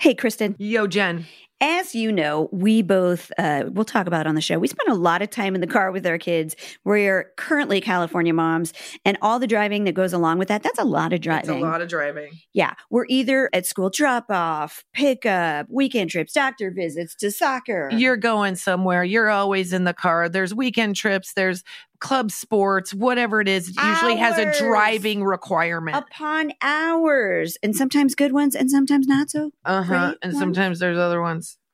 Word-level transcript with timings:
Hey, 0.00 0.14
Kristen. 0.14 0.54
Yo, 0.58 0.86
Jen. 0.86 1.26
As 1.62 1.94
you 1.94 2.10
know, 2.10 2.48
we 2.52 2.80
both, 2.80 3.30
uh, 3.36 3.64
we'll 3.68 3.84
talk 3.84 4.06
about 4.06 4.26
on 4.26 4.34
the 4.34 4.40
show, 4.40 4.58
we 4.58 4.66
spend 4.66 4.88
a 4.88 4.94
lot 4.94 5.20
of 5.20 5.28
time 5.28 5.54
in 5.54 5.60
the 5.60 5.66
car 5.66 5.92
with 5.92 6.06
our 6.06 6.16
kids. 6.16 6.56
We're 6.84 7.32
currently 7.36 7.82
California 7.82 8.32
moms, 8.32 8.72
and 9.04 9.18
all 9.20 9.38
the 9.38 9.46
driving 9.46 9.84
that 9.84 9.92
goes 9.92 10.14
along 10.14 10.38
with 10.38 10.48
that, 10.48 10.62
that's 10.62 10.78
a 10.78 10.84
lot 10.84 11.12
of 11.12 11.20
driving. 11.20 11.50
It's 11.50 11.62
a 11.62 11.66
lot 11.66 11.82
of 11.82 11.88
driving. 11.88 12.30
Yeah. 12.54 12.74
We're 12.88 13.04
either 13.08 13.50
at 13.52 13.66
school 13.66 13.90
drop 13.90 14.30
off, 14.30 14.84
pickup, 14.94 15.66
weekend 15.68 16.10
trips, 16.10 16.32
doctor 16.32 16.70
visits 16.70 17.14
to 17.16 17.30
soccer. 17.30 17.90
You're 17.92 18.16
going 18.16 18.56
somewhere. 18.56 19.04
You're 19.04 19.28
always 19.28 19.72
in 19.74 19.84
the 19.84 19.94
car. 19.94 20.30
There's 20.30 20.54
weekend 20.54 20.96
trips. 20.96 21.34
There's 21.34 21.62
club 22.00 22.30
sports, 22.30 22.92
whatever 22.92 23.40
it 23.40 23.48
is. 23.48 23.68
It 23.68 23.76
usually 23.76 24.16
has 24.16 24.38
a 24.38 24.58
driving 24.58 25.22
requirement. 25.22 25.96
upon 25.96 26.52
hours, 26.62 27.56
and 27.62 27.76
sometimes 27.76 28.14
good 28.14 28.32
ones, 28.32 28.56
and 28.56 28.70
sometimes 28.70 29.06
not 29.06 29.30
so. 29.30 29.52
Uh 29.64 29.82
huh. 29.82 30.14
And 30.22 30.32
ones. 30.32 30.38
sometimes 30.40 30.78
there's 30.78 30.98
other 30.98 31.20
ones. 31.20 31.49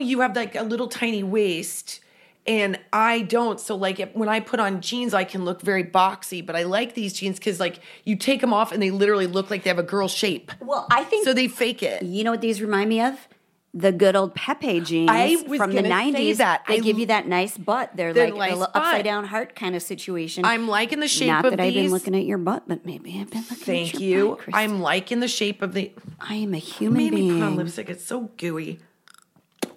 You 0.00 0.20
have 0.20 0.34
like 0.34 0.54
a 0.56 0.62
little 0.62 0.88
tiny 0.88 1.22
waist 1.22 2.00
and 2.46 2.78
I 2.92 3.20
don't. 3.22 3.60
So 3.60 3.76
like 3.76 4.00
if, 4.00 4.14
when 4.14 4.28
I 4.28 4.40
put 4.40 4.60
on 4.60 4.80
jeans, 4.80 5.14
I 5.14 5.24
can 5.24 5.44
look 5.44 5.60
very 5.60 5.84
boxy, 5.84 6.44
but 6.44 6.56
I 6.56 6.64
like 6.64 6.94
these 6.94 7.12
jeans 7.12 7.38
because 7.38 7.60
like 7.60 7.80
you 8.04 8.16
take 8.16 8.40
them 8.40 8.52
off 8.52 8.72
and 8.72 8.82
they 8.82 8.90
literally 8.90 9.26
look 9.26 9.50
like 9.50 9.62
they 9.62 9.70
have 9.70 9.78
a 9.78 9.84
girl 9.84 10.08
shape. 10.08 10.50
Well, 10.60 10.86
I 10.90 11.04
think 11.04 11.24
So 11.24 11.32
they 11.34 11.48
fake 11.48 11.82
it. 11.82 12.02
You 12.02 12.24
know 12.24 12.30
what 12.30 12.40
these 12.40 12.60
remind 12.60 12.88
me 12.88 13.00
of? 13.02 13.28
The 13.72 13.92
good 13.92 14.16
old 14.16 14.34
Pepe 14.34 14.80
jeans 14.80 15.08
I 15.08 15.36
was 15.46 15.58
from 15.58 15.72
the 15.72 15.82
nineties. 15.82 16.38
that. 16.38 16.64
They 16.66 16.78
I 16.78 16.80
give 16.80 16.98
you 16.98 17.06
that 17.06 17.28
nice 17.28 17.56
butt. 17.56 17.92
They're, 17.94 18.12
like 18.12 18.34
nice 18.34 18.58
a 18.58 18.76
upside 18.76 19.04
down 19.04 19.26
heart 19.26 19.54
kind 19.54 19.76
of 19.76 19.82
situation. 19.82 20.44
I'm 20.44 20.66
liking 20.66 20.98
the 20.98 21.06
shape 21.06 21.28
Not 21.28 21.44
of 21.44 21.50
that 21.52 21.60
I've 21.60 21.74
been 21.74 21.92
looking 21.92 22.16
at 22.16 22.24
your 22.24 22.38
butt, 22.38 22.64
but 22.66 22.84
maybe 22.84 23.16
I've 23.20 23.30
been 23.30 23.42
looking 23.42 23.58
at 23.58 23.58
Thank 23.58 23.94
your 23.94 24.02
you. 24.02 24.28
butt, 24.30 24.38
Kristen. 24.38 24.54
I'm 24.54 24.80
liking 24.80 25.20
the 25.20 25.28
shape 25.28 25.62
of 25.62 25.74
the. 25.74 25.92
I 26.18 26.34
am 26.34 26.52
a 26.52 26.58
human 26.58 26.98
Made 26.98 27.12
me 27.12 27.30
put 27.30 27.42
on 27.42 27.54
lipstick. 27.54 27.90
It's 27.90 28.04
so 28.04 28.30
gooey. 28.38 28.80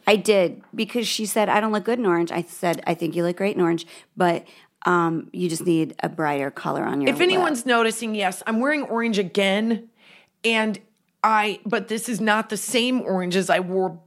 I 0.05 0.15
did 0.15 0.61
because 0.73 1.07
she 1.07 1.25
said 1.25 1.49
I 1.49 1.59
don't 1.59 1.71
look 1.71 1.85
good 1.85 1.99
in 1.99 2.05
orange. 2.05 2.31
I 2.31 2.41
said 2.43 2.83
I 2.85 2.93
think 2.93 3.15
you 3.15 3.23
look 3.23 3.37
great 3.37 3.55
in 3.55 3.61
orange, 3.61 3.87
but 4.17 4.45
um, 4.85 5.29
you 5.31 5.49
just 5.49 5.65
need 5.65 5.95
a 6.01 6.09
brighter 6.09 6.51
color 6.51 6.83
on 6.83 7.01
your. 7.01 7.09
If 7.09 7.19
lip." 7.19 7.23
anyone's 7.23 7.65
noticing, 7.65 8.15
yes, 8.15 8.43
I'm 8.45 8.59
wearing 8.59 8.83
orange 8.83 9.17
again, 9.17 9.89
and 10.43 10.79
I. 11.23 11.59
But 11.65 11.87
this 11.87 12.09
is 12.09 12.19
not 12.19 12.49
the 12.49 12.57
same 12.57 13.01
orange 13.01 13.35
as 13.35 13.49
I 13.49 13.59
wore 13.59 13.99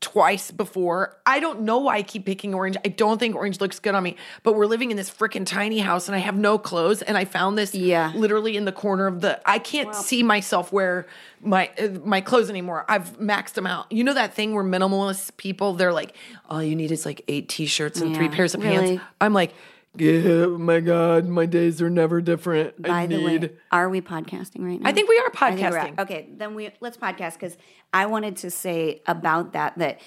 twice 0.00 0.50
before. 0.52 1.16
I 1.26 1.40
don't 1.40 1.62
know 1.62 1.78
why 1.78 1.96
I 1.96 2.02
keep 2.02 2.24
picking 2.24 2.54
orange. 2.54 2.76
I 2.84 2.88
don't 2.88 3.18
think 3.18 3.34
orange 3.34 3.60
looks 3.60 3.80
good 3.80 3.94
on 3.94 4.02
me. 4.02 4.16
But 4.44 4.54
we're 4.54 4.66
living 4.66 4.90
in 4.90 4.96
this 4.96 5.10
freaking 5.10 5.44
tiny 5.44 5.78
house, 5.78 6.08
and 6.08 6.14
I 6.14 6.20
have 6.20 6.36
no 6.36 6.58
clothes, 6.58 7.02
and 7.02 7.18
I 7.18 7.24
found 7.24 7.58
this 7.58 7.74
Yeah. 7.74 8.12
literally 8.14 8.56
in 8.56 8.64
the 8.64 8.72
corner 8.72 9.06
of 9.06 9.20
the. 9.20 9.40
I 9.44 9.58
can't 9.58 9.94
see 9.94 10.22
myself 10.22 10.72
wear 10.72 11.06
my 11.40 11.70
uh, 11.78 11.88
my 12.04 12.20
clothes 12.20 12.50
anymore. 12.50 12.84
I've 12.88 13.18
maxed 13.18 13.54
them 13.54 13.66
out. 13.66 13.90
You 13.90 14.04
know 14.04 14.14
that 14.14 14.34
thing 14.34 14.54
where 14.54 14.64
minimalist 14.64 15.36
people 15.36 15.74
they're 15.74 15.92
like, 15.92 16.14
all 16.48 16.62
you 16.62 16.76
need 16.76 16.92
is 16.92 17.04
like 17.04 17.22
eight 17.28 17.48
t-shirts 17.48 18.00
and 18.00 18.14
three 18.14 18.28
pairs 18.28 18.54
of 18.54 18.62
really. 18.62 18.98
pants. 18.98 19.04
I'm 19.20 19.32
like. 19.34 19.52
Yeah, 19.96 20.20
oh 20.46 20.56
my 20.58 20.78
God, 20.80 21.26
my 21.26 21.46
days 21.46 21.82
are 21.82 21.90
never 21.90 22.20
different. 22.20 22.80
By 22.80 22.90
I 23.02 23.06
the 23.06 23.16
need. 23.16 23.42
way, 23.42 23.50
are 23.72 23.88
we 23.88 24.00
podcasting 24.00 24.60
right 24.64 24.80
now? 24.80 24.88
I 24.88 24.92
think 24.92 25.08
we 25.08 25.18
are 25.18 25.30
I 25.34 25.50
think 25.54 25.60
we're 25.62 25.78
podcasting. 25.80 25.92
at- 25.98 26.00
Okay, 26.00 26.28
then 26.36 26.54
we 26.54 26.70
let's 26.80 26.96
podcast 26.96 27.34
because 27.34 27.56
I 27.92 28.06
wanted 28.06 28.36
to 28.38 28.50
say 28.50 29.02
about 29.06 29.52
that 29.54 29.76
that 29.78 30.00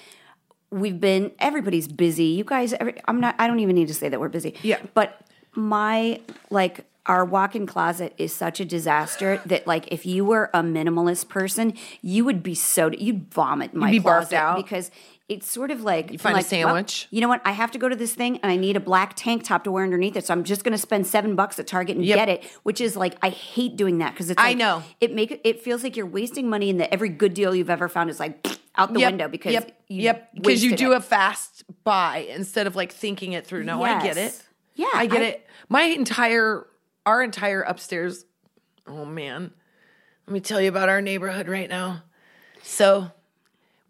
we've 0.70 0.98
been 0.98 1.32
everybody's 1.38 1.86
busy. 1.86 2.24
You 2.24 2.44
guys, 2.44 2.72
every, 2.72 2.94
I'm 3.06 3.20
not. 3.20 3.34
I 3.38 3.46
don't 3.46 3.60
even 3.60 3.74
need 3.76 3.88
to 3.88 3.94
say 3.94 4.08
that 4.08 4.18
we're 4.18 4.30
busy. 4.30 4.54
Yeah. 4.62 4.80
but 4.94 5.20
my 5.54 6.20
like 6.50 6.86
our 7.06 7.24
walk-in 7.24 7.66
closet 7.66 8.14
is 8.16 8.32
such 8.32 8.60
a 8.60 8.64
disaster 8.64 9.40
that 9.44 9.66
like 9.66 9.86
if 9.92 10.06
you 10.06 10.24
were 10.24 10.48
a 10.54 10.62
minimalist 10.62 11.28
person, 11.28 11.74
you 12.00 12.24
would 12.24 12.42
be 12.42 12.54
so 12.54 12.90
you'd 12.90 13.32
vomit 13.32 13.74
in 13.74 13.80
my 13.80 13.90
be 13.90 13.98
barfed 14.00 14.02
closet 14.30 14.36
out? 14.36 14.56
because. 14.56 14.90
It's 15.26 15.50
sort 15.50 15.70
of 15.70 15.80
like 15.82 16.12
you 16.12 16.18
find 16.18 16.34
a 16.34 16.38
like, 16.40 16.50
well, 16.52 16.66
sandwich? 16.66 17.08
you 17.10 17.22
know 17.22 17.28
what? 17.28 17.40
I 17.46 17.52
have 17.52 17.70
to 17.70 17.78
go 17.78 17.88
to 17.88 17.96
this 17.96 18.14
thing 18.14 18.38
and 18.42 18.52
I 18.52 18.56
need 18.56 18.76
a 18.76 18.80
black 18.80 19.14
tank 19.16 19.42
top 19.42 19.64
to 19.64 19.70
wear 19.70 19.82
underneath 19.82 20.16
it. 20.16 20.26
So 20.26 20.34
I'm 20.34 20.44
just 20.44 20.64
going 20.64 20.72
to 20.72 20.78
spend 20.78 21.06
seven 21.06 21.34
bucks 21.34 21.58
at 21.58 21.66
Target 21.66 21.96
and 21.96 22.04
Yep. 22.04 22.16
get 22.18 22.28
it, 22.28 22.44
which 22.62 22.78
is 22.78 22.94
like 22.94 23.16
I 23.22 23.30
hate 23.30 23.76
doing 23.76 23.98
that 23.98 24.12
because 24.12 24.28
it's 24.28 24.40
I 24.42 24.52
know. 24.52 24.82
it 25.00 25.14
make 25.14 25.40
it 25.42 25.62
feels 25.62 25.82
like 25.82 25.96
you're 25.96 26.04
wasting 26.04 26.50
money 26.50 26.68
and 26.68 26.78
that 26.80 26.92
every 26.92 27.08
good 27.08 27.32
deal 27.32 27.54
you've 27.54 27.70
ever 27.70 27.88
found 27.88 28.10
is 28.10 28.20
like 28.20 28.46
out 28.76 28.92
the 28.92 29.00
Yep, 29.00 29.12
window 29.12 29.28
because 29.28 29.52
yep, 29.54 29.80
you 29.88 30.02
yep 30.02 30.28
because 30.34 30.62
you 30.62 30.76
do 30.76 30.92
it. 30.92 30.96
a 30.96 31.00
fast 31.00 31.64
buy 31.84 32.18
instead 32.28 32.66
of 32.66 32.76
like 32.76 32.92
thinking 32.92 33.32
it 33.32 33.46
through. 33.46 33.64
No, 33.64 33.82
I 33.82 34.02
get 34.02 34.18
it. 34.18 34.42
Yeah, 34.74 34.88
I 34.92 35.06
get 35.06 35.22
I- 35.22 35.26
it. 35.26 35.46
My 35.70 35.84
entire 35.84 36.66
our 37.06 37.22
entire 37.22 37.62
upstairs. 37.62 38.26
Oh 38.86 39.06
man, 39.06 39.52
let 40.26 40.34
me 40.34 40.40
tell 40.40 40.60
you 40.60 40.68
about 40.68 40.90
our 40.90 41.00
neighborhood 41.00 41.48
right 41.48 41.70
now. 41.70 42.02
So 42.62 43.10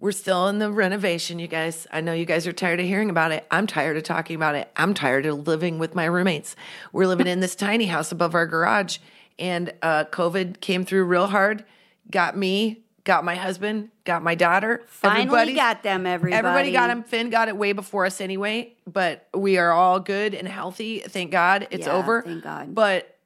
we're 0.04 0.12
still 0.12 0.48
in 0.48 0.58
the 0.58 0.70
renovation, 0.70 1.38
you 1.38 1.48
guys. 1.48 1.86
I 1.90 2.02
know 2.02 2.12
you 2.12 2.26
guys 2.26 2.46
are 2.46 2.52
tired 2.52 2.78
of 2.78 2.84
hearing 2.84 3.08
about 3.08 3.32
it. 3.32 3.46
I'm 3.50 3.66
tired 3.66 3.96
of 3.96 4.02
talking 4.02 4.36
about 4.36 4.54
it. 4.54 4.70
I'm 4.76 4.92
tired 4.92 5.24
of 5.24 5.46
living 5.46 5.78
with 5.78 5.94
my 5.94 6.04
roommates. 6.04 6.56
We're 6.92 7.06
living 7.06 7.26
in 7.26 7.40
this 7.40 7.54
tiny 7.54 7.86
house 7.86 8.12
above 8.12 8.34
our 8.34 8.46
garage, 8.46 8.98
and 9.38 9.72
uh, 9.80 10.04
COVID 10.04 10.60
came 10.60 10.84
through 10.84 11.04
real 11.04 11.28
hard. 11.28 11.64
Got 12.10 12.36
me, 12.36 12.82
got 13.04 13.24
my 13.24 13.34
husband, 13.34 13.88
got 14.04 14.22
my 14.22 14.34
daughter. 14.34 14.82
Finally 14.88 15.54
got 15.54 15.82
them, 15.82 16.04
everybody. 16.04 16.36
Everybody 16.36 16.72
got 16.72 16.90
him. 16.90 17.02
Finn 17.04 17.30
got 17.30 17.48
it 17.48 17.56
way 17.56 17.72
before 17.72 18.04
us 18.04 18.20
anyway, 18.20 18.74
but 18.86 19.26
we 19.32 19.56
are 19.56 19.72
all 19.72 20.00
good 20.00 20.34
and 20.34 20.46
healthy. 20.46 20.98
Thank 20.98 21.30
God 21.30 21.66
it's 21.70 21.86
Yeah, 21.86 21.94
over. 21.94 22.20
thank 22.20 22.44
God. 22.44 22.74
But 22.74 23.16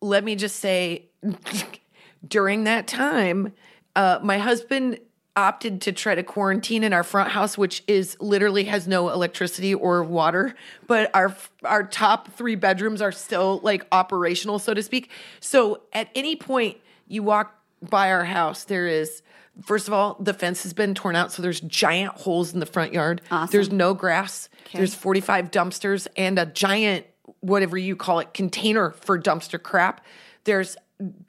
let 0.00 0.22
me 0.22 0.36
just 0.36 0.60
say, 0.60 1.06
during 2.28 2.62
that 2.62 2.86
time, 2.86 3.54
uh, 3.96 4.20
my 4.22 4.38
husband 4.38 5.00
opted 5.38 5.80
to 5.82 5.92
try 5.92 6.16
to 6.16 6.22
quarantine 6.24 6.82
in 6.82 6.92
our 6.92 7.04
front 7.04 7.30
house, 7.30 7.56
which 7.56 7.84
is 7.86 8.16
literally 8.20 8.64
has 8.64 8.88
no 8.88 9.08
electricity 9.08 9.72
or 9.72 10.02
water, 10.02 10.52
but 10.88 11.10
our 11.14 11.34
our 11.62 11.84
top 11.84 12.32
three 12.32 12.56
bedrooms 12.56 13.00
are 13.00 13.12
still 13.12 13.60
like 13.62 13.86
operational, 13.92 14.58
so 14.58 14.74
to 14.74 14.82
speak. 14.82 15.10
So 15.38 15.82
at 15.92 16.08
any 16.16 16.34
point 16.34 16.78
you 17.06 17.22
walk 17.22 17.54
by 17.88 18.10
our 18.10 18.24
house, 18.24 18.64
there 18.64 18.88
is 18.88 19.22
first 19.62 19.86
of 19.86 19.94
all, 19.94 20.16
the 20.18 20.34
fence 20.34 20.64
has 20.64 20.72
been 20.72 20.94
torn 20.94 21.14
out, 21.14 21.30
so 21.30 21.40
there's 21.40 21.60
giant 21.60 22.14
holes 22.14 22.52
in 22.52 22.58
the 22.58 22.66
front 22.66 22.92
yard. 22.92 23.22
There's 23.52 23.70
no 23.70 23.94
grass. 23.94 24.48
There's 24.72 24.94
45 24.94 25.50
dumpsters 25.52 26.08
and 26.16 26.36
a 26.38 26.46
giant 26.46 27.06
whatever 27.40 27.78
you 27.78 27.94
call 27.94 28.18
it 28.18 28.34
container 28.34 28.90
for 28.90 29.20
dumpster 29.20 29.62
crap. 29.62 30.04
There's 30.44 30.76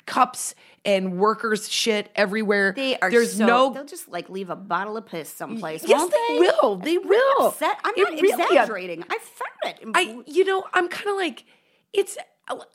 cups 0.06 0.56
and 0.83 1.18
workers 1.18 1.69
shit 1.69 2.10
everywhere. 2.16 2.74
They 2.75 2.98
are 3.00 3.12
There's 3.12 3.38
so, 3.38 3.45
no 3.45 3.74
They'll 3.74 3.86
just 3.86 4.10
like 4.10 4.30
leave 4.30 4.50
a 4.50 4.56
bottle 4.56 4.98
of 4.98 5.06
piss 5.06 5.30
someplace. 5.30 5.83
Yes, 5.88 6.00
won't 6.00 6.12
they 6.12 6.33
they 6.36 6.39
will. 6.39 6.75
They 6.77 6.98
will. 6.98 7.48
Upset. 7.48 7.77
I'm 7.83 7.94
It 7.95 8.04
not 8.04 8.21
really- 8.21 8.44
exaggerating. 8.44 9.04
I 9.10 9.18
found 9.19 9.80
it. 9.81 9.89
I, 9.94 10.24
you 10.25 10.45
know, 10.45 10.63
I'm 10.74 10.88
kind 10.88 11.10
of 11.10 11.16
like, 11.18 11.45
it's, 11.94 12.18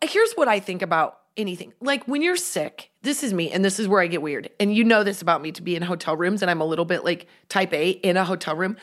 here's 0.03 0.33
what 0.35 0.49
I 0.49 0.61
think 0.61 0.83
about 0.83 1.19
anything. 1.37 1.73
Like 1.81 2.07
when 2.07 2.23
you're 2.23 2.37
sick, 2.37 2.91
this 3.03 3.25
is 3.25 3.33
me, 3.33 3.51
and 3.51 3.65
this 3.65 3.81
is 3.81 3.89
where 3.89 4.01
I 4.01 4.07
get 4.07 4.23
weird. 4.23 4.51
And 4.61 4.75
you 4.75 4.85
know 4.85 5.03
this 5.03 5.21
about 5.21 5.43
me 5.43 5.51
to 5.53 5.63
be 5.63 5.75
in 5.75 5.83
hotel 5.83 6.17
rooms, 6.17 6.43
and 6.43 6.51
I'm 6.51 6.61
a 6.61 6.65
little 6.65 6.85
bit 6.85 7.05
like 7.05 7.27
type 7.49 7.73
A 7.73 7.91
in 7.91 8.17
a 8.17 8.25
hotel 8.25 8.55
room. 8.55 8.77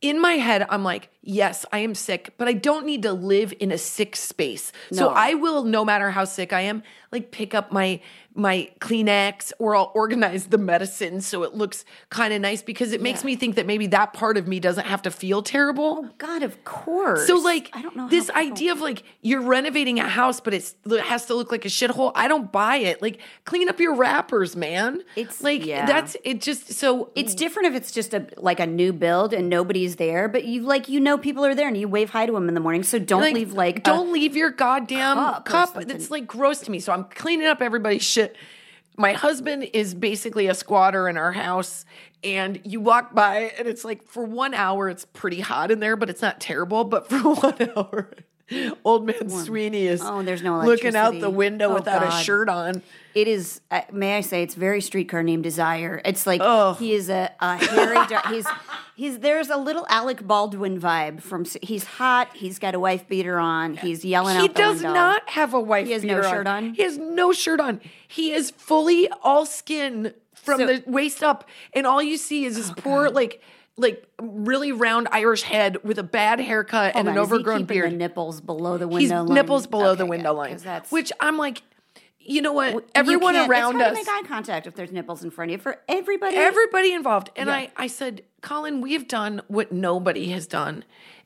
In 0.00 0.20
my 0.20 0.32
head, 0.34 0.66
I'm 0.68 0.84
like, 0.84 1.08
yes, 1.22 1.64
I 1.72 1.78
am 1.78 1.94
sick, 1.94 2.34
but 2.36 2.46
I 2.46 2.52
don't 2.52 2.84
need 2.84 3.04
to 3.04 3.14
live 3.14 3.54
in 3.58 3.72
a 3.72 3.78
sick 3.78 4.16
space. 4.16 4.70
So 4.92 5.08
I 5.08 5.32
will, 5.32 5.64
no 5.64 5.82
matter 5.82 6.10
how 6.10 6.26
sick 6.26 6.52
I 6.52 6.60
am, 6.62 6.82
like 7.14 7.30
pick 7.30 7.54
up 7.54 7.72
my 7.72 8.00
my 8.36 8.68
Kleenex 8.80 9.52
or 9.60 9.76
I'll 9.76 9.92
organize 9.94 10.46
the 10.46 10.58
medicine 10.58 11.20
so 11.20 11.44
it 11.44 11.54
looks 11.54 11.84
kind 12.10 12.34
of 12.34 12.40
nice 12.40 12.62
because 12.62 12.92
it 12.92 13.00
makes 13.00 13.22
me 13.22 13.36
think 13.36 13.54
that 13.54 13.64
maybe 13.64 13.86
that 13.88 14.12
part 14.12 14.36
of 14.36 14.48
me 14.48 14.58
doesn't 14.58 14.86
have 14.86 15.02
to 15.02 15.10
feel 15.12 15.40
terrible. 15.40 16.04
Oh, 16.04 16.10
God, 16.18 16.42
of 16.42 16.64
course. 16.64 17.28
So 17.28 17.36
like 17.36 17.70
I 17.72 17.80
don't 17.80 17.94
know 17.94 18.08
this 18.08 18.30
idea 18.30 18.72
of 18.72 18.80
like 18.80 19.04
you're 19.22 19.40
renovating 19.40 20.00
a 20.00 20.08
house, 20.08 20.40
but 20.40 20.52
it's, 20.52 20.74
it 20.84 21.00
has 21.02 21.26
to 21.26 21.34
look 21.34 21.52
like 21.52 21.64
a 21.64 21.68
shithole. 21.68 22.10
I 22.16 22.26
don't 22.26 22.50
buy 22.50 22.78
it. 22.78 23.00
Like 23.00 23.20
clean 23.44 23.68
up 23.68 23.78
your 23.78 23.94
wrappers, 23.94 24.56
man. 24.56 25.02
It's- 25.14 25.42
like 25.42 25.64
yeah. 25.64 25.86
that's 25.86 26.16
it. 26.24 26.40
Just 26.40 26.72
so 26.72 27.10
It's 27.14 27.36
different 27.36 27.68
if 27.68 27.74
it's 27.76 27.92
just 27.92 28.14
a 28.14 28.26
like 28.36 28.58
a 28.58 28.66
new 28.66 28.92
build 28.92 29.32
and 29.32 29.48
nobody's 29.48 29.94
there, 29.96 30.28
but 30.28 30.44
you 30.44 30.62
like 30.62 30.88
you 30.88 30.98
know 30.98 31.16
people 31.18 31.44
are 31.44 31.54
there 31.54 31.68
and 31.68 31.76
you 31.76 31.86
wave 31.86 32.10
hi 32.10 32.26
to 32.26 32.32
them 32.32 32.48
in 32.48 32.54
the 32.54 32.60
morning. 32.60 32.82
So 32.82 32.98
don't 32.98 33.32
leave 33.32 33.52
like 33.52 33.84
don't 33.84 34.12
leave 34.12 34.36
your 34.36 34.50
goddamn 34.50 35.16
cup 35.44 35.74
cup. 35.74 35.90
It's 35.90 36.10
like 36.10 36.26
gross 36.26 36.60
to 36.60 36.70
me. 36.70 36.80
So 36.80 36.92
I'm 36.92 37.03
cleaning 37.04 37.46
up 37.46 37.62
everybody's 37.62 38.04
shit. 38.04 38.36
My 38.96 39.12
husband 39.12 39.68
is 39.72 39.94
basically 39.94 40.46
a 40.46 40.54
squatter 40.54 41.08
in 41.08 41.16
our 41.16 41.32
house, 41.32 41.84
and 42.22 42.60
you 42.64 42.80
walk 42.80 43.14
by, 43.14 43.52
and 43.58 43.66
it's 43.66 43.84
like 43.84 44.04
for 44.04 44.24
one 44.24 44.54
hour, 44.54 44.88
it's 44.88 45.04
pretty 45.04 45.40
hot 45.40 45.70
in 45.70 45.80
there, 45.80 45.96
but 45.96 46.10
it's 46.10 46.22
not 46.22 46.40
terrible. 46.40 46.84
But 46.84 47.08
for 47.08 47.18
one 47.34 47.70
hour, 47.76 48.10
old 48.84 49.06
man 49.06 49.28
Sweeney 49.30 49.86
is 49.86 50.02
Oh, 50.02 50.22
there's 50.22 50.42
no 50.42 50.60
looking 50.60 50.94
out 50.96 51.18
the 51.18 51.30
window 51.30 51.70
Oh, 51.70 51.74
without 51.74 52.06
a 52.06 52.10
shirt 52.22 52.48
on. 52.48 52.82
It 53.14 53.28
is. 53.28 53.60
Uh, 53.70 53.82
may 53.92 54.16
I 54.16 54.20
say, 54.22 54.42
it's 54.42 54.54
very 54.54 54.80
streetcar 54.80 55.22
named 55.22 55.44
Desire. 55.44 56.02
It's 56.04 56.26
like 56.26 56.42
he 56.78 56.92
is 56.94 57.08
a, 57.08 57.30
a 57.40 57.56
hairy. 57.56 58.06
dar- 58.08 58.22
he's 58.28 58.46
he's. 58.96 59.18
There's 59.20 59.50
a 59.50 59.56
little 59.56 59.86
Alec 59.88 60.26
Baldwin 60.26 60.80
vibe 60.80 61.22
from. 61.22 61.44
He's 61.62 61.84
hot. 61.84 62.28
He's 62.34 62.58
got 62.58 62.74
a 62.74 62.80
wife 62.80 63.06
beater 63.08 63.38
on. 63.38 63.76
He's 63.76 64.04
yelling 64.04 64.40
He 64.40 64.48
does 64.48 64.78
window. 64.82 64.94
not 64.94 65.28
have 65.30 65.54
a 65.54 65.60
wife. 65.60 65.86
He 65.86 65.92
has 65.92 66.02
no 66.02 66.16
beater 66.16 66.28
shirt 66.28 66.46
on? 66.48 66.74
He 66.74 66.82
has 66.82 66.98
no 66.98 67.32
shirt 67.32 67.60
on. 67.60 67.80
He 68.08 68.32
is 68.32 68.50
fully 68.50 69.08
all 69.22 69.46
skin 69.46 70.12
from 70.34 70.58
So- 70.60 70.66
the 70.66 70.82
waist 70.86 71.22
up, 71.22 71.48
and 71.72 71.86
all 71.86 72.02
you 72.02 72.16
see 72.16 72.44
is 72.44 72.56
this 72.56 72.72
poor, 72.72 73.08
like, 73.10 73.40
like 73.76 74.06
really 74.20 74.72
round 74.72 75.08
Irish 75.10 75.42
head 75.42 75.82
with 75.84 75.98
a 75.98 76.02
bad 76.02 76.40
haircut 76.40 76.94
and 76.94 77.06
Hold 77.06 77.16
an 77.16 77.18
on, 77.18 77.28
he 77.28 77.34
overgrown 77.34 77.64
beard. 77.64 77.92
The 77.92 77.96
nipples 77.96 78.40
below 78.40 78.78
the 78.78 78.86
He's 78.88 79.10
window 79.10 79.24
line. 79.24 79.34
nipples 79.34 79.66
below 79.66 79.94
the 79.94 80.06
window 80.06 80.30
good, 80.32 80.38
line, 80.38 80.56
That's 80.58 80.92
which 80.92 81.12
I'm 81.20 81.38
like, 81.38 81.62
you 82.20 82.40
know 82.40 82.52
what? 82.52 82.88
Everyone 82.94 83.36
around 83.36 83.80
us, 83.82 83.88
to 83.88 83.94
make 83.94 84.08
eye 84.08 84.22
contact 84.26 84.66
if 84.66 84.74
there's 84.74 84.92
nipples 84.92 85.24
in 85.24 85.30
front 85.30 85.50
of 85.50 85.58
you 85.58 85.62
for 85.62 85.80
everybody. 85.88 86.36
everybody 86.36 86.92
involved. 86.92 87.30
And 87.36 87.50
I, 87.50 87.70
I 87.76 87.86
said, 87.86 88.22
Colin, 88.40 88.80
we 88.80 88.94
have 88.94 89.08
done 89.08 89.42
what 89.48 89.72
nobody 89.72 90.30
has 90.30 90.46
done. 90.46 90.84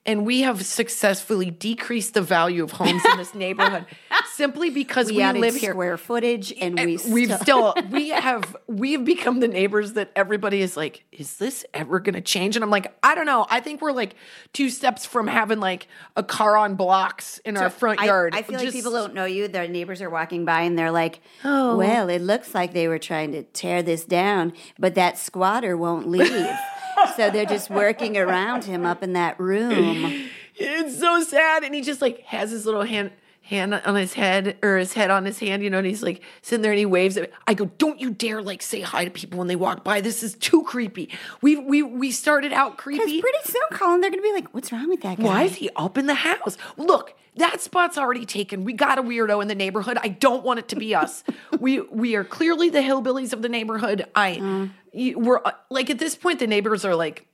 And 0.08 0.24
we 0.24 0.40
have 0.40 0.64
successfully 0.64 1.50
decreased 1.50 2.14
the 2.14 2.22
value 2.22 2.64
of 2.64 2.72
homes 2.72 3.04
in 3.04 3.18
this 3.18 3.34
neighborhood 3.34 3.84
simply 4.32 4.70
because 4.70 5.12
we, 5.12 5.18
we, 5.18 5.32
live 5.38 5.54
here. 5.54 5.72
square 5.72 5.98
footage, 5.98 6.50
and 6.58 6.76
we 6.76 6.94
And 6.94 7.12
we've 7.12 7.34
still, 7.34 7.74
we 7.90 8.08
have 8.08 8.56
we've 8.66 9.04
become 9.04 9.40
the 9.40 9.48
neighbors 9.48 9.92
that 9.92 10.10
everybody 10.16 10.62
is 10.62 10.78
like 10.78 11.04
is 11.12 11.36
this 11.36 11.66
ever 11.74 12.00
going 12.00 12.14
to 12.14 12.22
change 12.22 12.56
and 12.56 12.62
i'm 12.62 12.70
like 12.70 12.96
i 13.02 13.14
don't 13.14 13.26
know 13.26 13.46
i 13.50 13.60
think 13.60 13.82
we're 13.82 13.92
like 13.92 14.14
two 14.52 14.70
steps 14.70 15.04
from 15.04 15.26
having 15.26 15.60
like 15.60 15.88
a 16.16 16.22
car 16.22 16.56
on 16.56 16.74
blocks 16.74 17.38
in 17.44 17.56
our 17.56 17.68
front 17.68 18.00
I- 18.00 18.06
yard 18.06 18.34
I, 18.34 18.42
feel 18.42 18.58
like 18.58 18.72
people 18.72 18.92
don't 18.92 19.12
know 19.12 19.26
you. 19.26 19.48
Their 19.48 19.68
neighbors 19.68 20.00
are 20.00 20.08
walking 20.08 20.44
by 20.46 20.62
and 20.62 20.78
they're 20.78 20.90
like, 20.90 21.20
"Oh, 21.44 21.76
well, 21.76 22.08
it 22.08 22.22
looks 22.22 22.54
like 22.54 22.72
they 22.72 22.88
were 22.88 22.98
trying 22.98 23.32
to 23.32 23.42
tear 23.42 23.82
this 23.82 24.04
down, 24.04 24.54
but 24.78 24.94
that 24.94 25.18
squatter 25.18 25.76
won't 25.76 26.08
leave." 26.08 26.48
so 27.16 27.30
they're 27.30 27.46
just 27.46 27.70
working 27.70 28.16
around 28.16 28.64
him 28.64 28.84
up 28.84 29.02
in 29.02 29.12
that 29.14 29.38
room. 29.38 30.28
it's 30.56 30.98
so 30.98 31.22
sad 31.22 31.64
and 31.64 31.74
he 31.74 31.82
just 31.82 32.02
like 32.02 32.20
has 32.22 32.50
his 32.50 32.66
little 32.66 32.82
hand 32.82 33.10
hand 33.48 33.72
on 33.74 33.94
his 33.94 34.12
head 34.12 34.56
or 34.62 34.76
his 34.76 34.92
head 34.92 35.10
on 35.10 35.24
his 35.24 35.38
hand 35.38 35.62
you 35.62 35.70
know 35.70 35.78
and 35.78 35.86
he's 35.86 36.02
like 36.02 36.20
sitting 36.42 36.62
there 36.62 36.72
and 36.72 36.78
he 36.78 36.84
waves 36.86 37.16
at 37.16 37.22
me. 37.22 37.28
i 37.46 37.54
go 37.54 37.64
don't 37.78 37.98
you 37.98 38.10
dare 38.10 38.42
like 38.42 38.60
say 38.60 38.80
hi 38.82 39.04
to 39.06 39.10
people 39.10 39.38
when 39.38 39.48
they 39.48 39.56
walk 39.56 39.82
by 39.82 40.00
this 40.02 40.22
is 40.22 40.34
too 40.34 40.62
creepy 40.64 41.08
we 41.40 41.56
we 41.56 41.82
we 41.82 42.10
started 42.10 42.52
out 42.52 42.72
Because 42.76 42.82
creepy 42.98 43.20
pretty 43.22 43.38
soon, 43.44 43.62
Colin, 43.72 44.00
they're 44.02 44.10
going 44.10 44.22
to 44.22 44.28
be 44.28 44.32
like, 44.34 44.52
"What's 44.54 44.70
wrong 44.72 44.88
with 44.88 45.00
that 45.02 45.16
guy?" 45.18 45.24
Why 45.24 45.42
is 45.44 45.54
he 45.56 45.70
up 45.76 45.96
in 45.96 46.06
the 46.06 46.14
house? 46.14 46.56
Look, 46.76 47.14
that 47.36 47.60
spot's 47.60 47.96
already 47.96 48.26
taken. 48.26 48.64
We 48.64 48.72
got 48.74 48.98
a 48.98 49.02
weirdo 49.02 49.40
in 49.40 49.48
the 49.48 49.54
neighborhood. 49.54 49.98
I 50.02 50.08
don't 50.08 50.44
want 50.44 50.58
it 50.58 50.68
to 50.68 50.76
be 50.76 50.94
us. 50.94 51.24
we 51.60 51.80
we 51.80 52.16
are 52.16 52.24
clearly 52.24 52.68
the 52.70 52.80
hillbillies 52.80 53.32
of 53.32 53.40
the 53.42 53.48
neighborhood. 53.48 54.06
I 54.14 54.36
Mm. 54.36 54.70
you- 54.92 55.18
we're 55.18 55.40
uh, 55.44 55.52
like 55.70 55.88
at 55.90 55.98
this 55.98 56.14
point 56.16 56.38
the 56.38 56.46
neighbors 56.46 56.84
are 56.84 56.94
like 56.96 57.26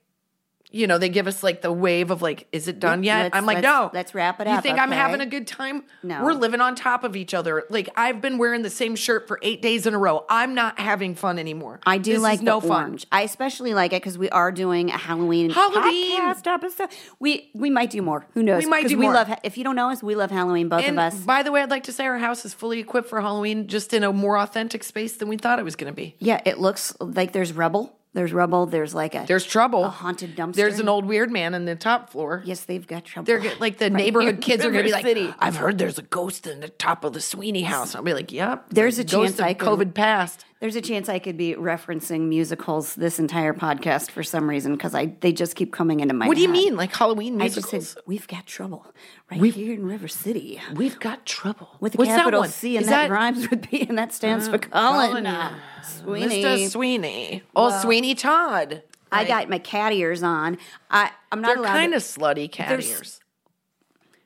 you 0.71 0.87
know, 0.87 0.97
they 0.97 1.09
give 1.09 1.27
us 1.27 1.41
like 1.43 1.61
the 1.61 1.71
wave 1.71 2.11
of 2.11 2.21
like, 2.21 2.47
is 2.51 2.67
it 2.67 2.79
done 2.79 3.03
yet? 3.03 3.23
let's- 3.23 3.35
I'm 3.35 3.45
like, 3.45 3.55
let's- 3.57 3.63
no. 3.65 3.89
let's 3.93 4.13
wrap 4.13 4.41
it 4.41 4.47
up. 4.47 4.55
You 4.55 4.61
think 4.61 4.77
I'm 4.79 4.91
having 4.91 5.21
a 5.21 5.25
good 5.25 5.47
time? 5.47 5.83
No. 6.03 6.23
We're 6.23 6.33
living 6.33 6.59
on 6.59 6.75
top 6.75 7.03
of 7.03 7.15
each 7.15 7.33
other. 7.33 7.63
Like 7.69 7.89
I've 7.95 8.19
been 8.21 8.37
wearing 8.37 8.61
the 8.61 8.69
same 8.69 8.95
shirt 8.95 9.27
for 9.27 9.39
eight 9.41 9.61
days 9.61 9.85
in 9.87 9.93
a 9.93 9.97
row. 9.97 10.25
I'm 10.29 10.53
not 10.53 10.79
having 10.79 11.15
fun 11.15 11.39
anymore. 11.39 11.79
I 11.85 11.97
do 11.97 12.11
This 12.11 12.17
is 12.17 12.23
like 12.23 12.41
no 12.41 12.59
the 12.59 12.67
fun. 12.67 12.97
I 13.11 13.21
especially 13.21 13.73
like 13.73 13.93
it 13.93 14.01
because 14.01 14.17
we 14.17 14.29
are 14.29 14.51
doing 14.51 14.89
a 14.89 14.97
Halloween 14.97 15.49
Halloween. 15.51 16.19
podcast 16.19 16.45
episode. 16.47 16.89
We 17.19 17.51
we 17.53 17.69
might 17.69 17.89
do 17.91 18.01
more. 18.01 18.27
Who 18.33 18.43
knows? 18.43 18.63
We 18.63 18.69
might 18.69 18.87
do 18.87 18.97
we 18.97 19.05
more. 19.05 19.13
love. 19.13 19.33
If 19.43 19.57
you 19.57 19.63
don't 19.63 19.75
know 19.75 19.89
us, 19.91 20.03
we 20.03 20.15
love 20.15 20.31
Halloween. 20.31 20.67
Both 20.69 20.81
And 20.83 20.99
of 20.99 21.13
us. 21.13 21.19
by 21.21 21.43
the 21.43 21.51
way, 21.51 21.61
I'd 21.61 21.69
like 21.71 21.83
to 21.83 21.93
say 21.93 22.05
our 22.05 22.17
house 22.17 22.43
is 22.43 22.53
fully 22.53 22.79
equipped 22.79 23.07
for 23.07 23.21
Halloween, 23.21 23.67
just 23.67 23.93
in 23.93 24.03
a 24.03 24.11
more 24.11 24.37
authentic 24.37 24.83
space 24.83 25.15
than 25.17 25.27
we 25.29 25.37
thought 25.37 25.59
it 25.59 25.65
was 25.65 25.75
going 25.75 25.91
to 25.91 25.95
be. 25.95 26.15
Yeah, 26.19 26.41
it 26.45 26.59
looks 26.59 26.93
like 26.99 27.31
there's 27.31 27.53
rubble. 27.53 27.97
There's 28.15 28.31
rubble. 28.31 28.65
There's 28.65 28.95
like 28.95 29.13
a 29.13 29.25
There's 29.27 29.45
trouble. 29.45 29.83
A 29.83 29.89
haunted 29.89 30.37
dumpster. 30.37 30.55
There's 30.55 30.79
an 30.79 30.87
old 30.87 31.05
weird 31.05 31.29
man 31.31 31.53
in 31.53 31.65
the 31.65 31.75
top 31.75 32.09
floor. 32.09 32.41
Yes, 32.45 32.63
they've 32.63 32.87
got 32.87 33.03
trouble. 33.03 33.25
They're 33.25 33.43
like 33.59 33.77
the 33.77 33.85
Right 33.85 33.93
neighborhood 33.93 34.27
here 34.29 34.35
in 34.35 34.41
kids 34.41 34.63
are 34.65 34.71
going 34.71 34.85
to 34.85 34.89
be 34.89 34.95
River 34.95 35.03
like, 35.03 35.05
City. 35.05 35.33
I've 35.37 35.57
heard 35.57 35.77
there's 35.77 35.99
a 35.99 36.03
ghost 36.03 36.47
in 36.47 36.61
the 36.61 36.69
top 36.69 37.03
of 37.03 37.11
the 37.11 37.19
Sweeney 37.19 37.63
house. 37.63 37.93
I'll 37.93 38.03
be 38.03 38.13
like, 38.13 38.31
Yep. 38.31 38.67
There's 38.69 38.97
a 38.99 39.03
ghost 39.03 39.11
chance 39.37 39.39
of 39.39 39.45
I 39.45 39.53
could- 39.53 39.67
COVID 39.67 39.93
past. 39.93 40.45
There's 40.65 40.75
a 40.75 40.81
chance 40.81 41.09
I 41.09 41.19
could 41.19 41.37
be 41.37 41.53
referencing 41.53 42.21
musicals 42.21 42.95
this 42.95 43.19
entire 43.19 43.53
podcast 43.53 44.09
for 44.09 44.23
some 44.23 44.49
reason 44.49 44.71
because 44.73 44.95
I 44.95 45.13
they 45.19 45.31
just 45.31 45.55
keep 45.55 45.71
coming 45.71 45.99
into 45.99 46.15
my. 46.15 46.27
What 46.27 46.33
do 46.37 46.41
you 46.41 46.47
head. 46.47 46.53
mean, 46.53 46.75
like 46.75 46.91
Halloween 46.95 47.39
I 47.39 47.45
just 47.49 47.57
musicals? 47.71 47.89
said 47.89 48.01
we've 48.07 48.27
got 48.27 48.47
trouble 48.47 48.83
right 49.29 49.53
here 49.53 49.75
in 49.75 49.85
River 49.85 50.07
City 50.07 50.59
We've 50.73 50.99
got 50.99 51.23
trouble 51.23 51.69
with 51.79 51.93
a 51.93 51.97
What's 51.99 52.09
that 52.09 52.17
capital? 52.17 52.45
C 52.45 52.77
and 52.77 52.83
Is 52.83 52.89
that, 52.89 53.11
rhymes 53.11 53.47
with 53.47 53.69
B 53.69 53.85
and 53.87 53.95
that 53.99 54.11
stands 54.11 54.47
for 54.47 54.57
Colin. 54.57 55.09
Colin, 55.11 55.27
uh, 55.27 55.53
Sweeney. 55.83 56.41
Mr. 56.43 56.69
Sweeney. 56.71 57.43
Oh, 57.55 57.69
Sweeney 57.83 58.15
Todd. 58.15 58.81
I 59.11 59.23
got 59.23 59.47
my 59.49 59.59
cat 59.59 59.93
ears 59.93 60.23
on. 60.23 60.57
I 60.89 61.11
I'm 61.31 61.41
not 61.41 61.57
They're 61.57 61.63
kind 61.63 61.93
of 61.93 62.01
slutty 62.01 62.51
cat 62.51 62.69
There's- 62.69 62.89
ears. 62.89 63.19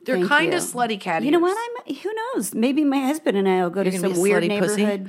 They're 0.05 0.15
Thank 0.15 0.29
kind 0.29 0.51
you. 0.53 0.57
of 0.57 0.63
slutty 0.63 0.97
cat 1.01 1.21
ears. 1.21 1.25
You 1.25 1.31
know 1.31 1.39
what? 1.39 1.57
I'm. 1.85 1.95
Who 1.95 2.13
knows? 2.33 2.55
Maybe 2.55 2.85
my 2.85 2.99
husband 2.99 3.35
and 3.35 3.45
I 3.45 3.61
will 3.61 3.69
go 3.69 3.83
to 3.83 3.91
You're 3.91 4.01
gonna 4.01 4.13
some 4.15 4.23
weird 4.23 4.43
slutty 4.43 4.59
pussy? 4.59 5.05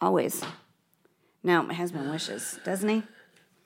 Always. 0.00 0.42
No, 1.42 1.62
my 1.62 1.74
husband 1.74 2.10
wishes, 2.10 2.58
doesn't 2.64 2.88
he? 2.88 3.02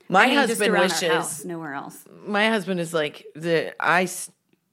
My 0.09 0.25
I 0.25 0.27
mean, 0.27 0.37
husband 0.37 0.73
wishes. 0.75 1.11
house, 1.11 1.45
nowhere 1.45 1.75
else. 1.75 2.05
my 2.27 2.49
husband 2.49 2.81
is 2.81 2.93
like 2.93 3.25
the 3.35 3.75
I. 3.81 4.09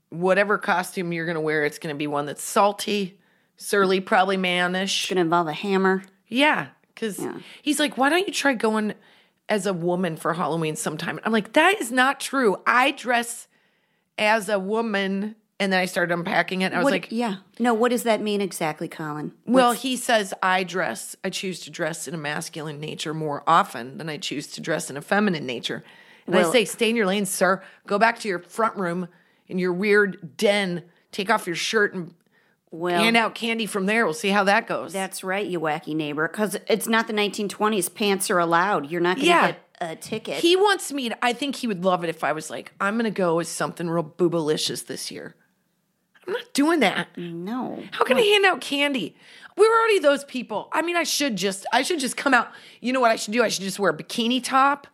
whatever 0.09 0.57
costume 0.57 1.13
you're 1.13 1.25
gonna 1.25 1.41
wear, 1.41 1.65
it's 1.65 1.79
gonna 1.79 1.95
be 1.95 2.07
one 2.07 2.25
that's 2.25 2.43
salty, 2.43 3.19
surly, 3.57 3.99
probably 4.01 4.37
mannish. 4.37 5.03
It's 5.03 5.09
gonna 5.09 5.21
involve 5.21 5.47
a 5.47 5.53
hammer. 5.53 6.03
Yeah, 6.27 6.67
because 6.93 7.25
he's 7.61 7.79
like, 7.79 7.97
why 7.97 8.09
don't 8.09 8.27
you 8.27 8.33
try 8.33 8.53
going 8.53 8.93
as 9.47 9.65
a 9.65 9.73
woman 9.73 10.17
for 10.17 10.33
Halloween 10.33 10.75
sometime? 10.75 11.19
I'm 11.23 11.31
like, 11.31 11.53
that 11.53 11.79
is 11.79 11.91
not 11.91 12.19
true. 12.19 12.57
I 12.67 12.91
dress 12.91 13.47
as 14.17 14.49
a 14.49 14.59
woman, 14.59 15.35
and 15.59 15.71
then 15.73 15.79
I 15.79 15.85
started 15.85 16.13
unpacking 16.13 16.61
it. 16.61 16.67
And 16.67 16.75
I 16.75 16.77
was 16.79 16.85
What- 16.85 16.91
like, 16.93 17.07
yeah. 17.11 17.35
No, 17.59 17.73
what 17.73 17.89
does 17.89 18.03
that 18.03 18.21
mean 18.21 18.41
exactly, 18.41 18.87
Colin? 18.87 19.33
well, 19.45 19.73
he 19.73 19.95
says 19.97 20.33
I 20.41 20.63
dress. 20.63 21.15
I 21.23 21.29
choose 21.29 21.59
to 21.61 21.71
dress 21.71 22.07
in 22.07 22.13
a 22.13 22.17
masculine 22.17 22.79
nature 22.79 23.13
more 23.13 23.43
often 23.45 23.97
than 23.97 24.09
I 24.09 24.17
choose 24.17 24.47
to 24.47 24.61
dress 24.61 24.89
in 24.89 24.97
a 24.97 25.01
feminine 25.01 25.45
nature. 25.45 25.83
And 26.27 26.35
I 26.37 26.43
say, 26.51 26.63
stay 26.65 26.89
in 26.91 26.95
your 26.95 27.07
lane, 27.07 27.25
sir. 27.25 27.63
Go 27.87 27.97
back 27.97 28.19
to 28.19 28.27
your 28.27 28.37
front 28.39 28.75
room 28.75 29.07
in 29.47 29.57
your 29.57 29.73
weird 29.73 30.37
den. 30.37 30.83
Take 31.11 31.31
off 31.31 31.47
your 31.47 31.55
shirt 31.55 31.95
and 31.95 32.13
Well, 32.69 33.01
hand 33.01 33.17
out 33.17 33.33
candy 33.33 33.65
from 33.65 33.87
there. 33.87 34.05
We'll 34.05 34.13
see 34.13 34.29
how 34.29 34.43
that 34.43 34.67
goes. 34.67 34.93
That's 34.93 35.23
right, 35.23 35.45
you 35.47 35.59
wacky 35.59 35.95
neighbor. 35.95 36.27
Because 36.27 36.55
it's 36.67 36.87
not 36.87 37.07
the 37.07 37.13
1920s. 37.13 37.91
Pants 37.93 38.29
are 38.29 38.37
allowed. 38.37 38.91
You're 38.91 39.01
not 39.01 39.15
going 39.15 39.25
to 39.25 39.27
Yeah. 39.31 39.47
get 39.47 39.59
a 39.81 39.95
ticket. 39.95 40.35
he 40.43 40.55
wants 40.55 40.91
me 40.93 41.09
to, 41.09 41.25
I 41.25 41.33
think 41.33 41.55
he 41.55 41.65
would 41.65 41.83
love 41.83 42.03
it 42.03 42.09
if 42.11 42.23
I 42.23 42.31
was 42.33 42.51
like, 42.51 42.73
I'm 42.79 42.93
going 42.93 43.05
to 43.05 43.09
go 43.11 43.37
with 43.37 43.47
something 43.47 43.89
real 43.89 44.03
boobalicious 44.03 44.85
this 44.85 45.09
year. 45.09 45.33
I'm 46.29 46.33
not 46.33 46.53
doing 46.53 46.79
that. 46.81 47.07
no. 47.17 47.83
How 47.91 48.03
can 48.05 48.17
I 48.17 48.21
hand 48.21 48.45
out 48.45 48.61
candy? 48.61 49.15
We're 49.57 49.77
already 49.77 49.99
those 49.99 50.23
people. 50.23 50.69
I 50.71 50.81
mean, 50.81 50.95
I 50.95 51.03
should 51.03 51.35
just, 51.35 51.65
I 51.73 51.81
should 51.81 51.99
just 51.99 52.15
come 52.15 52.33
out. 52.33 52.49
You 52.81 52.93
know 52.93 53.01
what 53.01 53.11
I 53.11 53.15
should 53.17 53.33
do? 53.33 53.43
I 53.43 53.49
should 53.49 53.63
just 53.63 53.79
wear 53.79 53.91
a 53.91 53.97
bikini 53.97 54.41
top 54.43 54.87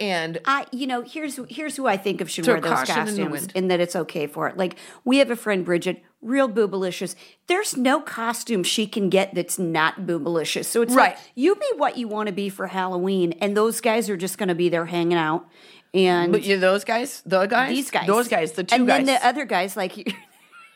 and 0.00 0.40
I, 0.44 0.66
you 0.72 0.86
know, 0.88 1.02
here's 1.02 1.38
here's 1.48 1.76
who 1.76 1.86
I 1.86 1.96
think 1.96 2.20
of 2.20 2.28
should 2.28 2.46
wear 2.46 2.60
those 2.60 2.82
costumes, 2.82 3.46
and 3.54 3.70
that 3.70 3.78
it's 3.78 3.94
okay 3.94 4.26
for 4.26 4.48
it. 4.48 4.56
Like 4.56 4.76
we 5.04 5.18
have 5.18 5.30
a 5.30 5.36
friend, 5.36 5.64
Bridget, 5.64 6.02
real 6.20 6.48
boobalicious. 6.48 7.14
There's 7.46 7.76
no 7.76 8.00
costume 8.00 8.64
she 8.64 8.88
can 8.88 9.08
get 9.08 9.34
that's 9.36 9.56
not 9.56 10.00
boobalicious. 10.00 10.64
So 10.64 10.82
it's 10.82 10.94
Right. 10.94 11.10
like 11.14 11.18
you 11.36 11.54
be 11.54 11.66
what 11.76 11.96
you 11.96 12.08
want 12.08 12.26
to 12.26 12.32
be 12.32 12.48
for 12.48 12.66
Halloween, 12.66 13.34
and 13.40 13.56
those 13.56 13.80
guys 13.80 14.10
are 14.10 14.16
just 14.16 14.36
going 14.36 14.48
to 14.48 14.54
be 14.56 14.68
there 14.68 14.86
hanging 14.86 15.18
out. 15.18 15.46
And 15.92 16.32
but 16.32 16.42
you 16.42 16.58
those 16.58 16.82
guys, 16.82 17.22
the 17.24 17.46
guys, 17.46 17.68
these 17.70 17.90
guys, 17.92 18.08
those 18.08 18.26
guys, 18.26 18.50
the 18.52 18.64
two 18.64 18.74
and 18.74 18.86
guys. 18.88 18.98
And 18.98 19.08
then 19.08 19.20
the 19.20 19.26
other 19.26 19.44
guys, 19.44 19.76
like 19.76 19.94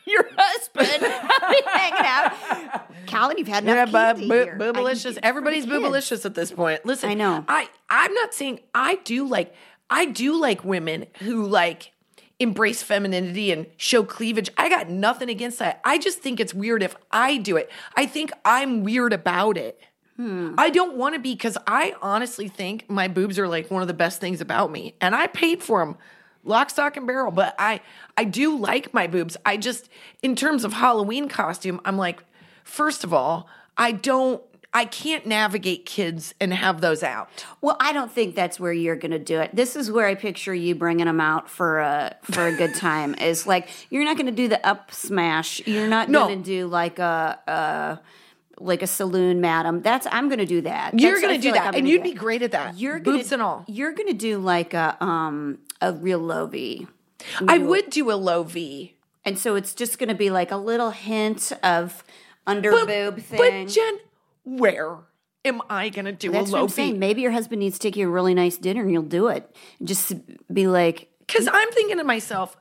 your 0.09 0.29
husband, 0.37 1.13
hanging 1.67 2.05
out. 2.05 3.07
Colin, 3.07 3.37
you've 3.37 3.47
had 3.47 3.63
Yeah, 3.65 3.83
enough 3.83 3.91
but 3.91 4.17
candy 4.17 4.27
bo-. 4.27 4.73
Boobalicious. 4.73 5.17
Everybody's 5.23 5.65
boobalicious 5.65 6.25
at 6.25 6.35
this 6.35 6.51
point. 6.51 6.85
Listen, 6.85 7.09
I 7.09 7.13
know. 7.13 7.45
I 7.47 7.69
I'm 7.89 8.13
not 8.13 8.33
saying 8.33 8.59
I 8.73 8.95
do 9.03 9.27
like 9.27 9.53
I 9.89 10.05
do 10.05 10.39
like 10.39 10.63
women 10.63 11.05
who 11.19 11.45
like 11.45 11.91
embrace 12.39 12.81
femininity 12.83 13.51
and 13.51 13.65
show 13.77 14.03
cleavage. 14.03 14.49
I 14.57 14.69
got 14.69 14.89
nothing 14.89 15.29
against 15.29 15.59
that. 15.59 15.81
I 15.83 15.97
just 15.97 16.19
think 16.19 16.39
it's 16.39 16.53
weird 16.53 16.81
if 16.83 16.95
I 17.11 17.37
do 17.37 17.57
it. 17.57 17.69
I 17.97 18.05
think 18.05 18.31
I'm 18.45 18.83
weird 18.83 19.11
about 19.11 19.57
it. 19.57 19.79
Hmm. 20.15 20.53
I 20.57 20.69
don't 20.69 20.95
want 20.97 21.15
to 21.15 21.19
be 21.19 21.33
because 21.33 21.57
I 21.65 21.95
honestly 22.01 22.47
think 22.47 22.89
my 22.89 23.07
boobs 23.07 23.39
are 23.39 23.47
like 23.47 23.71
one 23.71 23.81
of 23.81 23.87
the 23.87 23.93
best 23.93 24.19
things 24.21 24.41
about 24.41 24.71
me, 24.71 24.93
and 25.01 25.15
I 25.15 25.27
paid 25.27 25.63
for 25.63 25.79
them, 25.79 25.97
lock, 26.43 26.69
stock, 26.69 26.97
and 26.97 27.05
barrel. 27.07 27.31
But 27.31 27.55
I, 27.59 27.81
I 28.17 28.23
do 28.23 28.57
like 28.57 28.93
my 28.93 29.07
boobs. 29.07 29.37
I 29.45 29.57
just, 29.57 29.89
in 30.21 30.35
terms 30.35 30.63
of 30.63 30.73
Halloween 30.73 31.27
costume, 31.29 31.79
I'm 31.85 31.97
like, 31.97 32.23
first 32.63 33.03
of 33.03 33.13
all, 33.13 33.47
I 33.77 33.91
don't, 33.91 34.41
I 34.71 34.85
can't 34.85 35.25
navigate 35.25 35.87
kids 35.87 36.35
and 36.39 36.53
have 36.53 36.79
those 36.79 37.01
out. 37.01 37.27
Well, 37.59 37.75
I 37.79 37.91
don't 37.91 38.11
think 38.11 38.35
that's 38.35 38.59
where 38.59 38.71
you're 38.71 38.95
going 38.95 39.11
to 39.11 39.17
do 39.19 39.39
it. 39.39 39.55
This 39.55 39.75
is 39.75 39.89
where 39.89 40.05
I 40.05 40.13
picture 40.13 40.53
you 40.53 40.75
bringing 40.75 41.07
them 41.07 41.19
out 41.19 41.49
for 41.49 41.79
a 41.79 42.15
for 42.21 42.45
a 42.45 42.55
good 42.55 42.75
time. 42.75 43.15
is 43.15 43.47
like 43.47 43.67
you're 43.89 44.03
not 44.05 44.15
going 44.15 44.27
to 44.27 44.31
do 44.31 44.47
the 44.47 44.63
up 44.67 44.91
smash. 44.93 45.59
You're 45.65 45.87
not 45.87 46.07
No. 46.09 46.27
going 46.27 46.43
to 46.43 46.45
do 46.45 46.67
like 46.67 46.99
a, 46.99 47.39
a 47.47 47.99
like 48.59 48.81
a 48.81 48.87
saloon 48.87 49.41
madam. 49.41 49.81
That's 49.81 50.07
I'm 50.11 50.27
going 50.29 50.39
to 50.39 50.45
do 50.45 50.61
that. 50.61 50.99
You're 50.99 51.19
gonna 51.21 51.37
do 51.37 51.41
feel 51.43 51.51
like 51.53 51.63
that, 51.63 51.75
and 51.75 51.87
you'd 51.87 52.03
be 52.03 52.13
great 52.13 52.41
at 52.41 52.51
that. 52.51 52.77
You're 52.77 52.99
gonna, 52.99 53.17
boobs 53.17 53.31
and 53.31 53.41
all. 53.41 53.65
You're 53.67 53.93
going 53.93 54.07
to 54.09 54.13
do 54.13 54.37
like 54.39 54.73
a 54.73 54.97
um 55.03 55.59
a 55.81 55.93
real 55.93 56.19
low 56.19 56.45
V. 56.47 56.87
I 57.47 57.57
would 57.57 57.89
do 57.89 58.11
a 58.11 58.15
low 58.15 58.43
V. 58.43 58.95
And 59.25 59.37
so 59.37 59.55
it's 59.55 59.73
just 59.73 59.99
going 59.99 60.09
to 60.09 60.15
be 60.15 60.29
like 60.29 60.51
a 60.51 60.57
little 60.57 60.91
hint 60.91 61.51
of 61.61 62.03
under 62.47 62.71
But, 62.71 62.87
boob 62.87 63.19
thing. 63.21 63.65
but 63.65 63.71
Jen, 63.73 63.99
where 64.45 64.97
am 65.45 65.61
I 65.69 65.89
gonna 65.89 66.11
do 66.13 66.31
That's 66.31 66.49
a 66.49 66.51
what 66.53 66.57
low 66.57 66.63
I'm 66.63 66.69
V? 66.69 66.73
saying. 66.73 66.99
Maybe 66.99 67.21
your 67.21 67.31
husband 67.31 67.59
needs 67.59 67.77
to 67.77 67.87
take 67.87 67.95
you 67.97 68.07
a 68.07 68.11
really 68.11 68.33
nice 68.33 68.57
dinner 68.57 68.81
and 68.81 68.91
you'll 68.91 69.03
do 69.03 69.27
it. 69.27 69.53
Just 69.83 70.13
be 70.51 70.67
like, 70.67 71.09
Because 71.19 71.47
I'm 71.51 71.71
thinking 71.71 71.97
to 71.97 72.03
myself, 72.03 72.55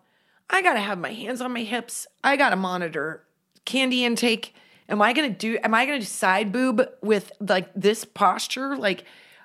I 0.51 0.63
got 0.63 0.75
to 0.75 0.81
have 0.81 0.99
my 0.99 1.13
hands 1.13 1.41
on 1.41 1.53
my 1.53 1.63
hips. 1.63 2.07
I 2.25 2.37
got 2.37 2.51
to 2.51 2.57
monitor 2.57 3.25
candy 3.65 4.05
intake. 4.05 4.55
Am 4.89 5.03
I 5.03 5.13
going 5.13 5.31
to 5.31 5.37
do, 5.37 5.59
am 5.63 5.75
I 5.75 5.87
do 5.87 6.03
side 6.03 6.53
boob 6.53 6.83
with 7.03 7.31
like 7.41 7.69
this 7.75 8.05
posture? 8.05 8.77
Like, 8.77 9.05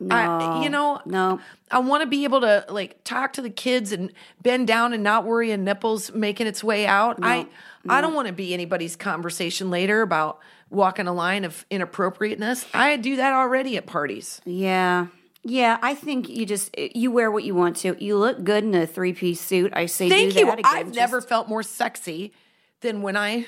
I, 0.10 0.62
you 0.64 0.70
know, 0.70 1.02
no. 1.06 1.40
I 1.72 1.80
want 1.80 2.02
to 2.02 2.08
be 2.08 2.24
able 2.24 2.42
to 2.42 2.66
like 2.70 3.04
talk 3.04 3.34
to 3.34 3.42
the 3.42 3.50
kids 3.50 3.92
and 3.92 4.12
bend 4.42 4.68
down 4.68 4.94
and 4.94 5.04
not 5.04 5.26
worry 5.26 5.52
a 5.52 5.58
nipples 5.58 6.12
making 6.14 6.48
its 6.48 6.64
way 6.64 6.86
out. 6.86 7.20
I, 7.22 7.48
I 7.88 8.02
don't 8.02 8.14
want 8.14 8.28
to 8.28 8.34
be 8.34 8.54
anybody's 8.54 8.96
conversation 8.96 9.70
later 9.70 10.02
about 10.02 10.40
walking 10.70 11.08
a 11.08 11.14
line 11.14 11.46
of 11.46 11.66
inappropriateness. 11.70 12.66
I 12.74 12.98
do 12.98 13.16
that 13.18 13.34
already 13.34 13.78
at 13.78 13.86
parties. 13.86 14.42
Yeah. 14.46 15.08
Yeah, 15.46 15.78
I 15.82 15.94
think 15.94 16.30
you 16.30 16.46
just 16.46 16.70
eh, 16.78 16.90
you 16.96 17.12
wear 17.12 17.30
what 17.30 17.44
you 17.44 17.54
want 17.54 17.76
to. 17.78 17.98
You 18.02 18.18
look 18.18 18.44
good 18.46 18.64
in 18.64 18.74
a 18.74 18.88
three 18.88 19.12
piece 19.12 19.42
suit. 19.42 19.74
I 19.76 19.88
say 19.88 20.08
Thank 20.08 20.34
do 20.34 20.40
you. 20.40 20.52
again. 20.52 20.62
I've 20.64 20.88
Just- 20.88 20.96
never 20.96 21.22
felt 21.22 21.50
more 21.50 21.64
sexy 21.64 22.32
than 22.80 23.02
when 23.02 23.18
I 23.18 23.48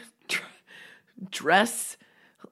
dress 1.30 1.98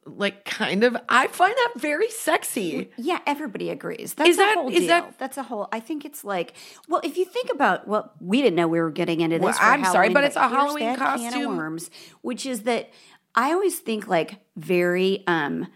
like 0.05 0.43
kind 0.46 0.84
of. 0.84 0.98
I 1.08 1.27
find 1.27 1.53
that 1.55 1.74
very 1.75 2.10
sexy. 2.10 2.89
Yeah, 2.98 3.20
everybody 3.27 3.70
agrees. 3.70 4.15
That's 4.15 4.32
Is 4.32 4.38
that- 4.38 4.55
a 4.58 4.60
whole 4.62 4.70
is 4.74 4.88
that- 4.88 5.17
That's 5.20 5.38
a 5.38 5.43
whole. 5.43 5.67
I 5.72 5.79
think 5.79 6.03
it's 6.03 6.24
like, 6.24 6.53
well, 6.88 7.01
if 7.03 7.15
you 7.17 7.25
think 7.25 7.51
about, 7.51 7.88
well, 7.88 8.12
we 8.20 8.41
didn't 8.41 8.55
know 8.55 8.67
we 8.67 8.79
were 8.82 8.91
getting 8.91 9.22
into 9.22 9.38
this. 9.38 9.43
Well, 9.43 9.55
I'm 9.60 9.84
sorry, 9.86 10.08
Halloween, 10.08 10.13
but 10.13 10.24
it's 10.24 10.36
a 10.36 10.48
Halloween 10.48 10.96
costume. 10.96 11.58
worms, 11.58 11.89
which 12.22 12.46
is 12.46 12.63
that 12.63 12.89
I 13.36 13.53
always 13.53 13.79
think 13.79 14.08
like 14.08 14.39
very, 14.55 15.24
um, 15.27 15.67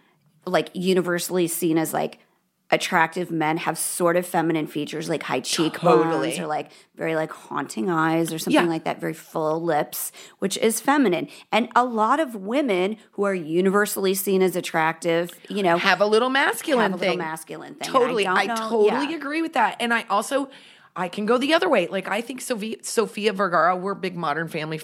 like 0.45 0.69
universally 0.73 1.47
seen 1.47 1.77
as 1.77 1.93
like 1.93 2.19
attractive 2.69 3.31
men 3.31 3.57
have 3.57 3.77
sort 3.77 4.17
of 4.17 4.25
feminine 4.25 4.67
features 4.67 5.07
like 5.07 5.23
high 5.23 5.39
cheekbones 5.39 6.03
Totally. 6.03 6.39
or 6.39 6.47
like 6.47 6.71
very 6.95 7.15
like 7.15 7.31
haunting 7.31 7.89
eyes 7.89 8.33
or 8.33 8.39
something 8.39 8.61
Yeah. 8.61 8.67
like 8.69 8.83
that 8.83 8.99
very 8.99 9.13
full 9.13 9.61
lips 9.63 10.11
which 10.39 10.57
is 10.57 10.81
feminine 10.81 11.29
and 11.51 11.69
a 11.75 11.85
lot 11.85 12.19
of 12.19 12.35
women 12.35 12.97
who 13.11 13.23
are 13.23 13.33
universally 13.33 14.13
seen 14.13 14.41
as 14.41 14.55
attractive 14.57 15.31
you 15.49 15.63
know 15.63 15.77
Have 15.77 16.01
a 16.01 16.05
little 16.05 16.29
masculine 16.29 16.91
have 16.91 16.91
a 16.91 16.95
little 16.97 17.11
thing. 17.13 17.19
masculine 17.19 17.75
thing. 17.75 17.89
Totally. 17.89 18.27
I 18.27 18.33
I, 18.41 18.47
totally 18.47 19.11
yeah. 19.11 19.15
agree 19.15 19.41
with 19.41 19.53
that. 19.53 19.77
And 19.79 19.93
I 19.93 20.03
also 20.09 20.49
I 20.95 21.07
can 21.09 21.25
go 21.25 21.37
the 21.37 21.53
other 21.53 21.69
way. 21.69 21.87
Like 21.87 22.07
I 22.09 22.21
think 22.21 22.41
Sofia, 22.41 22.77
Sofia 22.81 23.31
Vergara, 23.31 23.75
we're 23.75 23.93
big 23.93 24.15
modern 24.15 24.47
family 24.47 24.81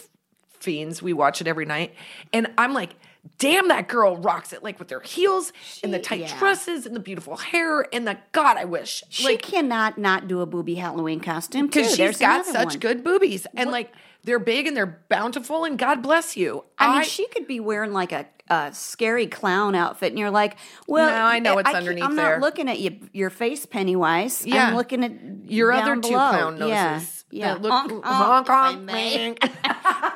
fiends. 0.59 1.01
We 1.01 1.11
watch 1.11 1.41
it 1.41 1.47
every 1.47 1.65
night. 1.65 1.93
And 2.31 2.47
I'm 2.57 2.73
like, 2.73 2.95
damn, 3.37 3.67
that 3.69 3.87
girl 3.87 4.17
rocks 4.17 4.53
it. 4.53 4.63
Like 4.63 4.79
with 4.79 4.89
her 4.89 5.01
heels 5.01 5.53
and 5.83 5.93
the 5.93 5.99
tight 5.99 6.21
yeah. 6.21 6.39
dresses 6.39 6.85
and 6.85 6.95
the 6.95 6.99
beautiful 6.99 7.37
hair 7.37 7.85
and 7.93 8.07
the 8.07 8.17
God, 8.31 8.57
I 8.57 8.65
wish. 8.65 9.03
She 9.09 9.25
like 9.25 9.41
cannot 9.41 9.97
not 9.97 10.27
do 10.27 10.41
a 10.41 10.45
booby 10.45 10.75
Halloween 10.75 11.19
costume 11.19 11.67
because 11.67 11.89
she's 11.89 11.97
There's 11.97 12.19
got 12.19 12.45
such 12.45 12.65
one. 12.65 12.79
good 12.79 13.03
boobies. 13.03 13.47
And 13.55 13.71
like 13.71 13.91
they're 14.23 14.39
big 14.39 14.67
and 14.67 14.75
they're 14.75 15.03
bountiful 15.09 15.65
and 15.65 15.77
God 15.77 16.01
bless 16.01 16.37
you. 16.37 16.63
I 16.77 16.99
mean, 16.99 17.03
she 17.03 17.27
could 17.27 17.47
be 17.47 17.59
wearing 17.59 17.93
like 17.93 18.11
a, 18.11 18.25
a 18.49 18.71
scary 18.73 19.25
clown 19.27 19.73
outfit, 19.75 20.11
and 20.11 20.19
you're 20.19 20.29
like, 20.29 20.57
"Well, 20.87 21.07
No, 21.09 21.15
I 21.25 21.39
know 21.39 21.55
what's 21.55 21.67
can't- 21.67 21.77
underneath 21.77 22.03
I'm 22.03 22.15
there. 22.15 22.33
not 22.39 22.41
looking 22.41 22.67
at 22.69 22.79
you, 22.79 22.99
your 23.13 23.29
face, 23.29 23.65
Pennywise. 23.65 24.45
Yeah. 24.45 24.67
I'm 24.67 24.75
looking 24.75 25.03
at 25.03 25.11
your 25.49 25.71
other 25.71 25.95
two 25.95 26.09
clown 26.09 26.59
noses. 26.59 27.25
Yeah, 27.31 27.47
yeah. 27.47 27.53
look 27.53 27.71
Honk, 27.71 27.91
honk, 27.91 28.05
honk, 28.05 28.49
I 28.49 28.53
honk, 28.71 28.81
may. 28.83 29.35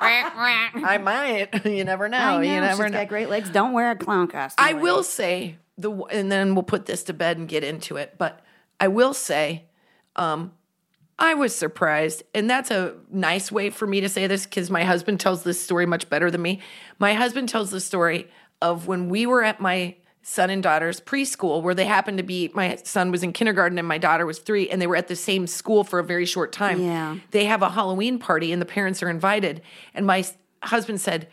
I 0.01 0.98
might. 1.03 1.65
You 1.77 1.84
never 1.84 2.07
know. 2.10 2.17
I 2.17 2.36
know, 2.38 2.41
You 2.41 2.62
never 2.62 2.84
she's 2.84 2.91
know. 2.91 3.00
got 3.00 3.07
great 3.07 3.29
legs. 3.29 3.50
Don't 3.50 3.74
wear 3.74 3.91
a 3.91 3.96
clown 3.96 4.27
costume. 4.27 4.63
I 4.65 4.74
will 4.74 5.03
say 5.03 5.57
the, 5.77 5.91
and 5.91 6.31
then 6.31 6.55
we'll 6.55 6.63
put 6.63 6.86
this 6.86 7.03
to 7.03 7.13
bed 7.13 7.38
and 7.38 7.48
get 7.48 7.63
into 7.63 7.98
it. 7.98 8.15
But 8.17 8.41
I 8.79 8.88
will 8.88 9.13
say, 9.13 9.65
um, 10.15 10.51
I 11.19 11.33
was 11.33 11.55
surprised, 11.55 12.24
and 12.36 12.50
that's 12.50 12.69
a 12.69 12.93
nice 13.09 13.51
way 13.51 13.71
for 13.71 13.88
me 13.88 14.01
to 14.01 14.09
say 14.09 14.27
this 14.27 14.45
because 14.45 14.69
my 14.69 14.83
husband 14.83 15.19
tells 15.19 15.43
this 15.43 15.62
story 15.62 15.86
much 15.86 16.09
better 16.09 16.29
than 16.29 16.41
me. 16.41 16.62
My 17.00 17.13
husband 17.13 17.50
tells 17.50 17.71
the 17.71 17.81
story 17.81 18.27
of 18.62 18.88
when 18.88 19.09
we 19.09 19.25
were 19.25 19.43
at 19.43 19.59
my 19.59 19.95
son 20.21 20.50
and 20.50 20.62
daughter's 20.62 21.00
preschool, 21.00 21.63
where 21.63 21.74
they 21.74 21.86
happened 21.86 22.17
to 22.19 22.24
be. 22.24 22.51
My 22.53 22.75
son 22.83 23.12
was 23.12 23.24
in 23.24 23.33
kindergarten 23.33 23.79
and 23.79 23.88
my 23.88 23.97
daughter 23.97 24.25
was 24.25 24.39
three, 24.39 24.69
and 24.69 24.79
they 24.79 24.86
were 24.86 24.95
at 24.95 25.07
the 25.07 25.15
same 25.15 25.47
school 25.47 25.83
for 25.83 25.97
a 25.97 26.03
very 26.03 26.25
short 26.25 26.51
time. 26.51 26.81
Yeah. 26.81 27.17
they 27.31 27.45
have 27.45 27.63
a 27.63 27.69
Halloween 27.69 28.19
party, 28.19 28.51
and 28.51 28.62
the 28.62 28.65
parents 28.65 29.01
are 29.01 29.09
invited. 29.09 29.62
And 29.93 30.05
my 30.05 30.24
husband 30.63 31.01
said. 31.01 31.27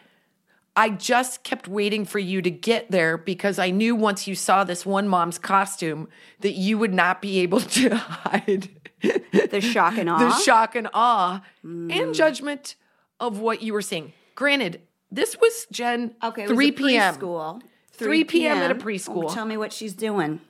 I 0.77 0.89
just 0.91 1.45
kept 1.45 1.69
waiting 1.69 2.05
for 2.05 2.19
you 2.19 2.43
to 2.43 2.51
get 2.51 2.91
there 2.91 3.17
because 3.17 3.61
I 3.61 3.71
knew 3.71 3.95
once 3.95 4.27
you 4.27 4.35
saw 4.35 4.65
this 4.65 4.85
one 4.85 5.07
mom's 5.07 5.39
costume 5.39 6.09
that 6.41 6.55
you 6.55 6.79
would 6.79 6.93
not 6.93 7.23
be 7.23 7.39
able 7.39 7.61
to 7.79 7.95
hide 7.95 8.71
the 9.03 9.61
shock 9.61 9.97
and 9.99 10.09
awe. 10.09 10.19
the 10.19 10.35
shock 10.41 10.75
and 10.75 10.89
awe 10.95 11.43
Mm. 11.65 11.93
and 11.93 12.15
judgment 12.15 12.77
of 13.21 13.39
what 13.39 13.63
you 13.63 13.73
were 13.73 13.83
seeing. 13.83 14.13
Granted, 14.35 14.81
this 15.11 15.37
was 15.41 15.67
Jen 15.71 16.15
Okay, 16.23 16.43
it 16.45 16.49
was 16.49 16.57
3 16.57 16.73
p.m. 16.73 17.15
preschool. 17.15 17.63
3 17.93 18.25
p.m. 18.25 18.59
at 18.59 18.71
a 18.71 18.75
Oh, 18.75 18.79
preschool. 18.79 19.33
tell 19.33 19.45
me 19.47 19.57
what 19.57 19.73
she's 19.73 19.95
doing. 19.95 20.41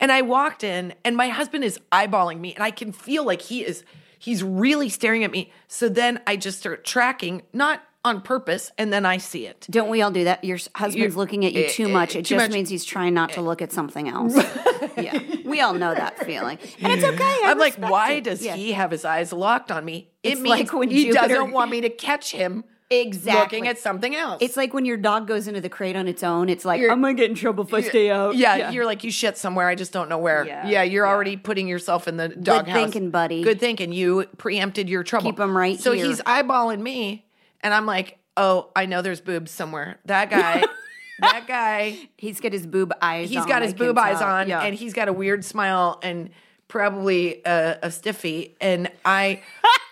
And 0.00 0.10
I 0.12 0.22
walked 0.22 0.64
in 0.64 0.94
and 1.04 1.16
my 1.16 1.28
husband 1.28 1.64
is 1.64 1.78
eyeballing 1.92 2.40
me 2.40 2.54
and 2.54 2.62
I 2.62 2.70
can 2.70 2.92
feel 2.92 3.24
like 3.24 3.42
he 3.42 3.64
is 3.64 3.84
he's 4.18 4.42
really 4.42 4.88
staring 4.88 5.22
at 5.24 5.30
me. 5.30 5.52
So 5.68 5.88
then 5.88 6.20
I 6.26 6.36
just 6.36 6.58
start 6.60 6.84
tracking, 6.84 7.42
not 7.52 7.82
on 8.04 8.20
purpose, 8.22 8.70
and 8.78 8.92
then 8.92 9.04
I 9.04 9.16
see 9.18 9.46
it. 9.46 9.66
Don't 9.70 9.88
we 9.90 10.02
all 10.02 10.10
do 10.10 10.24
that? 10.24 10.44
Your 10.44 10.58
husband's 10.74 11.14
You- 11.14 11.18
looking 11.18 11.44
at 11.44 11.52
you 11.52 11.64
eh, 11.64 11.68
too 11.68 11.86
eh, 11.88 11.92
much. 11.92 12.14
It 12.14 12.24
too 12.24 12.36
just 12.36 12.44
much. 12.48 12.52
means 12.54 12.68
he's 12.68 12.84
trying 12.84 13.12
not 13.14 13.30
to 13.32 13.40
look 13.42 13.60
at 13.60 13.72
something 13.72 14.08
else. 14.08 14.34
yeah, 14.96 15.18
we 15.44 15.60
all 15.60 15.74
know 15.74 15.94
that 15.94 16.18
feeling, 16.24 16.58
and 16.80 16.92
it's 16.92 17.04
okay. 17.04 17.22
I 17.22 17.42
I'm 17.50 17.58
like, 17.58 17.74
why 17.76 18.12
it. 18.12 18.24
does 18.24 18.44
Yeah. 18.44 18.54
he 18.56 18.72
have 18.72 18.90
his 18.90 19.04
eyes 19.04 19.32
locked 19.32 19.70
on 19.72 19.84
me? 19.84 20.10
It 20.22 20.32
It's 20.32 20.40
means 20.40 20.50
like 20.58 20.72
when 20.72 20.90
he 20.90 21.06
Jupiter- 21.06 21.28
doesn't 21.28 21.50
want 21.52 21.70
me 21.70 21.80
to 21.82 21.90
catch 21.90 22.32
him 22.32 22.64
Exactly. 22.90 23.58
looking 23.58 23.68
at 23.68 23.78
something 23.78 24.14
else. 24.16 24.38
It's 24.40 24.56
like 24.56 24.72
when 24.72 24.86
your 24.86 24.96
dog 24.96 25.26
goes 25.26 25.46
into 25.46 25.60
the 25.60 25.68
crate 25.68 25.94
on 25.96 26.08
its 26.08 26.22
own. 26.22 26.48
It's 26.48 26.64
like 26.64 26.80
You're- 26.80 26.90
I'm 26.92 27.02
gonna 27.02 27.12
get 27.14 27.28
in 27.28 27.36
trouble 27.36 27.64
if 27.64 27.74
I 27.74 27.82
stay 27.82 28.10
out. 28.10 28.34
Yeah, 28.36 28.70
you're 28.70 28.86
like 28.86 29.04
you 29.04 29.10
shit 29.10 29.36
somewhere. 29.36 29.68
I 29.68 29.74
just 29.74 29.92
don't 29.92 30.08
know 30.08 30.16
where. 30.18 30.46
Yeah, 30.46 30.66
Yeah, 30.66 30.82
you're 30.84 31.06
already 31.06 31.36
putting 31.36 31.68
yourself 31.68 32.08
in 32.08 32.16
the 32.16 32.28
doghouse. 32.28 32.64
Good 32.66 32.72
thinking, 32.72 33.10
buddy. 33.10 33.42
Good 33.42 33.60
thinking. 33.60 33.92
You 33.92 34.24
preempted 34.38 34.88
your 34.88 35.02
trouble. 35.02 35.30
Keep 35.32 35.40
him 35.40 35.54
right 35.56 35.78
So 35.78 35.92
here. 35.92 36.06
he's 36.06 36.22
eyeballing 36.22 36.80
me, 36.80 37.26
and 37.62 37.72
I'm 37.74 37.86
like, 37.86 38.18
oh, 38.36 38.70
I 38.76 38.86
know 38.86 39.02
there's 39.02 39.20
boobs 39.20 39.50
somewhere. 39.50 39.98
That 40.04 40.30
guy, 40.30 40.64
that 41.20 41.46
guy, 41.48 41.98
He's 42.16 42.40
got 42.40 42.52
his 42.52 42.66
boob 42.66 42.92
eyes. 43.02 43.28
he's 43.28 43.38
on, 43.38 43.48
got 43.48 43.62
his 43.62 43.72
can 43.72 43.78
boob 43.86 43.98
eyes 43.98 44.18
tell. 44.18 44.28
on, 44.28 44.48
Yeah. 44.48 44.60
and 44.62 44.74
he's 44.74 44.92
got 44.94 45.08
a 45.08 45.12
weird 45.12 45.44
smile 45.44 45.98
and 46.02 46.30
probably 46.68 47.40
a, 47.44 47.78
a 47.82 47.90
stiffy. 47.90 48.56
And 48.60 48.90
I, 49.04 49.42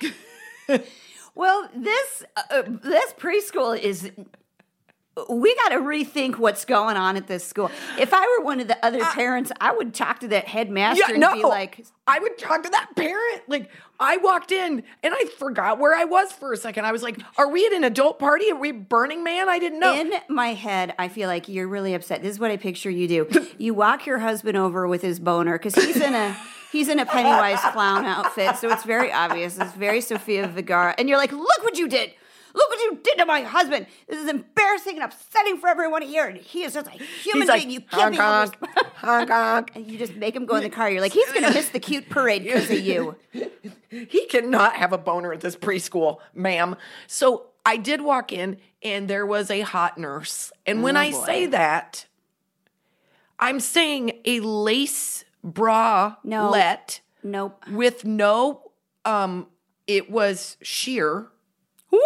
Well, 1.35 1.69
this 1.75 2.25
uh, 2.51 2.63
this 2.67 3.13
preschool 3.15 3.79
is. 3.79 4.11
We 5.31 5.55
got 5.57 5.71
to 5.71 5.77
rethink 5.77 6.37
what's 6.37 6.67
going 6.67 6.99
on 6.99 7.17
at 7.17 7.27
this 7.27 7.43
school. 7.47 7.71
If 7.99 8.13
I 8.13 8.21
were 8.39 8.45
one 8.45 8.61
of 8.61 8.69
the 8.69 8.77
other 8.85 9.03
parents, 9.03 9.51
I 9.63 9.73
would 9.75 9.95
talk 9.95 10.21
to 10.21 10.29
that 10.29 10.47
headmaster 10.47 11.03
yeah, 11.07 11.11
and 11.13 11.21
no, 11.21 11.33
be 11.35 11.43
like, 11.43 11.87
I 12.07 12.19
would 12.19 12.37
talk 12.37 12.63
to 12.65 12.69
that 12.69 12.91
parent. 12.97 13.43
Like 13.49 13.71
I 13.99 14.17
walked 14.19 14.53
in 14.53 14.83
and 15.03 15.15
I 15.15 15.25
forgot 15.39 15.79
where 15.79 15.95
I 15.95 16.05
was 16.05 16.33
for 16.33 16.53
a 16.53 16.57
second. 16.57 16.85
I 16.85 16.93
was 16.93 17.03
like, 17.03 17.19
"Are 17.39 17.49
we 17.49 17.67
at 17.67 17.73
an 17.73 17.85
adult 17.85 18.19
party? 18.19 18.51
Are 18.51 18.59
we 18.59 18.73
Burning 18.73 19.25
Man?" 19.25 19.49
I 19.49 19.59
didn't 19.59 19.81
know. 19.81 19.99
In 19.99 20.13
my 20.29 20.49
head, 20.55 20.95
I 20.99 21.09
feel 21.09 21.29
like 21.29 21.49
you're 21.49 21.69
really 21.69 21.95
upset. 21.95 22.23
This 22.23 22.33
is 22.33 22.41
what 22.41 22.51
I 22.51 22.57
picture 22.57 22.91
you 22.91 23.09
do. 23.09 23.29
You 23.59 23.73
walk 23.73 24.07
your 24.07 24.19
husband 24.19 24.57
over 24.57 24.87
with 24.87 25.01
his 25.01 25.19
boner 25.19 25.59
because 25.59 25.75
he's 25.75 25.97
in 25.97 26.15
a 26.15 26.37
he's 26.73 26.89
in 26.89 26.99
a 26.99 27.07
Pennywise 27.07 27.61
clown 27.73 28.05
outfit, 28.05 28.57
so 28.57 28.71
it's 28.71 28.85
very 28.85 29.11
obvious. 29.13 29.59
It's 29.59 29.73
very 29.73 30.01
Sofia 30.01 30.47
Vergara, 30.47 30.95
and 30.99 31.09
you're 31.09 31.19
like, 31.19 31.33
"Look 31.33 31.63
what 31.63 31.79
you 31.79 31.89
did! 31.89 32.13
You 32.91 33.01
did 33.03 33.19
to 33.19 33.27
my 33.27 33.41
husband! 33.43 33.87
This 34.09 34.21
is 34.23 34.29
embarrassing 34.29 34.95
and 34.97 35.05
upsetting 35.05 35.59
for 35.59 35.69
everyone 35.69 36.03
here. 36.03 36.27
And 36.27 36.37
he 36.39 36.63
is 36.63 36.75
just 36.75 36.87
a 36.87 36.91
human 36.91 37.43
He's 37.43 37.49
like, 37.49 37.61
being. 37.63 37.71
You 37.71 37.81
can't 37.81 38.13
be 38.13 38.17
honk, 38.19 38.55
honest." 38.63 38.77
honk, 38.97 39.31
honk. 39.31 39.71
And 39.75 39.87
you 39.91 39.99
just 39.99 40.15
make 40.15 40.35
him 40.37 40.47
go 40.47 40.57
in 40.57 40.63
the 40.63 40.71
car. 40.71 40.91
You're 40.91 41.01
like, 41.01 41.13
he's 41.13 41.31
gonna 41.33 41.53
miss 41.53 41.69
the 41.71 41.81
cute 41.81 42.09
parade 42.09 42.45
because 42.45 42.71
of 42.71 42.79
you. 42.81 43.17
He 43.91 44.27
cannot 44.27 44.77
have 44.77 44.93
a 44.93 44.99
boner 44.99 45.33
at 45.33 45.41
this 45.41 45.57
preschool, 45.57 46.19
ma'am. 46.35 46.77
So 47.07 47.47
I 47.65 47.77
did 47.79 48.01
walk 48.03 48.31
in 48.33 48.59
and 48.83 49.09
there 49.09 49.25
was 49.25 49.51
a 49.51 49.61
hot 49.63 49.97
nurse. 49.97 50.53
And 50.67 50.83
when 50.83 50.97
Oh, 50.97 51.01
I 51.01 51.11
boy. 51.13 51.25
say 51.25 51.47
that, 51.47 52.05
I'm 53.39 53.59
saying 53.61 54.21
a 54.25 54.41
lace 54.41 55.25
bra 55.43 56.17
No. 56.25 56.51
let 56.51 57.01
Nope. 57.23 57.65
with 57.71 58.05
no 58.05 58.71
um 59.05 59.47
it 59.87 60.11
was 60.11 60.57
sheer 60.63 61.29
what? 61.91 62.03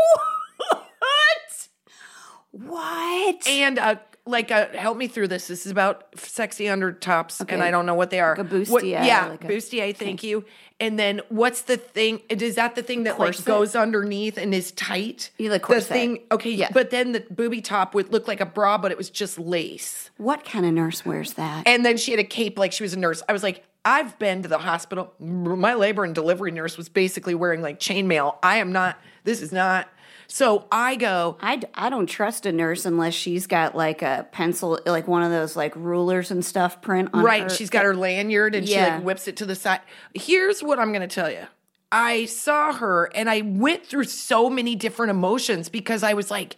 What? 2.52 3.46
and 3.48 3.78
a 3.78 4.00
like 4.26 4.50
a 4.50 4.66
help 4.76 4.96
me 4.98 5.08
through 5.08 5.28
this. 5.28 5.48
This 5.48 5.64
is 5.66 5.72
about 5.72 6.06
sexy 6.16 6.64
undertops, 6.64 7.40
and 7.40 7.50
Okay. 7.50 7.60
I 7.62 7.70
don't 7.70 7.86
know 7.86 7.94
what 7.94 8.10
they 8.10 8.20
are. 8.20 8.36
Like 8.36 8.38
a 8.38 8.42
What- 8.70 8.84
bustier, 8.84 9.04
yeah, 9.04 9.26
like 9.28 9.44
a- 9.44 9.48
bustier. 9.48 9.96
Thank 9.96 10.22
you. 10.22 10.44
And 10.78 10.98
then 10.98 11.20
what's 11.30 11.62
the 11.62 11.76
thing? 11.76 12.20
Is 12.28 12.54
that 12.54 12.74
the 12.74 12.82
thing 12.82 13.02
that 13.04 13.18
like 13.18 13.42
goes 13.44 13.74
underneath 13.74 14.36
and 14.38 14.54
is 14.54 14.72
tight? 14.72 15.30
You 15.38 15.50
like 15.50 15.62
the 15.62 15.66
corset. 15.66 15.88
thing? 15.88 16.18
Okay, 16.32 16.50
Yeah. 16.50 16.68
But 16.72 16.90
then 16.90 17.12
the 17.12 17.20
booby 17.30 17.60
top 17.60 17.94
would 17.94 18.12
look 18.12 18.28
like 18.28 18.40
a 18.40 18.46
bra, 18.46 18.78
but 18.78 18.90
it 18.90 18.98
was 18.98 19.10
just 19.10 19.38
lace. 19.38 20.10
What 20.16 20.44
kind 20.44 20.64
of 20.64 20.72
nurse 20.72 21.04
wears 21.04 21.34
that? 21.34 21.66
And 21.66 21.84
then 21.84 21.96
she 21.96 22.10
had 22.12 22.20
a 22.20 22.24
cape 22.24 22.58
like 22.58 22.72
she 22.72 22.82
was 22.82 22.94
a 22.94 22.98
nurse. 22.98 23.22
I 23.28 23.32
was 23.32 23.42
like, 23.42 23.64
I've 23.84 24.18
been 24.18 24.42
to 24.42 24.48
the 24.48 24.58
hospital. 24.58 25.12
My 25.18 25.74
labor 25.74 26.04
and 26.04 26.14
delivery 26.14 26.50
nurse 26.50 26.76
was 26.76 26.88
basically 26.88 27.34
wearing 27.34 27.62
like 27.62 27.78
chainmail. 27.80 28.36
I 28.42 28.56
am 28.58 28.70
not. 28.72 28.98
This 29.24 29.40
is 29.42 29.52
not. 29.52 29.88
So 30.32 30.66
I 30.70 30.94
go. 30.94 31.36
I, 31.40 31.56
d- 31.56 31.66
I 31.74 31.90
don't 31.90 32.06
trust 32.06 32.46
a 32.46 32.52
nurse 32.52 32.86
unless 32.86 33.14
she's 33.14 33.48
got 33.48 33.74
like 33.76 34.00
a 34.00 34.28
pencil, 34.30 34.78
like 34.86 35.08
one 35.08 35.24
of 35.24 35.30
those 35.32 35.56
like 35.56 35.74
rulers 35.74 36.30
and 36.30 36.44
stuff 36.44 36.80
print 36.80 37.10
on 37.12 37.24
Right. 37.24 37.42
her. 37.42 37.48
She's 37.48 37.68
got 37.68 37.84
her 37.84 37.96
lanyard 37.96 38.54
and 38.54 38.68
she 38.68 38.76
like 38.80 39.02
whips 39.02 39.26
it 39.26 39.36
to 39.38 39.44
the 39.44 39.56
side. 39.56 39.80
Here's 40.14 40.62
what 40.62 40.78
I'm 40.78 40.92
going 40.92 41.06
to 41.06 41.12
tell 41.12 41.30
you. 41.30 41.46
I 41.90 42.26
saw 42.26 42.72
her 42.72 43.10
and 43.12 43.28
I 43.28 43.40
went 43.40 43.84
through 43.84 44.04
so 44.04 44.48
many 44.48 44.76
different 44.76 45.10
emotions 45.10 45.68
because 45.68 46.04
I 46.04 46.14
was 46.14 46.30
like, 46.30 46.56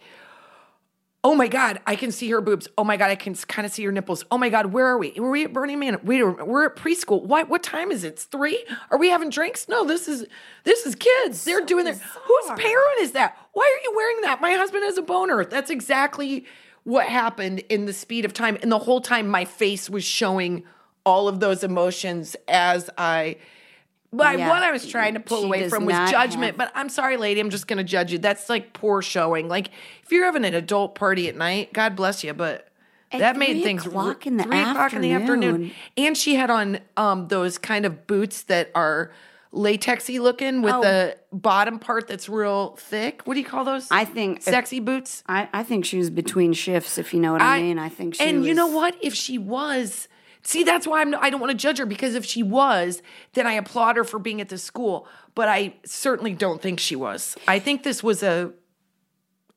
oh 1.23 1.35
my 1.35 1.47
God, 1.47 1.79
I 1.87 1.95
can 1.95 2.11
see 2.11 2.29
her 2.31 2.41
boobs. 2.41 2.67
Oh 2.77 2.83
my 2.83 2.97
God, 2.97 3.09
I 3.09 3.15
can 3.15 3.33
kind 3.35 3.65
of 3.65 3.71
see 3.71 3.83
her 3.85 3.91
nipples. 3.91 4.25
Oh 4.29 4.37
my 4.37 4.49
God, 4.49 4.67
where 4.67 4.85
are 4.87 4.97
we? 4.97 5.11
Were 5.11 5.29
we 5.29 5.45
at 5.45 5.53
Burning 5.53 5.79
Man? 5.79 5.97
Wait, 6.03 6.23
we're 6.23 6.65
at 6.65 6.75
preschool. 6.75 7.23
What 7.23 7.49
what 7.49 7.63
time 7.63 7.91
is 7.91 8.03
it? 8.03 8.13
It's 8.13 8.23
three? 8.25 8.65
Are 8.91 8.97
we 8.97 9.09
having 9.09 9.29
drinks? 9.29 9.67
No, 9.69 9.85
this 9.85 10.07
is 10.07 10.25
this 10.63 10.85
is 10.85 10.95
kids. 10.95 11.43
They're 11.45 11.65
doing 11.65 11.85
their 11.85 11.93
whose 11.93 12.49
parent 12.57 12.99
is 12.99 13.11
that? 13.11 13.37
Why 13.53 13.63
are 13.63 13.83
you 13.83 13.95
wearing 13.95 14.21
that? 14.21 14.41
My 14.41 14.51
husband 14.51 14.83
has 14.83 14.97
a 14.97 15.01
boner. 15.01 15.45
That's 15.45 15.69
exactly 15.69 16.45
what 16.83 17.07
happened 17.07 17.59
in 17.69 17.85
the 17.85 17.93
speed 17.93 18.25
of 18.25 18.33
time. 18.33 18.57
And 18.61 18.71
the 18.71 18.79
whole 18.79 18.99
time 19.01 19.27
my 19.27 19.45
face 19.45 19.89
was 19.89 20.03
showing 20.03 20.63
all 21.05 21.27
of 21.27 21.39
those 21.39 21.63
emotions 21.63 22.35
as 22.47 22.89
I 22.97 23.37
but 24.13 24.37
Yeah. 24.37 24.49
what 24.49 24.63
I 24.63 24.71
was 24.71 24.87
trying 24.87 25.15
to 25.15 25.19
pull 25.19 25.41
She 25.41 25.45
away 25.47 25.69
from 25.69 25.85
was 25.85 25.95
judgment. 26.11 26.51
have- 26.51 26.57
But 26.57 26.71
I'm 26.75 26.87
sorry, 26.89 27.17
lady, 27.17 27.39
I'm 27.41 27.49
just 27.49 27.67
gonna 27.67 27.83
judge 27.83 28.11
you. 28.13 28.19
That's 28.19 28.49
like 28.49 28.71
poor 28.73 29.01
showing. 29.01 29.49
Like 29.49 29.69
if 30.03 30.11
you're 30.11 30.25
having 30.25 30.45
an 30.45 30.53
adult 30.53 30.95
party 30.95 31.27
at 31.27 31.35
night, 31.35 31.73
God 31.73 31.95
bless 31.95 32.23
you, 32.23 32.33
but 32.33 32.67
At 33.11 33.19
that 33.19 33.37
made 33.37 33.61
things 33.63 33.85
o'clock 33.85 34.25
in 34.27 34.37
the 34.37 34.43
three 34.43 34.59
o'clock 34.61 34.93
in 34.93 35.01
the 35.01 35.11
afternoon. 35.11 35.53
afternoon. 35.53 35.71
And 35.97 36.15
she 36.17 36.35
had 36.35 36.49
on 36.49 36.79
um 36.95 37.27
those 37.27 37.57
kind 37.57 37.85
of 37.85 38.07
boots 38.07 38.43
that 38.43 38.69
are 38.75 39.11
latexy 39.53 40.19
looking 40.19 40.63
with 40.63 40.73
Oh. 40.73 40.81
the 40.81 41.15
bottom 41.31 41.77
part 41.77 42.07
that's 42.07 42.27
real 42.27 42.75
thick. 42.79 43.21
What 43.25 43.35
do 43.35 43.39
you 43.39 43.45
call 43.45 43.63
those? 43.63 43.87
I 43.91 44.03
think 44.05 44.37
if- 44.39 44.43
sexy 44.45 44.79
boots. 44.79 45.23
I, 45.27 45.47
I 45.53 45.61
think 45.63 45.85
she 45.85 45.97
was 45.99 46.09
between 46.09 46.53
shifts, 46.53 46.97
if 46.97 47.13
you 47.13 47.19
know 47.19 47.33
what 47.33 47.41
I, 47.41 47.61
mean. 47.61 47.77
I 47.77 47.89
think 47.89 48.15
she 48.15 48.23
and 48.23 48.43
you 48.45 48.53
know 48.55 48.65
what? 48.67 48.95
If 49.01 49.13
she 49.13 49.37
was, 49.37 50.07
see, 50.43 50.63
that's 50.63 50.85
why 50.87 51.01
I'm. 51.01 51.15
I 51.15 51.29
don't 51.29 51.39
want 51.41 51.51
to 51.51 51.57
judge 51.57 51.77
her 51.79 51.85
because 51.85 52.15
if 52.15 52.25
she 52.25 52.43
was, 52.43 53.01
then 53.33 53.47
I 53.47 53.53
applaud 53.53 53.95
her 53.97 54.03
for 54.03 54.19
being 54.19 54.41
at 54.41 54.49
this 54.49 54.63
school. 54.63 55.07
But 55.35 55.49
I 55.49 55.75
certainly 55.85 56.33
don't 56.33 56.61
think 56.61 56.79
she 56.79 56.95
was. 56.95 57.35
I 57.47 57.59
think 57.59 57.83
this 57.83 58.03
was 58.03 58.21
a 58.23 58.51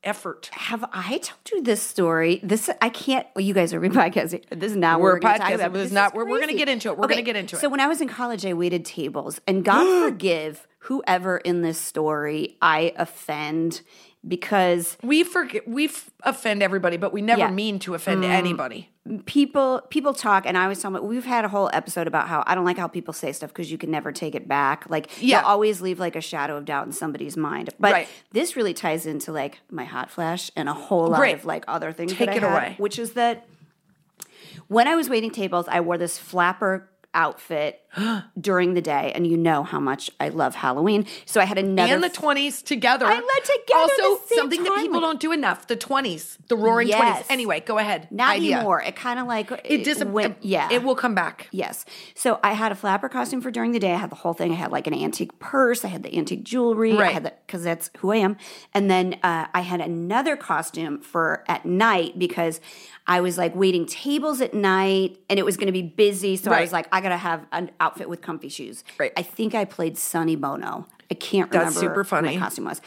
effort. 0.03 0.49
Have 0.53 0.85
I 0.93 1.19
told 1.19 1.41
you 1.53 1.63
this 1.63 1.83
story? 1.83 2.41
This 2.43 2.71
I 2.81 2.89
can't. 2.89 3.27
Well, 3.35 3.45
you 3.45 3.55
guys 3.55 3.75
are 3.75 3.81
podcasting. 3.83 4.45
This 4.51 4.71
is 4.73 4.77
not 4.77 5.01
We're 5.01 5.15
we're, 5.15 5.19
going 5.19 5.35
to 5.39 5.41
podcasting, 5.43 5.55
about. 5.55 5.59
but 5.59 5.73
but 5.73 5.81
it's 5.81 5.91
this 5.91 5.93
not- 5.95 6.13
is 6.13 6.17
we're- 6.17 6.31
we're 6.31 6.41
gonna 6.41 6.55
get 6.55 6.69
into 6.69 6.91
it. 6.91 6.99
We're 6.99 7.09
gonna 7.09 7.23
get 7.23 7.37
into 7.37 7.57
it. 7.57 7.61
So 7.61 7.69
when 7.69 7.81
I 7.81 7.87
was 7.89 8.01
in 8.01 8.09
college, 8.09 8.47
I 8.47 8.53
waited 8.53 8.85
tables, 8.85 9.41
and 9.47 9.65
God 9.65 10.05
forgive 10.09 10.67
whoever 10.81 11.39
in 11.39 11.63
this 11.63 11.81
story 11.81 12.57
I 12.63 12.93
offend 12.97 13.83
because 14.27 14.97
We 15.03 15.23
forget. 15.25 15.67
We 15.69 15.87
f- 15.87 16.11
offend 16.23 16.63
everybody, 16.63 16.97
but 16.97 17.13
we 17.13 17.23
never 17.23 17.41
Yeah. 17.41 17.49
Mm. 17.51 17.55
mean 17.55 17.79
to 17.81 17.95
offend 17.95 18.25
anybody. 18.25 18.91
people 19.25 19.83
people 19.89 20.13
talk, 20.13 20.45
and 20.47 20.59
I 20.59 20.67
was 20.67 20.81
talking. 20.81 21.07
We've 21.07 21.25
had 21.25 21.45
a 21.45 21.49
whole 21.49 21.71
episode 21.73 22.07
about 22.09 22.27
how 22.29 22.43
I 22.47 22.55
don't 22.57 22.65
like 22.65 22.77
how 22.79 22.89
people 22.89 23.15
say 23.15 23.31
stuff 23.33 23.51
because 23.51 23.71
you 23.71 23.79
can 23.79 23.91
never 23.91 24.11
take 24.13 24.35
it 24.35 24.49
back. 24.49 24.85
Like 24.89 25.11
Yeah. 25.21 25.39
you'll 25.41 25.47
always 25.49 25.81
leave 25.81 26.01
like 26.01 26.17
a 26.17 26.21
shadow 26.21 26.57
of 26.57 26.65
doubt 26.65 26.87
in 26.87 26.93
somebody's 26.93 27.37
mind. 27.37 27.71
But 27.79 27.93
Right. 27.93 28.09
this 28.33 28.57
really 28.57 28.75
ties 28.75 29.07
into 29.07 29.31
like 29.33 29.61
my 29.71 29.85
hot 29.85 30.11
flash 30.11 30.51
and 30.57 30.69
a 30.69 30.75
whole 30.75 31.07
lot 31.09 31.19
Great. 31.19 31.35
of 31.37 31.45
like 31.45 31.65
other 31.69 31.93
things. 31.93 32.13
Take 32.13 32.27
that 32.27 32.29
I 32.31 32.37
it 32.37 32.43
had, 32.43 32.53
away. 32.53 32.75
Which 32.79 32.99
is 32.99 33.13
that 33.13 33.47
when 34.69 34.89
I 34.89 34.97
was 34.97 35.09
waiting 35.09 35.31
tables, 35.31 35.67
I 35.69 35.81
wore 35.81 35.99
this 35.99 36.19
flapper 36.19 36.89
outfit 37.15 37.81
during 38.41 38.75
the 38.75 38.81
day, 38.83 39.13
and 39.15 39.27
you 39.27 39.37
know 39.37 39.63
how 39.63 39.81
much 39.81 40.11
I 40.21 40.29
love 40.29 40.55
Halloween. 40.55 41.07
So 41.25 41.41
I 41.41 41.45
had 41.45 41.59
another 41.59 41.95
and 41.95 42.03
the 42.03 42.09
twenties 42.09 42.63
together. 42.63 43.07
I 43.07 43.15
led 43.15 43.45
together 43.45 44.09
Also, 44.09 44.23
something 44.35 44.63
that 44.65 44.77
people 44.77 45.01
don't 45.01 45.21
do 45.21 45.33
enough. 45.33 45.67
The 45.67 45.77
twenties, 45.77 46.39
the 46.49 46.57
roaring 46.57 46.89
Yes. 46.89 47.01
twenties. 47.01 47.27
Anyway, 47.31 47.61
go 47.61 47.79
ahead. 47.79 48.09
Not 48.11 48.37
Idea. 48.37 48.57
anymore. 48.57 48.83
It 48.83 48.97
kind 48.97 49.19
of 49.19 49.27
like 49.27 49.51
It 49.65 49.85
dis- 49.85 50.05
went. 50.05 50.37
Yeah, 50.43 50.69
It 50.71 50.83
will 50.83 50.95
come 50.97 51.15
back. 51.15 51.49
Yes. 51.53 51.85
So 52.15 52.39
I 52.43 52.53
had 52.53 52.73
a 52.73 52.75
flapper 52.75 53.09
costume 53.09 53.41
for 53.41 53.51
during 53.51 53.73
the 53.73 53.79
day. 53.79 53.93
I 53.93 53.97
had 53.99 54.11
the 54.11 54.17
whole 54.17 54.35
thing. 54.35 54.53
I 54.53 54.57
had 54.57 54.71
like 54.73 54.87
an 54.87 54.95
antique 54.95 55.39
purse. 55.39 55.85
I 55.85 55.89
had 55.89 56.03
the 56.03 56.17
antique 56.17 56.45
jewelry. 56.45 56.97
I 56.97 57.11
had 57.13 57.25
that 57.25 57.47
because 57.47 57.63
that's 57.65 57.91
who 57.99 58.13
I 58.13 58.17
am. 58.17 58.37
And 58.75 58.91
then 58.91 59.15
uh, 59.23 59.47
I 59.55 59.61
had 59.61 59.81
another 59.81 60.37
costume 60.37 61.01
for 61.01 61.45
at 61.49 61.65
night 61.65 62.19
because 62.19 62.61
I 63.07 63.21
was 63.21 63.39
like 63.39 63.55
waiting 63.55 63.87
tables 63.87 64.41
at 64.41 64.53
night 64.53 65.19
and 65.31 65.39
it 65.39 65.45
was 65.45 65.57
going 65.57 65.67
to 65.67 65.73
be 65.73 65.83
busy. 65.83 66.37
So 66.37 66.51
I 66.53 66.61
was 66.61 66.73
like, 66.73 66.89
I 66.91 67.01
got 67.01 67.11
to 67.11 67.17
have 67.17 67.47
an 67.53 67.71
outfit 67.87 68.09
with 68.09 68.21
comfy 68.21 68.49
shoes. 68.49 68.85
Right. 68.99 69.13
I 69.17 69.23
think 69.23 69.55
I 69.55 69.65
played 69.65 69.97
Sonny 69.97 70.37
Bono. 70.37 70.87
I 71.11 71.15
can't 71.15 71.51
remember 71.51 71.71
That's 71.71 71.81
super 71.81 72.01
what 72.01 72.07
funny. 72.09 72.37
my 72.37 72.43
costume 72.43 72.65
was. 72.65 72.81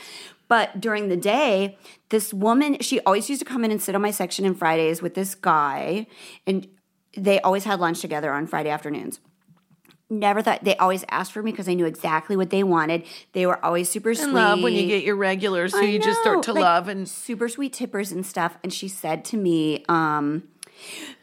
But 0.49 0.81
during 0.81 1.09
the 1.09 1.17
day, 1.17 1.77
this 2.09 2.33
woman, 2.33 2.79
she 2.81 2.99
always 3.01 3.29
used 3.29 3.39
to 3.39 3.45
come 3.45 3.63
in 3.63 3.71
and 3.71 3.81
sit 3.81 3.95
on 3.95 4.01
my 4.01 4.11
section 4.11 4.45
in 4.45 4.55
Fridays 4.55 5.01
with 5.01 5.13
this 5.13 5.35
guy, 5.35 6.07
and 6.45 6.67
they 7.15 7.39
always 7.41 7.63
had 7.63 7.79
lunch 7.79 8.01
together 8.01 8.33
on 8.33 8.47
Friday 8.47 8.69
afternoons. 8.69 9.19
Never 10.09 10.41
thought 10.41 10.63
they 10.63 10.75
always 10.77 11.05
asked 11.09 11.31
for 11.31 11.43
me 11.43 11.51
because 11.51 11.69
I 11.69 11.75
knew 11.75 11.85
exactly 11.85 12.35
what 12.35 12.49
they 12.49 12.63
wanted. 12.63 13.03
They 13.33 13.45
were 13.45 13.63
always 13.63 13.89
super 13.89 14.15
sweet. 14.15 14.25
And 14.25 14.33
love 14.33 14.61
when 14.63 14.73
you 14.73 14.87
get 14.87 15.03
your 15.03 15.15
regulars, 15.15 15.71
so 15.71 15.81
I 15.81 15.83
you 15.83 15.99
just 15.99 16.19
start 16.21 16.41
to 16.43 16.53
like, 16.53 16.63
love 16.63 16.87
and 16.87 17.07
super 17.07 17.47
sweet 17.47 17.73
tippers 17.73 18.11
and 18.11 18.25
stuff. 18.25 18.57
And 18.63 18.73
she 18.73 18.87
said 18.87 19.23
to 19.25 19.37
me, 19.37 19.85
um, 19.87 20.47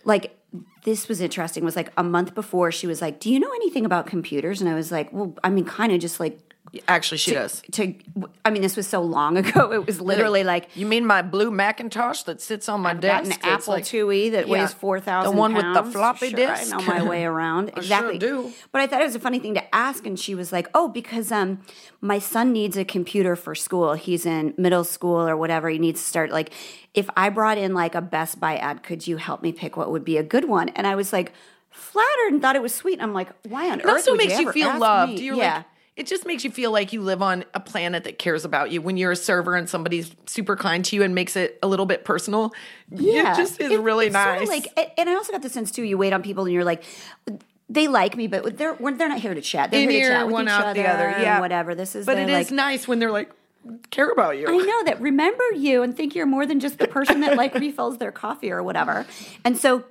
like 0.05 0.39
this 0.87 1.09
was 1.09 1.21
interesting. 1.21 1.65
Was 1.65 1.77
like 1.77 1.93
a 1.97 2.05
month 2.05 2.35
before 2.35 2.71
she 2.71 2.87
was 2.87 3.03
like, 3.03 3.19
"Do 3.19 3.31
you 3.31 3.41
know 3.41 3.51
anything 3.57 3.85
about 3.85 4.07
computers?" 4.07 4.61
And 4.61 4.71
I 4.71 4.75
was 4.75 4.93
like, 4.93 5.13
"Well, 5.13 5.35
I 5.43 5.51
mean, 5.51 5.65
kind 5.65 5.93
of 5.93 6.01
just 6.01 6.21
like 6.21 6.46
Actually, 6.89 7.19
she 7.19 7.31
to, 7.33 7.37
does. 7.39 7.63
To, 7.73 7.95
I 8.45 8.51
mean, 8.51 8.63
this 8.63 8.77
was 8.77 8.87
so 8.87 9.01
long 9.03 9.37
ago. 9.37 9.73
It 9.73 9.87
was 9.87 10.01
literally 10.01 10.45
like 10.45 10.69
You 10.77 10.87
mean 10.87 11.07
my 11.07 11.23
blue 11.23 11.51
Macintosh 11.51 12.23
that 12.23 12.41
sits 12.41 12.69
on 12.69 12.81
my 12.81 12.93
got 12.95 13.01
desk? 13.03 13.25
an 13.27 13.33
It's 13.33 13.45
Apple 13.47 13.75
like- 13.75 13.85
IIe 13.85 14.33
that 14.33 14.47
Yeah. 14.47 14.53
weighs 14.53 14.73
four 14.73 15.01
thousand. 15.01 15.35
The 15.35 15.39
one 15.39 15.55
with 15.55 15.65
the 15.75 15.83
floppy 15.85 16.31
sure, 16.31 16.37
disk. 16.37 16.75
I 16.75 16.79
know 16.79 16.85
my 16.87 17.03
way 17.03 17.25
around 17.25 17.71
I 17.71 17.75
sure 17.75 17.79
exactly. 17.83 18.19
do. 18.19 18.53
But 18.73 18.81
I 18.81 18.87
thought 18.87 19.01
it 19.01 19.05
was 19.05 19.15
a 19.15 19.21
funny 19.21 19.39
thing 19.39 19.55
to 19.55 19.75
ask, 19.75 20.07
and 20.07 20.19
she 20.19 20.35
was 20.35 20.53
like, 20.53 20.69
"Oh, 20.75 20.89
because 20.89 21.31
um, 21.33 21.61
my 22.01 22.19
son 22.19 22.53
needs 22.53 22.77
a 22.77 22.85
computer 22.85 23.37
for 23.37 23.55
school. 23.55 23.95
He's 23.95 24.27
in 24.27 24.55
middle 24.57 24.85
school 24.85 25.27
or 25.29 25.37
whatever. 25.37 25.69
He 25.69 25.79
needs 25.79 26.01
to 26.01 26.07
start 26.07 26.31
like, 26.31 26.53
if 26.95 27.09
I 27.17 27.29
brought 27.29 27.59
in 27.59 27.75
like 27.75 27.95
a 27.95 28.01
Best 28.01 28.41
Buy 28.41 28.57
ad, 28.57 28.83
could 28.83 29.07
you 29.07 29.17
help 29.19 29.43
me 29.43 29.53
pick 29.53 29.77
what 29.77 29.91
would 29.91 30.05
be 30.05 30.17
a 30.17 30.23
good 30.23 30.47
one?" 30.47 30.71
And 30.71 30.87
I 30.87 30.95
was 30.95 31.13
like. 31.13 31.33
Flattered 31.71 32.33
and 32.33 32.41
thought 32.41 32.57
it 32.57 32.63
was 32.63 32.75
sweet. 32.75 33.03
I'm 33.03 33.13
like, 33.13 33.29
why 33.47 33.69
on 33.71 33.81
It 33.81 33.85
earth? 33.85 33.91
also 33.93 34.13
would 34.13 34.17
makes 34.19 34.33
you 34.39 34.45
ever 34.47 34.53
feel 34.55 34.79
loved. 34.79 35.13
me? 35.13 35.21
You're 35.21 35.35
yeah. 35.37 35.57
like, 35.57 35.65
it 35.97 36.07
just 36.07 36.27
makes 36.27 36.45
you 36.45 36.51
feel 36.51 36.71
like 36.71 36.93
you 36.93 37.01
live 37.01 37.23
on 37.23 37.45
a 37.55 37.61
planet 37.61 38.05
that 38.05 38.19
cares 38.19 38.45
about 38.45 38.71
you. 38.71 38.83
When 38.83 38.97
you're 38.99 39.13
a 39.13 39.17
server 39.17 39.57
and 39.57 39.69
somebody's 39.69 40.15
super 40.27 40.55
kind 40.57 40.85
to 40.85 40.97
you 40.97 41.03
and 41.03 41.15
makes 41.15 41.37
it 41.37 41.59
a 41.63 41.67
little 41.67 41.87
bit 41.87 42.05
personal, 42.05 42.53
Yeah, 42.91 43.33
it 43.33 43.37
just 43.37 43.61
is 43.61 43.71
It- 43.73 43.81
really 43.81 44.07
it's 44.07 44.15
sorta 44.15 44.41
nice. 44.41 44.49
like, 44.49 44.95
and- 44.99 45.09
I 45.09 45.15
also 45.15 45.33
got 45.33 45.43
the 45.43 45.49
sense 45.49 45.71
too. 45.71 45.83
You 45.83 45.97
wait 45.99 46.13
on 46.13 46.23
people, 46.23 46.45
and 46.45 46.53
you're 46.53 46.65
like, 46.65 46.85
they 47.69 47.89
like 47.89 48.17
me, 48.17 48.27
but 48.29 48.57
they're 48.57 48.75
they're 48.75 49.09
not 49.09 49.19
here 49.21 49.35
to 49.35 49.41
chat. 49.41 49.71
They're 49.71 49.83
in 49.83 49.91
here 49.91 50.09
to 50.11 50.15
chat 50.15 50.27
with 50.27 50.33
one 50.35 50.45
each 50.45 50.51
out 50.51 50.67
other, 50.67 50.83
the 50.83 50.89
other. 50.89 51.05
and 51.09 51.23
Yeah, 51.23 51.41
whatever. 51.41 51.75
This 51.75 51.97
is, 51.97 52.07
but 52.07 52.19
it 52.19 52.29
is 52.29 52.33
like, 52.33 52.51
nice 52.53 52.87
when 52.87 52.99
they're 53.01 53.11
like 53.11 53.33
care 53.91 54.09
about 54.11 54.39
you. 54.39 54.47
I 54.49 54.57
know 54.65 54.85
that 54.85 55.01
remember 55.01 55.43
you 55.57 55.83
and 55.83 55.97
think 55.97 56.15
you're 56.15 56.27
more 56.27 56.47
than 56.47 56.61
just 56.61 56.79
the 56.79 56.87
person 56.87 57.21
that 57.23 57.37
like 57.37 57.55
refills 57.59 57.99
their 57.99 58.13
coffee 58.13 58.53
or 58.53 58.63
whatever. 58.63 59.05
And 59.45 59.57
so 59.59 59.83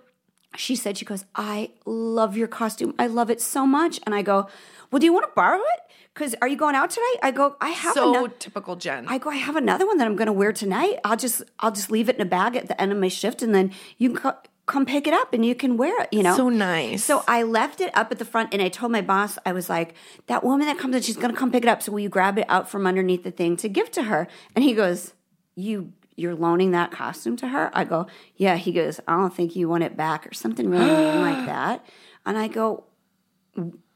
she 0.56 0.78
said, 0.78 0.98
she 0.98 1.04
goes, 1.04 1.26
I 1.36 1.72
love 1.86 2.38
your 2.38 2.48
costume. 2.48 2.96
I 2.98 3.08
love 3.08 3.30
it 3.30 3.42
so 3.42 3.66
much. 3.68 4.00
And 4.06 4.16
I 4.16 4.22
go, 4.22 4.48
Well, 4.92 5.00
do 5.02 5.06
you 5.06 5.12
want 5.12 5.26
to 5.26 5.32
borrow 5.36 5.60
it? 5.60 5.80
Because 6.16 6.34
are 6.42 6.48
you 6.48 6.56
going 6.56 6.76
out 6.76 6.90
tonight? 6.92 7.18
I 7.22 7.32
go, 7.32 7.58
I 7.60 7.70
have 7.70 7.94
so 7.94 8.16
ano- 8.16 8.28
typical 8.40 8.78
Jen. 8.78 9.06
I 9.08 9.18
go, 9.18 9.30
I 9.30 9.36
have 9.36 9.58
another 9.58 9.86
one 9.86 9.98
that 9.98 10.08
I'm 10.08 10.16
going 10.16 10.28
to 10.28 10.34
wear 10.34 10.54
tonight. 10.54 10.98
I'll 11.04 11.18
just, 11.18 11.44
I'll 11.60 11.74
just 11.74 11.92
leave 11.92 12.08
it 12.08 12.16
in 12.16 12.22
a 12.22 12.26
bag 12.26 12.56
at 12.56 12.70
the 12.70 12.82
end 12.82 12.94
of 12.94 12.98
my 12.98 13.10
shift, 13.10 13.42
and 13.42 13.54
then 13.54 13.72
you 13.98 14.12
can 14.12 14.18
co- 14.20 14.38
come 14.66 14.86
pick 14.86 15.08
it 15.08 15.14
up 15.14 15.34
and 15.34 15.46
you 15.46 15.54
can 15.54 15.76
wear 15.76 16.02
it. 16.02 16.10
You 16.14 16.24
know, 16.24 16.38
So 16.38 16.48
nice. 16.48 17.04
So 17.04 17.24
I 17.28 17.44
left 17.44 17.82
it 17.82 17.92
up 17.98 18.14
at 18.14 18.18
the 18.20 18.24
front, 18.26 18.54
and 18.54 18.62
I 18.62 18.70
told 18.70 18.94
my 18.94 19.02
boss, 19.02 19.38
I 19.46 19.52
was 19.52 19.70
like, 19.70 19.94
that 20.28 20.42
woman 20.42 20.68
that 20.68 20.78
comes 20.80 20.96
in, 20.96 21.02
she's 21.02 21.18
going 21.18 21.32
to 21.34 21.38
come 21.38 21.52
pick 21.52 21.64
it 21.64 21.68
up. 21.70 21.82
So 21.84 21.92
will 21.92 22.00
you 22.00 22.08
grab 22.10 22.38
it 22.38 22.46
out 22.48 22.70
from 22.70 22.88
underneath 22.88 23.24
the 23.24 23.32
thing 23.32 23.58
to 23.58 23.68
give 23.68 23.92
to 23.92 24.04
her? 24.04 24.28
And 24.56 24.64
he 24.64 24.74
goes, 24.74 25.14
you. 25.56 25.92
You're 26.18 26.34
loaning 26.34 26.72
that 26.72 26.92
costume 26.92 27.36
to 27.36 27.50
her? 27.50 27.70
I 27.74 27.84
go, 27.84 28.08
yeah. 28.38 28.56
He 28.56 28.72
goes, 28.72 29.02
I 29.06 29.18
don't 29.18 29.34
think 29.36 29.54
you 29.54 29.68
want 29.68 29.84
it 29.84 29.98
back 29.98 30.26
or 30.26 30.34
something 30.34 30.70
really 30.70 30.86
mean 30.86 31.20
like 31.22 31.46
that. 31.48 31.86
And 32.26 32.38
I 32.38 32.48
go, 32.48 32.86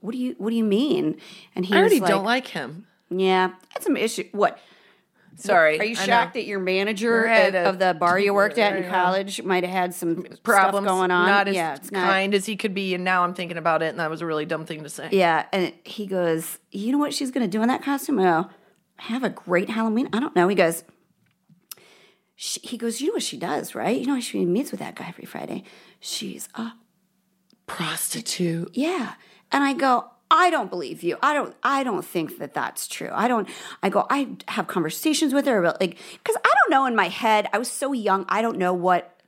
what 0.01 0.11
do 0.13 0.17
you 0.17 0.35
what 0.37 0.49
do 0.49 0.55
you 0.55 0.63
mean? 0.63 1.17
And 1.55 1.65
he 1.65 1.73
I 1.73 1.79
already 1.79 1.99
was 1.99 2.09
don't 2.09 2.25
like 2.25 2.47
him. 2.47 2.87
yeah, 3.09 3.51
that's 3.73 3.85
some 3.85 3.97
issue. 3.97 4.25
What? 4.31 4.59
Sorry, 5.35 5.79
Are 5.79 5.85
you 5.85 5.95
shocked 5.95 6.33
that 6.33 6.43
your 6.45 6.59
manager 6.59 7.21
Right, 7.21 7.55
of, 7.55 7.65
uh, 7.65 7.69
of 7.69 7.79
the 7.79 7.93
bar 7.97 8.19
you 8.19 8.33
worked 8.33 8.57
at 8.57 8.75
in 8.75 8.89
college 8.91 9.41
might 9.41 9.63
have 9.63 9.71
had 9.71 9.93
some 9.95 10.25
problems 10.43 10.85
stuff 10.85 10.97
going 10.97 11.11
on? 11.11 11.27
Not 11.27 11.47
as 11.47 11.55
yeah, 11.55 11.75
it's 11.75 11.91
not. 11.93 12.09
kind 12.09 12.33
as 12.33 12.45
he 12.45 12.57
could 12.57 12.73
be, 12.73 12.93
and 12.93 13.05
now 13.05 13.23
I'm 13.23 13.33
thinking 13.33 13.57
about 13.57 13.81
it, 13.81 13.87
and 13.87 13.99
that 14.01 14.09
was 14.09 14.19
a 14.19 14.25
really 14.25 14.45
dumb 14.45 14.65
thing 14.65 14.83
to 14.83 14.89
say. 14.89 15.07
Yeah, 15.13 15.45
and 15.53 15.71
he 15.85 16.07
goes, 16.07 16.57
"You 16.71 16.91
know 16.91 16.97
what 16.97 17.13
she's 17.13 17.31
going 17.31 17.49
to 17.49 17.57
do 17.57 17.61
in 17.61 17.69
that 17.69 17.81
costume?" 17.83 18.19
I 18.19 18.23
go, 18.23 18.49
"Have 18.97 19.23
a 19.23 19.29
great 19.29 19.69
Halloween." 19.69 20.09
I 20.11 20.19
don't 20.19 20.35
know. 20.35 20.49
He 20.49 20.55
goes, 20.55 20.83
she, 22.35 22.59
"He 22.61 22.77
goes, 22.77 22.99
you 22.99 23.07
know 23.07 23.13
what 23.13 23.23
she 23.23 23.37
does, 23.37 23.73
right? 23.75 23.97
You 23.97 24.07
know 24.07 24.19
she 24.19 24.45
meets 24.45 24.71
with 24.71 24.81
that 24.81 24.95
guy 24.95 25.07
every 25.07 25.25
Friday. 25.25 25.63
She's 26.01 26.49
a 26.55 26.73
Prostitute. 27.65 28.71
Yeah. 28.73 29.13
And 29.51 29.63
I 29.63 29.73
go, 29.73 30.11
I 30.31 30.49
don't 30.49 30.69
believe 30.69 31.01
you. 31.01 31.17
I 31.21 31.33
don't 31.33 31.55
I 31.63 31.83
don't 31.83 32.05
think 32.05 32.37
that 32.37 32.53
that's 32.53 32.87
true. 32.87 33.09
I 33.11 33.27
don't 33.27 33.49
I 33.81 33.89
go 33.89 34.05
I 34.09 34.35
have 34.47 34.67
conversations 34.67 35.33
with 35.33 35.47
her 35.47 35.57
about 35.57 35.81
like 35.81 35.97
cuz 36.23 36.35
I 36.37 36.53
don't 36.61 36.69
know 36.69 36.85
in 36.85 36.95
my 36.95 37.07
head. 37.07 37.47
I 37.51 37.57
was 37.57 37.69
so 37.69 37.93
young. 37.93 38.25
I 38.29 38.41
don't 38.41 38.57
know 38.57 38.73
what 38.73 39.18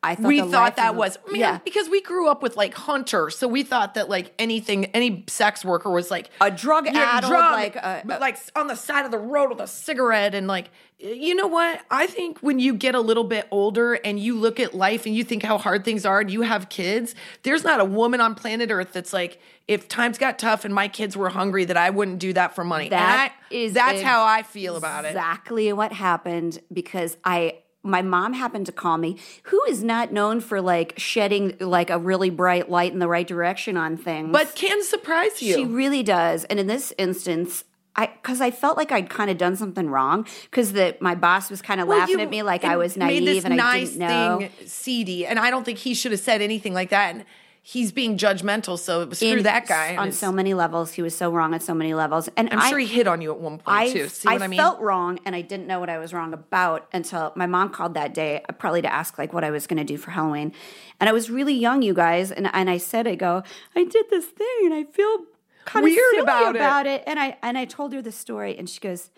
I 0.00 0.14
thought 0.14 0.28
we 0.28 0.40
thought 0.40 0.76
that 0.76 0.94
was 0.94 1.18
man, 1.26 1.40
yeah. 1.40 1.58
because 1.64 1.88
we 1.88 2.00
grew 2.00 2.28
up 2.28 2.40
with 2.40 2.56
like 2.56 2.72
Hunter, 2.72 3.30
so 3.30 3.48
we 3.48 3.64
thought 3.64 3.94
that 3.94 4.08
like 4.08 4.32
anything, 4.38 4.86
any 4.86 5.24
sex 5.26 5.64
worker 5.64 5.90
was 5.90 6.08
like 6.08 6.30
A 6.40 6.52
drug 6.52 6.84
drug, 6.84 7.32
like, 7.32 7.76
uh, 7.76 8.02
but, 8.04 8.20
like 8.20 8.38
on 8.54 8.68
the 8.68 8.76
side 8.76 9.04
of 9.04 9.10
the 9.10 9.18
road 9.18 9.50
with 9.50 9.60
a 9.60 9.66
cigarette, 9.66 10.36
and 10.36 10.46
like 10.46 10.70
you 11.00 11.34
know 11.34 11.46
what? 11.46 11.80
I 11.90 12.06
think 12.06 12.40
when 12.40 12.58
you 12.58 12.74
get 12.74 12.94
a 12.94 13.00
little 13.00 13.24
bit 13.24 13.46
older 13.50 13.94
and 13.94 14.18
you 14.18 14.36
look 14.38 14.58
at 14.58 14.74
life 14.74 15.06
and 15.06 15.14
you 15.14 15.22
think 15.22 15.42
how 15.42 15.58
hard 15.58 15.84
things 15.84 16.04
are, 16.04 16.20
and 16.20 16.30
you 16.30 16.42
have 16.42 16.68
kids, 16.68 17.14
there's 17.42 17.64
not 17.64 17.80
a 17.80 17.84
woman 17.84 18.20
on 18.20 18.34
planet 18.34 18.70
Earth 18.70 18.92
that's 18.92 19.12
like, 19.12 19.40
if 19.66 19.88
times 19.88 20.18
got 20.18 20.38
tough 20.38 20.64
and 20.64 20.74
my 20.74 20.88
kids 20.88 21.16
were 21.16 21.28
hungry, 21.28 21.64
that 21.64 21.76
I 21.76 21.90
wouldn't 21.90 22.18
do 22.18 22.32
that 22.32 22.54
for 22.54 22.64
money. 22.64 22.88
That 22.88 23.32
I- 23.32 23.54
is 23.54 23.74
that's 23.74 24.02
how 24.02 24.24
I 24.24 24.42
feel 24.42 24.76
about 24.76 25.04
it. 25.04 25.08
Exactly 25.08 25.72
what 25.72 25.92
happened 25.92 26.58
because 26.72 27.16
I 27.24 27.58
my 27.82 28.02
mom 28.02 28.32
happened 28.32 28.66
to 28.66 28.72
call 28.72 28.98
me, 28.98 29.16
who 29.44 29.60
is 29.68 29.82
not 29.82 30.12
known 30.12 30.40
for 30.40 30.60
like 30.60 30.94
shedding 30.96 31.56
like 31.60 31.90
a 31.90 31.98
really 31.98 32.30
bright 32.30 32.70
light 32.70 32.92
in 32.92 32.98
the 32.98 33.08
right 33.08 33.26
direction 33.26 33.76
on 33.76 33.96
things. 33.96 34.30
But 34.32 34.54
can 34.54 34.82
surprise 34.84 35.40
you. 35.40 35.54
She 35.54 35.64
really 35.64 36.02
does. 36.02 36.44
And 36.44 36.58
in 36.58 36.66
this 36.66 36.92
instance, 36.98 37.64
I 37.96 38.06
because 38.06 38.40
I 38.40 38.50
felt 38.50 38.76
like 38.76 38.92
I'd 38.92 39.08
kind 39.10 39.30
of 39.30 39.38
done 39.38 39.56
something 39.56 39.88
wrong 39.88 40.26
because 40.44 40.72
that 40.74 41.02
my 41.02 41.14
boss 41.14 41.50
was 41.50 41.62
kind 41.62 41.80
of 41.80 41.88
Well, 41.88 41.98
laughing 41.98 42.20
at 42.20 42.30
me 42.30 42.42
like 42.42 42.64
I 42.64 42.76
was 42.76 42.96
naive 42.96 43.44
and 43.44 43.54
I 43.54 43.56
nice 43.56 43.92
didn't 43.92 44.08
know. 44.08 44.38
thing 44.38 44.50
seedy, 44.66 45.26
and 45.26 45.38
I 45.38 45.50
don't 45.50 45.64
think 45.64 45.78
he 45.78 45.94
should 45.94 46.12
have 46.12 46.20
said 46.20 46.40
anything 46.42 46.74
like 46.74 46.90
that. 46.90 47.14
And 47.14 47.24
he's 47.70 47.92
being 47.92 48.16
judgmental, 48.16 48.78
so 48.78 49.10
screw 49.10 49.28
In- 49.28 49.42
that 49.42 49.66
guy. 49.66 49.94
On 49.98 50.10
so 50.10 50.32
many 50.32 50.54
levels. 50.54 50.92
He 50.92 51.02
was 51.02 51.14
so 51.14 51.30
wrong 51.30 51.52
on 51.52 51.60
so 51.60 51.74
many 51.74 51.92
levels. 51.92 52.26
And 52.34 52.48
I'm 52.50 52.60
I, 52.60 52.70
sure 52.70 52.78
he 52.78 52.86
hit 52.86 53.06
on 53.06 53.20
you 53.20 53.30
at 53.30 53.38
one 53.38 53.58
point 53.58 53.66
I, 53.66 53.92
too. 53.92 54.08
See 54.08 54.26
what 54.26 54.36
I, 54.36 54.38
mean? 54.38 54.42
I 54.42 54.48
mean? 54.48 54.58
felt 54.58 54.80
wrong 54.80 55.20
and 55.26 55.36
I 55.36 55.42
didn't 55.42 55.66
know 55.66 55.78
what 55.78 55.90
I 55.90 55.98
was 55.98 56.14
wrong 56.14 56.32
about 56.32 56.88
until 56.94 57.30
my 57.36 57.44
mom 57.44 57.68
called 57.68 57.92
that 57.92 58.14
day, 58.14 58.42
uh, 58.48 58.52
probably 58.52 58.80
to 58.80 58.90
ask 58.90 59.18
like 59.18 59.34
what 59.34 59.44
I 59.44 59.50
was 59.50 59.66
going 59.66 59.76
to 59.76 59.84
do 59.84 59.98
for 59.98 60.12
Halloween. 60.12 60.54
And 60.98 61.10
I 61.10 61.12
was 61.12 61.28
really 61.28 61.52
young, 61.52 61.82
you 61.82 61.92
guys. 61.92 62.32
And, 62.32 62.48
and 62.54 62.70
I 62.70 62.78
said, 62.78 63.06
I 63.06 63.16
go, 63.16 63.42
I 63.76 63.84
did 63.84 64.06
this 64.08 64.24
thing 64.24 64.58
and 64.64 64.72
I 64.72 64.84
feel 64.84 65.24
kind 65.66 65.84
of 65.84 65.92
Weird 65.92 66.22
about 66.22 66.56
about, 66.56 66.86
it. 66.86 67.02
it. 67.02 67.04
And 67.06 67.18
I 67.20 67.36
and 67.42 67.58
I 67.58 67.66
told 67.66 67.92
her 67.92 68.00
the 68.00 68.12
story 68.12 68.56
and 68.56 68.66
she 68.68 68.80
goes, 68.80 69.10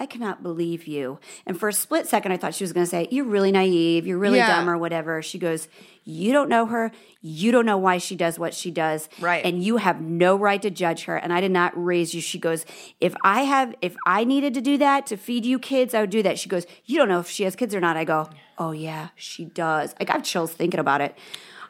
I 0.00 0.06
cannot 0.06 0.42
believe 0.42 0.86
you. 0.86 1.18
And 1.44 1.58
for 1.58 1.68
a 1.68 1.72
split 1.72 2.06
second, 2.06 2.30
I 2.30 2.36
thought 2.36 2.54
she 2.54 2.62
was 2.62 2.72
going 2.72 2.84
to 2.86 2.90
say, 2.90 3.08
You're 3.10 3.24
really 3.24 3.50
naive. 3.50 4.06
You're 4.06 4.18
really 4.18 4.38
Yeah. 4.38 4.46
dumb 4.56 4.70
or 4.70 4.78
whatever. 4.78 5.22
She 5.22 5.38
goes, 5.38 5.66
You 6.04 6.32
don't 6.32 6.48
know 6.48 6.66
her. 6.66 6.92
You 7.20 7.50
don't 7.50 7.66
know 7.66 7.78
why 7.78 7.98
she 7.98 8.14
does 8.14 8.38
what 8.38 8.54
she 8.54 8.70
does. 8.70 9.08
Right. 9.20 9.44
And 9.44 9.62
you 9.62 9.78
have 9.78 10.00
no 10.00 10.36
right 10.36 10.62
to 10.62 10.70
judge 10.70 11.04
her. 11.04 11.16
And 11.16 11.32
I 11.32 11.40
did 11.40 11.50
not 11.50 11.72
raise 11.74 12.14
you. 12.14 12.20
She 12.20 12.38
goes, 12.38 12.64
If 13.00 13.14
I 13.24 13.42
have, 13.42 13.74
if 13.82 13.96
I 14.06 14.22
needed 14.24 14.54
to 14.54 14.60
do 14.60 14.78
that 14.78 15.06
to 15.08 15.16
feed 15.16 15.44
you 15.44 15.58
kids, 15.58 15.94
I 15.94 16.00
would 16.02 16.10
do 16.10 16.22
that. 16.22 16.38
She 16.38 16.48
goes, 16.48 16.64
You 16.84 16.96
don't 16.98 17.08
know 17.08 17.18
if 17.20 17.28
she 17.28 17.42
has 17.42 17.56
kids 17.56 17.74
or 17.74 17.80
not. 17.80 17.96
I 17.96 18.04
go, 18.04 18.30
Oh, 18.56 18.70
yeah, 18.70 19.08
she 19.16 19.46
does. 19.46 19.94
I 20.00 20.10
have 20.12 20.22
chills 20.22 20.52
thinking 20.52 20.78
about 20.80 21.00
it. 21.00 21.16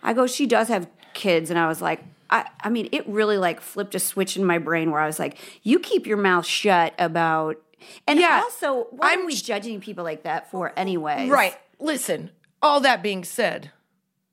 I 0.03 0.13
go, 0.13 0.27
She 0.27 0.47
does 0.47 0.69
have 0.69 0.87
kids. 1.15 1.49
And 1.49 1.59
I 1.59 1.67
was 1.67 1.81
like, 1.81 2.05
I, 2.31 2.45
I 2.61 2.69
mean, 2.69 2.91
it 2.93 3.09
really 3.09 3.39
like 3.39 3.63
flipped 3.63 3.95
a 3.95 3.99
switch 3.99 4.37
in 4.37 4.45
my 4.45 4.59
brain 4.59 4.91
where 4.91 5.01
I 5.01 5.07
was 5.07 5.19
like, 5.19 5.39
You 5.63 5.79
keep 5.79 6.07
your 6.07 6.19
mouth 6.19 6.45
shut 6.45 6.93
about. 6.99 7.57
And 8.07 8.19
Yeah, 8.19 8.41
also, 8.45 8.87
what 8.91 9.11
I'm 9.13 9.23
are 9.23 9.27
we 9.27 9.35
judging 9.35 9.81
people 9.81 10.05
like 10.05 10.23
that 10.25 10.51
for, 10.51 10.73
anyway? 10.77 11.29
right. 11.29 11.57
Listen. 11.79 12.31
All 12.61 12.81
that 12.81 13.03
being 13.05 13.23
said, 13.23 13.71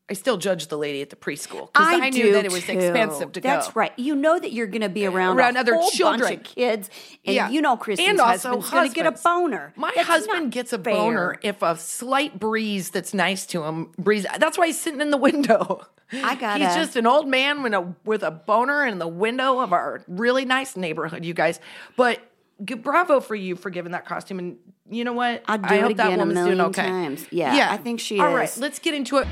I 0.10 0.13
still 0.13 0.38
judge 0.38 0.67
the 0.67 0.77
lady 0.77 1.01
at 1.03 1.10
the 1.12 1.15
preschool 1.15 1.71
because 1.73 1.88
I, 1.88 2.10
knew 2.10 2.23
do 2.23 2.31
that 2.34 2.45
it 2.45 2.51
was 2.51 2.63
too. 2.63 2.71
expensive 2.73 3.31
to 3.34 3.41
That's 3.41 3.67
go. 3.67 3.73
right. 3.75 3.91
You 3.97 4.15
know 4.15 4.39
that 4.39 4.51
you're 4.51 4.65
going 4.67 4.81
to 4.81 4.89
be 4.89 5.05
uh, 5.05 5.12
around, 5.12 5.38
Around 5.38 5.58
a 5.58 5.60
other 5.60 5.75
whole 5.75 5.89
children. 5.91 6.21
bunch 6.36 6.47
of 6.47 6.55
kids, 6.55 6.89
and 7.25 7.36
Yeah. 7.36 7.49
you 7.49 7.62
know 7.62 7.77
Kristen's 7.77 8.10
And 8.10 8.19
also 8.19 8.49
husband's 8.62 8.69
going 8.71 8.89
to 8.89 8.95
get 8.95 9.05
a 9.08 9.12
boner. 9.23 9.73
My 9.75 9.91
That's 9.95 10.08
husband 10.08 10.51
gets 10.51 10.73
a 10.73 10.79
fair. 10.79 10.93
boner 10.95 11.38
if 11.43 11.62
a 11.62 11.75
slight 11.77 12.39
breeze 12.39 12.89
that's 12.89 13.13
nice 13.13 13.45
to 13.47 13.63
him 13.63 13.91
breeze. 13.97 14.25
That's 14.39 14.58
why 14.58 14.67
he's 14.67 14.79
sitting 14.81 15.01
in 15.01 15.12
the 15.12 15.17
window. 15.17 15.86
I 16.13 16.36
gotta- 16.36 16.65
He's 16.65 16.75
just 16.75 16.95
an 16.95 17.05
old 17.08 17.27
man 17.27 17.62
with 17.63 17.73
a 17.73 17.93
with 18.05 18.21
a 18.23 18.31
boner 18.31 18.86
in 18.86 18.97
the 18.99 19.08
window 19.08 19.60
of 19.60 19.73
our 19.73 20.03
really 20.08 20.45
nice 20.45 20.75
neighborhood, 20.75 21.25
you 21.25 21.34
guys. 21.34 21.60
But 21.97 22.19
g- 22.63 22.75
bravo 22.75 23.19
for 23.19 23.35
you 23.35 23.55
for 23.55 23.69
giving 23.69 23.91
that 23.93 24.05
costume. 24.05 24.39
And 24.39 24.57
you 24.89 25.03
know 25.03 25.13
what? 25.13 25.43
I'll 25.47 25.57
do 25.57 25.65
I 25.67 25.75
it 25.75 25.81
hope 25.81 25.97
that 25.97 26.07
again 26.07 26.19
a 26.19 26.21
woman's 26.21 26.37
doing 26.39 26.57
million 26.57 26.65
okay. 26.67 26.87
times. 26.87 27.25
Yeah, 27.31 27.67
I 27.71 27.77
think 27.77 27.99
she 27.99 28.19
All 28.19 28.27
is. 28.29 28.33
right, 28.33 28.57
let's 28.57 28.79
get 28.79 28.93
into 28.93 29.17
it. 29.17 29.27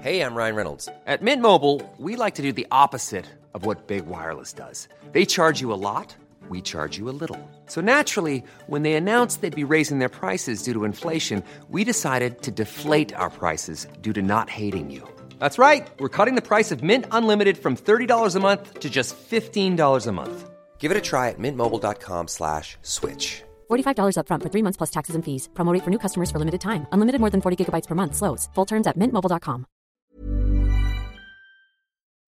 Hey, 0.00 0.20
I'm 0.20 0.34
Ryan 0.36 0.54
Reynolds. 0.54 0.88
At 1.06 1.22
Mint 1.22 1.42
Mobile, 1.42 1.82
we 1.98 2.14
like 2.16 2.34
to 2.36 2.42
do 2.42 2.52
the 2.52 2.66
opposite 2.70 3.26
of 3.54 3.64
what 3.64 3.86
Big 3.88 4.06
Wireless 4.06 4.52
does. 4.52 4.88
They 5.12 5.24
charge 5.24 5.60
you 5.60 5.72
a 5.72 5.74
lot, 5.74 6.14
we 6.48 6.60
charge 6.60 6.96
you 6.98 7.08
a 7.08 7.16
little. 7.20 7.40
So 7.66 7.80
naturally, 7.80 8.44
when 8.66 8.82
they 8.82 8.92
announced 8.92 9.40
they'd 9.40 9.56
be 9.56 9.64
raising 9.64 9.98
their 9.98 10.10
prices 10.10 10.62
due 10.62 10.74
to 10.74 10.84
inflation, 10.84 11.42
we 11.70 11.82
decided 11.82 12.42
to 12.42 12.50
deflate 12.52 13.14
our 13.14 13.30
prices 13.30 13.88
due 14.00 14.12
to 14.12 14.22
not 14.22 14.48
hating 14.50 14.90
you. 14.90 15.08
That's 15.40 15.58
right. 15.58 15.88
We're 15.98 16.08
cutting 16.08 16.36
the 16.36 16.48
price 16.50 16.70
of 16.70 16.84
Mint 16.84 17.06
Unlimited 17.10 17.58
from 17.58 17.76
$30 17.76 18.36
a 18.36 18.40
month 18.40 18.78
to 18.78 18.88
just 18.88 19.16
$15 19.16 20.06
a 20.06 20.12
month. 20.12 20.50
Give 20.78 20.92
it 20.92 20.96
a 20.96 21.00
try 21.00 21.30
at 21.30 21.38
mintmobile.com 21.38 22.28
slash 22.28 22.76
switch. 22.82 23.42
$45 23.68 24.16
upfront 24.18 24.42
for 24.42 24.50
three 24.50 24.62
months 24.62 24.76
plus 24.76 24.90
taxes 24.90 25.16
and 25.16 25.24
fees. 25.24 25.48
Promo 25.54 25.72
rate 25.72 25.82
for 25.82 25.90
new 25.90 25.98
customers 25.98 26.30
for 26.30 26.38
limited 26.38 26.60
time. 26.60 26.86
Unlimited 26.92 27.20
more 27.20 27.30
than 27.30 27.40
40 27.40 27.64
gigabytes 27.64 27.88
per 27.88 27.96
month. 27.96 28.14
Slows. 28.14 28.48
Full 28.54 28.66
terms 28.66 28.86
at 28.86 28.96
mintmobile.com. 28.96 29.66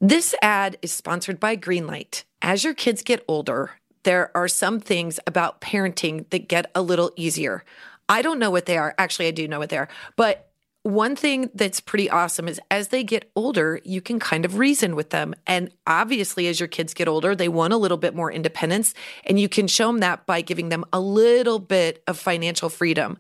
This 0.01 0.35
ad 0.43 0.79
is 0.81 0.93
sponsored 0.93 1.41
by 1.41 1.57
Greenlight. 1.57 2.25
As 2.41 2.63
your 2.63 2.75
kids 2.75 3.03
get 3.03 3.25
older, 3.27 3.73
there 4.05 4.31
are 4.37 4.47
some 4.49 4.79
things 4.79 5.19
about 5.27 5.61
parenting 5.61 6.29
that 6.31 6.47
get 6.49 6.71
a 6.75 6.83
little 6.83 7.11
easier. 7.17 7.65
I 8.09 8.23
don't 8.23 8.39
know 8.39 8.51
what 8.51 8.67
they 8.67 8.79
are. 8.79 8.95
Actually, 8.97 9.27
I 9.27 9.33
do 9.33 9.49
know 9.49 9.59
what 9.59 9.71
they 9.71 9.77
are. 9.77 9.89
But 10.15 10.48
one 10.89 11.15
thing 11.15 11.51
that's 11.55 11.81
pretty 11.81 12.09
awesome 12.09 12.49
is 12.49 12.59
as 12.71 12.89
they 12.89 13.05
get 13.05 13.31
older, 13.37 13.79
you 13.85 14.01
can 14.01 14.19
kind 14.19 14.47
of 14.47 14.57
reason 14.57 14.97
with 14.97 15.11
them. 15.11 15.35
And 15.47 15.71
obviously, 15.87 16.47
as 16.47 16.59
your 16.59 16.67
kids 16.67 16.95
get 16.95 17.07
older, 17.07 17.37
they 17.37 17.51
want 17.51 17.75
a 17.75 17.77
little 17.77 17.99
bit 17.99 18.15
more 18.15 18.33
independence. 18.33 18.95
And 19.25 19.39
you 19.39 19.51
can 19.51 19.67
show 19.67 19.89
them 19.89 19.99
that 19.99 20.25
by 20.25 20.41
giving 20.41 20.71
them 20.71 20.87
a 20.91 20.99
little 20.99 21.59
bit 21.59 22.03
of 22.07 22.19
financial 22.19 22.71
freedom. 22.71 23.19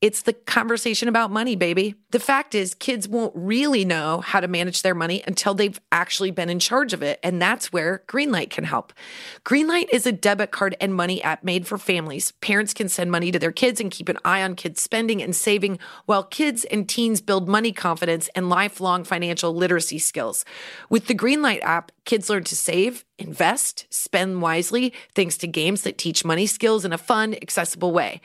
It's 0.00 0.22
the 0.22 0.32
conversation 0.32 1.08
about 1.08 1.32
money, 1.32 1.56
baby. 1.56 1.96
The 2.12 2.20
fact 2.20 2.54
is, 2.54 2.72
kids 2.72 3.08
won't 3.08 3.32
really 3.34 3.84
know 3.84 4.20
how 4.20 4.38
to 4.38 4.46
manage 4.46 4.82
their 4.82 4.94
money 4.94 5.24
until 5.26 5.54
they've 5.54 5.80
actually 5.90 6.30
been 6.30 6.48
in 6.48 6.60
charge 6.60 6.92
of 6.92 7.02
it. 7.02 7.18
And 7.20 7.42
that's 7.42 7.72
where 7.72 8.04
Greenlight 8.06 8.50
can 8.50 8.62
help. 8.62 8.92
Greenlight 9.44 9.88
is 9.92 10.06
a 10.06 10.12
debit 10.12 10.52
card 10.52 10.76
and 10.80 10.94
money 10.94 11.20
app 11.24 11.42
made 11.42 11.66
for 11.66 11.78
families. 11.78 12.30
Parents 12.40 12.72
can 12.72 12.88
send 12.88 13.10
money 13.10 13.32
to 13.32 13.40
their 13.40 13.50
kids 13.50 13.80
and 13.80 13.90
keep 13.90 14.08
an 14.08 14.18
eye 14.24 14.40
on 14.40 14.54
kids' 14.54 14.80
spending 14.80 15.20
and 15.20 15.34
saving, 15.34 15.80
while 16.06 16.22
kids 16.22 16.64
and 16.66 16.88
teens 16.88 17.20
build 17.20 17.48
money 17.48 17.72
confidence 17.72 18.28
and 18.36 18.48
lifelong 18.48 19.02
financial 19.02 19.52
literacy 19.52 19.98
skills. 19.98 20.44
With 20.88 21.08
the 21.08 21.14
Greenlight 21.14 21.62
app, 21.62 21.90
kids 22.04 22.30
learn 22.30 22.44
to 22.44 22.54
save, 22.54 23.04
invest, 23.18 23.88
spend 23.90 24.42
wisely, 24.42 24.92
thanks 25.16 25.36
to 25.38 25.48
games 25.48 25.82
that 25.82 25.98
teach 25.98 26.24
money 26.24 26.46
skills 26.46 26.84
in 26.84 26.92
a 26.92 26.98
fun, 26.98 27.34
accessible 27.34 27.90
way. 27.90 28.20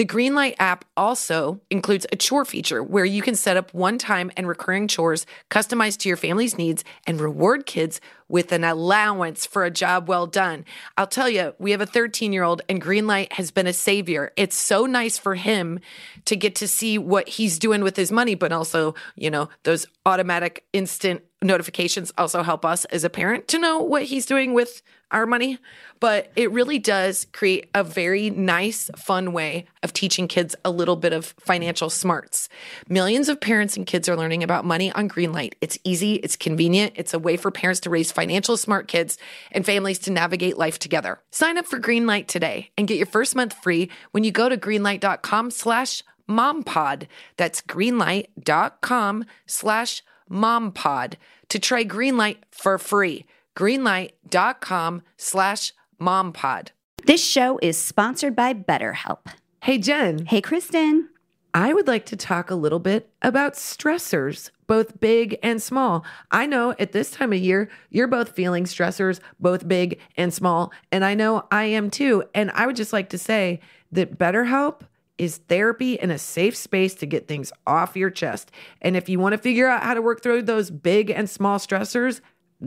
The 0.00 0.06
Greenlight 0.06 0.54
app 0.58 0.86
also 0.96 1.60
includes 1.68 2.06
a 2.10 2.16
chore 2.16 2.46
feature 2.46 2.82
where 2.82 3.04
you 3.04 3.20
can 3.20 3.34
set 3.34 3.58
up 3.58 3.74
one 3.74 3.98
time 3.98 4.30
and 4.34 4.48
recurring 4.48 4.88
chores 4.88 5.26
customized 5.50 5.98
to 5.98 6.08
your 6.08 6.16
family's 6.16 6.56
needs 6.56 6.84
and 7.06 7.20
reward 7.20 7.66
kids 7.66 8.00
with 8.26 8.50
an 8.50 8.64
allowance 8.64 9.44
for 9.44 9.62
a 9.62 9.70
job 9.70 10.08
well 10.08 10.26
done. 10.26 10.64
I'll 10.96 11.06
tell 11.06 11.28
you, 11.28 11.54
we 11.58 11.72
have 11.72 11.82
a 11.82 11.86
13 11.86 12.32
year 12.32 12.44
old 12.44 12.62
and 12.66 12.80
Greenlight 12.80 13.32
has 13.32 13.50
been 13.50 13.66
a 13.66 13.74
savior. 13.74 14.32
It's 14.38 14.56
so 14.56 14.86
nice 14.86 15.18
for 15.18 15.34
him 15.34 15.80
to 16.24 16.34
get 16.34 16.54
to 16.54 16.66
see 16.66 16.96
what 16.96 17.28
he's 17.28 17.58
doing 17.58 17.82
with 17.82 17.96
his 17.96 18.10
money, 18.10 18.34
but 18.34 18.52
also, 18.52 18.94
you 19.16 19.30
know, 19.30 19.50
those 19.64 19.84
automatic 20.06 20.64
instant 20.72 21.20
notifications 21.42 22.10
also 22.16 22.42
help 22.42 22.64
us 22.64 22.86
as 22.86 23.04
a 23.04 23.10
parent 23.10 23.48
to 23.48 23.58
know 23.58 23.80
what 23.80 24.04
he's 24.04 24.24
doing 24.24 24.54
with 24.54 24.80
our 25.10 25.26
money. 25.26 25.58
But 26.00 26.32
it 26.34 26.50
really 26.50 26.78
does 26.78 27.26
create 27.32 27.68
a 27.74 27.84
very 27.84 28.30
nice, 28.30 28.90
fun 28.96 29.32
way 29.32 29.66
of 29.82 29.92
teaching 29.92 30.28
kids 30.28 30.56
a 30.64 30.70
little 30.70 30.96
bit 30.96 31.12
of 31.12 31.34
financial 31.38 31.90
smarts. 31.90 32.48
Millions 32.88 33.28
of 33.28 33.40
parents 33.40 33.76
and 33.76 33.86
kids 33.86 34.08
are 34.08 34.16
learning 34.16 34.42
about 34.42 34.64
money 34.64 34.90
on 34.92 35.08
Greenlight. 35.08 35.54
It's 35.60 35.78
easy, 35.84 36.14
it's 36.14 36.36
convenient, 36.36 36.94
it's 36.96 37.12
a 37.12 37.18
way 37.18 37.36
for 37.36 37.50
parents 37.50 37.80
to 37.80 37.90
raise 37.90 38.12
financial 38.12 38.56
smart 38.56 38.88
kids 38.88 39.18
and 39.52 39.66
families 39.66 39.98
to 40.00 40.10
navigate 40.10 40.56
life 40.56 40.78
together. 40.78 41.20
Sign 41.30 41.58
up 41.58 41.66
for 41.66 41.78
Greenlight 41.78 42.26
today 42.26 42.70
and 42.78 42.88
get 42.88 42.96
your 42.96 43.06
first 43.06 43.36
month 43.36 43.54
free 43.62 43.90
when 44.12 44.24
you 44.24 44.30
go 44.30 44.48
to 44.48 44.56
greenlight.com 44.56 45.50
slash 45.50 46.02
mompod. 46.28 47.08
That's 47.36 47.60
greenlight.com 47.60 49.24
slash 49.46 50.02
mompod 50.30 51.14
to 51.48 51.58
try 51.58 51.84
Greenlight 51.84 52.36
for 52.50 52.78
free. 52.78 53.26
Greenlight.com 53.60 55.02
slash 55.18 55.74
mompod. 56.00 56.68
This 57.04 57.22
show 57.22 57.58
is 57.60 57.76
sponsored 57.76 58.34
by 58.34 58.54
BetterHelp. 58.54 59.26
Hey, 59.62 59.76
Jen, 59.76 60.24
Hey, 60.24 60.40
Kristen. 60.40 61.10
I 61.52 61.74
would 61.74 61.86
like 61.86 62.06
to 62.06 62.16
talk 62.16 62.50
a 62.50 62.54
little 62.54 62.78
bit 62.78 63.10
about 63.20 63.54
stressors, 63.54 64.50
both 64.66 64.98
big 64.98 65.38
and 65.42 65.60
small. 65.60 66.06
I 66.30 66.46
know 66.46 66.74
at 66.78 66.92
this 66.92 67.10
time 67.10 67.34
of 67.34 67.38
year, 67.38 67.68
you're 67.90 68.06
both 68.06 68.30
feeling 68.30 68.64
stressors, 68.64 69.20
both 69.38 69.68
big 69.68 70.00
and 70.16 70.32
small. 70.32 70.72
And 70.90 71.04
I 71.04 71.12
know 71.12 71.46
I 71.50 71.64
am 71.64 71.90
too. 71.90 72.24
And 72.34 72.50
I 72.52 72.64
would 72.64 72.76
just 72.76 72.94
like 72.94 73.10
to 73.10 73.18
say 73.18 73.60
that 73.92 74.16
BetterHelp 74.16 74.82
is 75.18 75.36
therapy 75.36 76.00
and 76.00 76.10
a 76.10 76.18
safe 76.18 76.56
space 76.56 76.94
to 76.94 77.04
get 77.04 77.28
things 77.28 77.52
off 77.66 77.94
your 77.94 78.08
chest. 78.08 78.52
And 78.80 78.96
if 78.96 79.08
you 79.10 79.18
want 79.18 79.34
to 79.34 79.38
figure 79.38 79.68
out 79.68 79.82
how 79.82 79.92
to 79.92 80.00
work 80.00 80.22
through 80.22 80.42
those 80.42 80.70
big 80.70 81.10
and 81.10 81.28
small 81.28 81.58
stressors, 81.58 82.22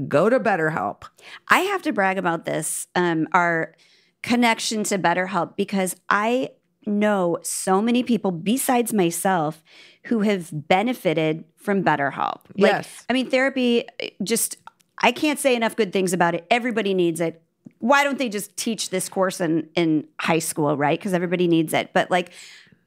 go 0.08 0.30
to 0.30 0.40
BetterHelp. 0.40 1.04
I 1.48 1.60
have 1.60 1.82
to 1.84 1.94
brag 1.94 2.18
about 2.18 2.46
this, 2.46 2.88
um, 2.96 3.28
our 3.34 3.76
connection 4.22 4.84
to 4.86 4.98
BetterHelp, 4.98 5.56
because 5.56 5.96
I 6.10 6.50
know 6.86 7.38
so 7.44 7.82
many 7.82 8.04
people 8.04 8.32
besides 8.32 8.94
myself 8.94 9.64
who 10.06 10.22
have 10.22 10.50
benefited 10.52 11.46
from 11.58 11.84
BetterHelp. 11.84 12.42
Like, 12.58 12.72
Yes. 12.72 13.06
I 13.10 13.14
mean, 13.14 13.30
therapy 13.30 13.86
just, 14.22 14.58
I 14.98 15.12
can't 15.12 15.40
say 15.40 15.56
enough 15.56 15.76
good 15.76 15.94
things 15.94 16.14
about 16.14 16.36
it. 16.36 16.46
Everybody 16.52 16.94
needs 16.94 17.22
it. 17.22 17.42
Why 17.80 18.04
don't 18.04 18.18
they 18.18 18.30
just 18.30 18.56
teach 18.58 18.90
this 18.90 19.10
course 19.10 19.42
in, 19.42 19.70
in 19.76 20.08
high 20.20 20.40
school, 20.40 20.76
right? 20.78 20.98
Because 20.98 21.14
everybody 21.14 21.48
needs 21.48 21.74
it. 21.74 21.92
But 21.94 22.10
like, 22.12 22.32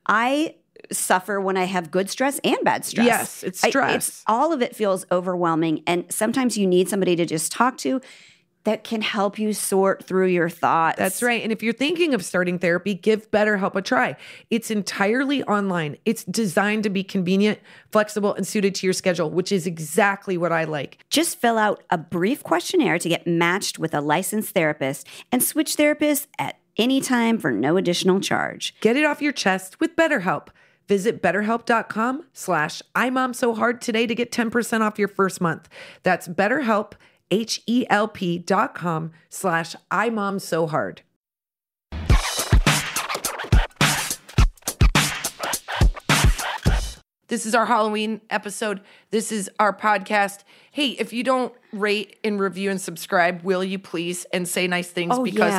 I 0.09 0.55
suffer 0.93 1.41
when 1.41 1.57
I 1.57 1.65
have 1.65 1.91
good 1.91 2.09
stress 2.11 2.39
and 2.45 2.59
bad 2.63 2.85
stress. 2.85 3.07
Yes, 3.07 3.43
it's 3.43 3.65
I- 3.65 3.71
stress. 3.71 4.23
all 4.27 4.53
of 4.53 4.63
it 4.63 4.75
feels 4.77 5.07
overwhelming. 5.11 5.83
And 5.87 6.05
sometimes 6.13 6.57
you 6.57 6.67
need 6.67 6.89
somebody 6.89 7.17
to 7.17 7.27
just 7.27 7.53
talk 7.53 7.79
to 7.79 8.01
that 8.65 8.83
can 8.83 9.01
help 9.01 9.39
you 9.39 9.53
sort 9.53 10.05
through 10.05 10.27
your 10.27 10.49
thoughts. 10.49 10.99
That's 10.99 11.23
right. 11.23 11.41
And 11.41 11.53
if 11.53 11.63
you're 11.63 11.73
thinking 11.73 12.15
of 12.15 12.25
starting 12.25 12.59
therapy, 12.59 12.95
give 12.95 13.31
BetterHelp 13.31 13.77
a 13.77 13.81
try. 13.81 14.17
It's 14.51 14.73
entirely 14.73 15.45
online. 15.45 15.99
It's 16.05 16.25
designed 16.25 16.83
to 16.83 16.91
be 16.91 17.05
convenient, 17.05 17.61
flexible, 17.93 18.35
and 18.35 18.45
suited 18.45 18.75
to 18.75 18.87
your 18.87 18.93
schedule, 18.93 19.31
which 19.31 19.53
is 19.53 19.69
exactly 19.69 20.37
what 20.37 20.51
I 20.51 20.65
like. 20.65 20.99
Just 21.11 21.41
fill 21.41 21.59
out 21.59 21.85
a 21.91 21.97
brief 21.97 22.43
questionnaire 22.43 22.99
to 22.99 23.09
get 23.09 23.25
matched 23.25 23.79
with 23.79 23.95
a 23.95 24.01
licensed 24.01 24.53
therapist 24.53 25.07
and 25.31 25.45
switch 25.45 25.77
therapists 25.77 26.27
at 26.41 26.59
any 26.77 27.01
time 27.01 27.39
for 27.39 27.53
no 27.53 27.77
additional 27.77 28.19
charge. 28.19 28.75
Get 28.81 28.97
it 28.97 29.05
off 29.05 29.23
your 29.23 29.33
chest 29.33 29.79
with 29.79 29.95
BetterHelp. 29.95 30.49
Visit 30.89 31.23
betterhelp.com 31.23 32.25
slash 32.33 32.83
imomsohard 32.95 33.81
today 33.81 34.07
to 34.07 34.15
get 34.15 34.31
10% 34.31 34.81
off 34.81 34.99
your 34.99 35.09
first 35.09 35.41
month. 35.41 35.69
That's 36.03 36.29
betterhelp, 36.29 36.93
H-E-L-P 37.31 38.39
dot 38.39 38.75
com 38.75 39.11
slash 39.29 39.75
imomsohard. 39.91 41.01
This 47.37 47.45
is 47.45 47.55
our 47.55 47.67
Halloween 47.67 48.23
episode. 48.31 48.81
This 49.11 49.31
is 49.31 49.51
our 49.61 49.71
podcast. 49.71 50.39
Hey, 50.71 50.93
if 50.93 51.13
you 51.13 51.23
don't 51.23 51.53
rate 51.71 52.17
and 52.25 52.41
review 52.41 52.71
and 52.71 52.81
subscribe, 52.81 53.43
will 53.43 53.63
you 53.63 53.79
please 53.79 54.25
and 54.33 54.49
say 54.49 54.67
nice 54.67 54.89
things 54.89 55.15
Oh, 55.15 55.23
because 55.23 55.53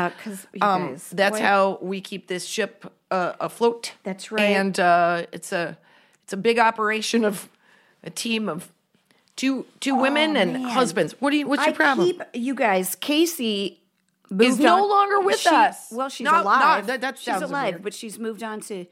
yeah, 0.56 0.74
um, 0.74 0.88
guys- 0.94 1.08
that's 1.14 1.38
boy. 1.38 1.44
how 1.46 1.78
we 1.80 2.02
keep 2.02 2.28
this 2.30 2.46
ship 2.48 2.92
uh, 3.12 3.34
afloat. 3.40 3.94
That's 4.02 4.32
right. 4.32 4.42
And 4.42 4.80
uh, 4.80 5.28
it's 5.32 5.52
a 5.52 5.78
it's 6.24 6.34
a 6.34 6.38
big 6.38 6.58
operation 6.58 7.24
of 7.24 7.48
a 8.04 8.10
team 8.10 8.50
of 8.50 8.72
two 9.36 9.68
two 9.80 9.94
women 9.94 10.36
and 10.36 10.56
Oh, 10.56 10.60
man. 10.62 10.70
husbands. 10.72 11.14
What 11.20 11.30
do 11.30 11.38
you? 11.38 11.48
What's 11.48 11.64
your 11.64 11.76
I 11.76 11.78
problem? 11.78 12.08
keep 12.08 12.24
you 12.34 12.56
guys. 12.56 12.96
Casey 12.96 13.84
Is 14.40 14.58
no 14.58 14.82
on- 14.84 14.90
longer 14.90 15.20
with 15.20 15.38
she- 15.38 15.50
us. 15.50 15.90
Well, 15.92 16.10
she's 16.10 16.26
No, 16.26 16.32
no, 16.32 16.42
alive. 16.42 16.88
that- 16.88 17.02
that 17.02 17.20
she's 17.20 17.40
alive, 17.40 17.76
weird. 17.76 17.84
but 17.84 17.94
she's 17.94 18.18
moved 18.18 18.42
on 18.42 18.62
to 18.62 18.88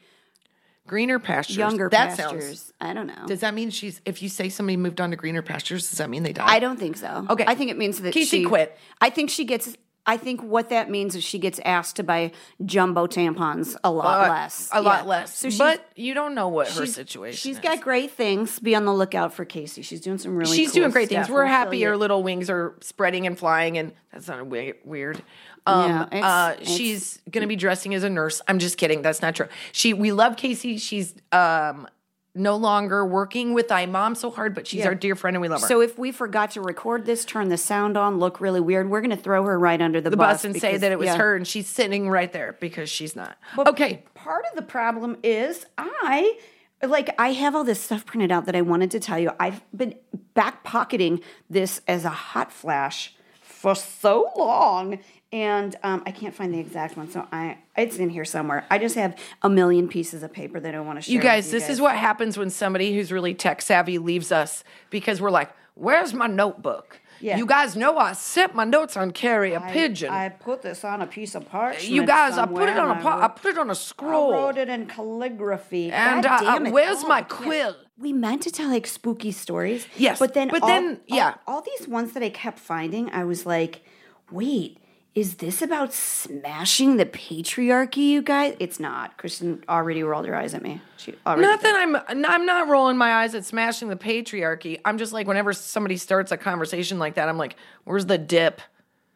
greener 0.87 1.19
pastures. 1.19 1.57
younger 1.57 1.89
that 1.89 2.17
pastures. 2.17 2.43
Sounds, 2.45 2.73
I 2.81 2.93
don't 2.93 3.07
know. 3.07 3.25
does 3.27 3.39
that 3.41 3.53
mean 3.53 3.69
she's? 3.69 4.01
If 4.05 4.21
you 4.21 4.29
say 4.29 4.49
somebody 4.49 4.77
moved 4.77 5.01
on 5.01 5.11
to 5.11 5.15
greener 5.15 5.41
pastures, 5.41 5.89
does 5.89 5.97
that 5.99 6.09
mean 6.09 6.23
they 6.23 6.33
died? 6.33 6.49
I 6.49 6.59
don't 6.59 6.77
think 6.77 6.97
so. 6.97 7.25
Okay. 7.29 7.45
I 7.47 7.55
think 7.55 7.71
it 7.71 7.77
means 7.77 8.01
that 8.01 8.13
Casey 8.13 8.39
she 8.39 8.45
quit. 8.45 8.77
I 9.01 9.09
think 9.09 9.29
she 9.29 9.45
gets. 9.45 9.75
I 10.07 10.17
think 10.17 10.43
what 10.43 10.69
that 10.69 10.87
means 10.91 11.15
is 11.15 11.23
she 11.23 11.39
gets 11.39 11.59
asked 11.65 11.95
to 11.95 12.03
buy 12.03 12.31
jumbo 12.63 13.07
tampons 13.07 13.75
a 13.83 13.89
lot 13.89 14.27
Uh, 14.29 14.33
less. 14.33 14.69
A 14.71 14.79
lot 14.79 15.03
Yeah. 15.05 15.09
less. 15.09 15.35
So 15.35 15.49
she's, 15.49 15.57
but 15.57 15.83
you 15.95 16.13
don't 16.13 16.35
know 16.35 16.47
what 16.47 16.67
her 16.69 16.85
situation. 16.85 17.35
She's 17.37 17.55
is. 17.55 17.61
got 17.63 17.81
great 17.81 18.11
things. 18.11 18.59
Be 18.59 18.75
on 18.75 18.85
the 18.85 18.93
lookout 18.93 19.33
for 19.33 19.45
Casey. 19.45 19.81
She's 19.81 20.01
doing 20.01 20.19
some 20.19 20.35
really. 20.35 20.55
She's 20.55 20.69
cool 20.71 20.81
doing 20.81 20.91
great 20.91 21.09
things. 21.09 21.27
We're 21.27 21.37
We'll 21.37 21.45
fill 21.47 21.53
happy 21.55 21.77
you- 21.79 21.87
her 21.87 21.97
little 21.97 22.21
wings 22.21 22.51
are 22.51 22.75
spreading 22.81 23.25
and 23.25 23.35
flying, 23.35 23.79
and 23.79 23.93
that's 24.13 24.27
not 24.27 24.45
weird. 24.45 25.23
Um, 25.65 26.07
Yeah, 26.11 26.27
uh, 26.27 26.63
she's 26.63 27.19
gonna 27.29 27.47
be 27.47 27.55
dressing 27.55 27.93
as 27.95 28.03
a 28.03 28.09
nurse. 28.09 28.41
I'm 28.47 28.59
just 28.59 28.77
kidding. 28.77 29.01
That's 29.01 29.21
not 29.21 29.35
true. 29.35 29.47
She, 29.71 29.93
we 29.93 30.11
love 30.11 30.37
Casey. 30.37 30.77
She's 30.77 31.15
um, 31.31 31.87
no 32.35 32.57
longer 32.57 33.05
working 33.05 33.53
with 33.53 33.71
I 33.71 33.85
Mom 33.85 34.13
so 34.13 34.29
hard, 34.29 34.53
but 34.53 34.67
she's 34.67 34.81
Yeah. 34.81 34.87
our 34.87 34.95
dear 34.95 35.15
friend 35.15 35.35
and 35.35 35.41
we 35.41 35.47
love 35.47 35.61
her. 35.61 35.67
So 35.67 35.81
if 35.81 35.97
we 35.97 36.11
forgot 36.11 36.51
to 36.51 36.61
record 36.61 37.05
this, 37.05 37.23
turn 37.23 37.47
the 37.49 37.57
sound 37.57 37.97
on, 37.97 38.19
look 38.19 38.41
really 38.41 38.59
weird, 38.59 38.89
we're 38.89 38.99
going 39.01 39.15
to 39.15 39.21
throw 39.21 39.43
her 39.45 39.57
right 39.57 39.81
under 39.81 40.01
the, 40.01 40.09
the 40.09 40.17
bus 40.17 40.43
and 40.43 40.55
say 40.55 40.77
that 40.77 40.91
it 40.91 40.99
was 40.99 41.07
yeah. 41.07 41.17
her, 41.17 41.35
and 41.35 41.47
she's 41.47 41.67
sitting 41.67 42.09
right 42.09 42.31
there 42.33 42.57
because 42.59 42.89
she's 42.89 43.15
not. 43.15 43.37
But 43.55 43.67
okay, 43.69 44.03
Part 44.13 44.45
of 44.49 44.55
the 44.55 44.63
problem 44.63 45.17
is 45.23 45.65
I 45.77 46.37
like 46.83 47.15
I 47.17 47.31
have 47.33 47.55
all 47.55 47.63
this 47.63 47.79
stuff 47.81 48.05
printed 48.05 48.31
out 48.31 48.45
that 48.47 48.55
I 48.55 48.61
wanted 48.61 48.91
to 48.91 48.99
tell 48.99 49.17
you. 49.17 49.31
I've 49.39 49.63
been 49.75 49.95
back 50.33 50.63
pocketing 50.63 51.21
this 51.49 51.81
as 51.87 52.03
a 52.03 52.09
hot 52.09 52.51
flash 52.51 53.15
for 53.41 53.75
so 53.75 54.29
long. 54.35 54.99
And 55.31 55.75
um, 55.83 56.03
I 56.05 56.11
can't 56.11 56.33
find 56.33 56.53
the 56.53 56.59
exact 56.59 56.95
one, 56.95 57.09
so 57.09 57.27
I 57.31 57.57
it's 57.75 57.97
in 57.97 58.09
here 58.09 58.23
somewhere. 58.25 58.65
I 58.69 58.77
just 58.77 58.95
have 58.95 59.17
a 59.41 59.49
million 59.49 59.87
pieces 59.89 60.23
of 60.23 60.31
paper 60.31 60.59
that 60.59 60.73
I 60.75 60.79
want 60.79 60.97
to 60.97 61.01
share. 61.01 61.13
you 61.13 61.19
guys, 61.21 61.51
this 61.51 61.67
is 61.67 61.81
what 61.81 61.95
happens 61.95 62.37
when 62.37 62.49
somebody 62.49 62.95
who's 62.95 63.11
really 63.11 63.33
tech 63.33 63.61
savvy 63.61 63.97
leaves 63.97 64.31
us 64.31 64.63
because 64.91 65.19
we're 65.19 65.31
like, 65.31 65.51
"Where's 65.73 66.13
my 66.13 66.27
notebook?" 66.27 67.01
Yeah. 67.21 67.37
You 67.37 67.45
guys 67.45 67.75
know 67.75 67.97
I 67.97 68.13
set 68.13 68.53
my 68.55 68.65
notes 68.65 68.95
on 68.97 69.11
carry 69.11 69.53
a 69.53 69.61
pigeon. 69.61 70.09
I 70.11 70.29
put 70.29 70.61
this 70.61 70.83
on 70.83 71.01
a 71.01 71.07
piece 71.07 71.33
of 71.33 71.49
parchment. 71.49 71.89
you 71.89 72.05
guys, 72.05 72.37
I 72.37 72.45
put 72.45 72.69
it 72.69 72.77
on 72.77 72.89
a 72.97 73.07
I 73.07 73.27
put 73.29 73.51
it 73.51 73.57
on 73.57 73.69
a 73.69 73.71
I 73.71 73.75
scroll. 73.75 74.33
I 74.33 74.37
wrote 74.37 74.57
it 74.57 74.69
in 74.69 74.85
calligraphy. 74.85 75.91
And, 75.91 76.25
uh, 76.25 76.39
uh, 76.41 76.69
where's 76.71 77.03
Oh, 77.03 77.07
my 77.07 77.21
quill? 77.23 77.75
We 77.97 78.11
meant 78.13 78.41
to 78.43 78.51
tell 78.51 78.69
like 78.69 78.85
spooky 78.85 79.31
stories. 79.31 79.87
Yes, 79.97 80.19
but 80.19 80.33
then, 80.33 80.49
but 80.49 80.61
all- 80.61 80.67
then, 80.67 80.99
all- 81.09 81.17
yeah. 81.17 81.35
all, 81.47 81.61
these 81.61 81.87
ones 81.87 82.11
that 82.13 82.21
I 82.23 82.29
kept 82.29 82.59
finding, 82.59 83.09
I 83.11 83.23
was 83.23 83.45
like, 83.45 83.81
wait. 84.29 84.77
Is 85.15 85.35
this 85.35 85.61
about 85.61 85.93
smashing 85.93 86.97
the 86.97 87.05
patriarchy, 87.05 88.09
you 88.09 88.21
guys? 88.21 88.57
It's 88.59 88.81
not. 88.81 89.17
Kristen 89.17 89.63
already 89.69 90.03
rolled 90.03 90.25
her 90.27 90.35
eyes 90.35 90.53
at 90.53 90.61
me. 90.61 90.81
She 90.97 91.15
already 91.25 91.41
Not 91.41 91.61
that 91.61 91.73
I'm 91.73 91.95
I'm 92.25 92.45
not 92.45 92.67
rolling 92.67 92.97
my 92.97 93.13
eyes 93.13 93.33
at 93.33 93.45
smashing 93.45 93.87
the 93.87 93.95
patriarchy. 93.95 94.81
I'm 94.83 94.97
just 94.97 95.13
like 95.13 95.25
whenever 95.25 95.53
somebody 95.53 95.95
starts 95.95 96.33
a 96.33 96.37
conversation 96.37 96.99
like 96.99 97.15
that, 97.15 97.29
I'm 97.29 97.37
like, 97.37 97.55
where's 97.85 98.05
the 98.05 98.17
dip? 98.17 98.61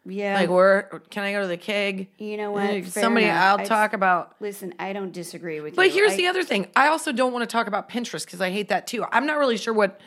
yeah. 0.05 0.35
Like 0.35 0.49
where 0.49 0.83
can 1.09 1.23
I 1.23 1.33
go 1.33 1.41
to 1.41 1.47
the 1.47 1.57
keg? 1.57 2.07
You 2.17 2.38
know 2.38 2.51
what? 2.51 2.63
Like, 2.69 2.85
somebody 2.85 3.25
enough. 3.25 3.59
I'll 3.59 3.59
I- 3.59 3.65
talk 3.65 3.91
about 3.91 4.35
Listen, 4.39 4.73
I 4.79 4.93
don't 4.93 5.12
disagree 5.12 5.59
with 5.59 5.73
you. 5.73 5.75
But 5.75 5.89
here's 5.89 6.13
I- 6.13 6.15
the 6.17 6.27
other 6.27 6.43
thing. 6.43 6.67
I 6.77 6.88
also 6.88 7.12
don't 7.12 7.33
want 7.33 7.43
to 7.43 7.51
talk 7.51 7.67
about 7.67 7.89
Pinterest 7.89 8.23
because 8.23 8.39
I 8.39 8.51
hate 8.51 8.69
that 8.69 8.88
too. 8.88 9.03
I'm 9.12 9.25
not 9.25 9.38
really 9.38 9.57
sure 9.57 9.73
what 9.73 9.99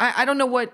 I, 0.00 0.12
I 0.18 0.24
don't 0.24 0.38
know 0.38 0.46
what 0.46 0.72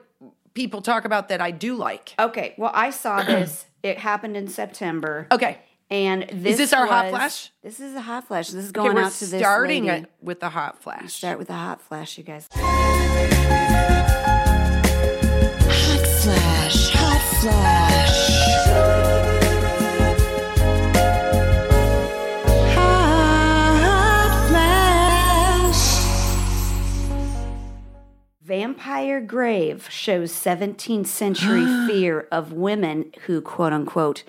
people 0.54 0.82
talk 0.82 1.04
about 1.04 1.28
that 1.28 1.40
I 1.40 1.50
do 1.50 1.74
like. 1.74 2.14
Okay, 2.18 2.54
well, 2.58 2.70
I 2.74 2.90
saw 2.90 3.22
this. 3.24 3.66
it 3.82 3.98
happened 3.98 4.36
in 4.36 4.48
September. 4.48 5.26
Okay. 5.32 5.58
And 5.90 6.22
this 6.32 6.52
is 6.52 6.58
this 6.58 6.72
our 6.72 6.86
hot 6.86 7.10
flash? 7.10 7.50
This 7.62 7.78
is 7.78 7.94
a 7.94 8.00
hot 8.00 8.26
flash. 8.26 8.46
This 8.48 8.64
is 8.64 8.70
Okay, 8.70 8.80
going 8.80 8.94
we're 8.94 9.02
out 9.02 9.12
to 9.12 9.26
this 9.26 9.40
starting 9.40 9.84
lady. 9.84 10.04
it 10.04 10.10
with 10.22 10.40
the 10.40 10.48
hot 10.48 10.82
flash. 10.82 11.12
Start 11.12 11.38
with 11.38 11.48
the 11.48 11.54
hot 11.54 11.82
flash, 11.82 12.16
you 12.16 12.24
guys. 12.24 12.48
Hot 12.54 12.62
flash, 16.22 16.90
hot 16.94 17.40
flash. 17.42 18.11
Vampire 28.52 29.22
Grave 29.22 29.88
shows 29.90 30.30
17th 30.30 31.06
century 31.06 31.64
fear 31.86 32.28
of 32.30 32.52
women 32.52 33.10
who, 33.24 33.40
quote 33.40 33.72
unquote, 33.72 34.24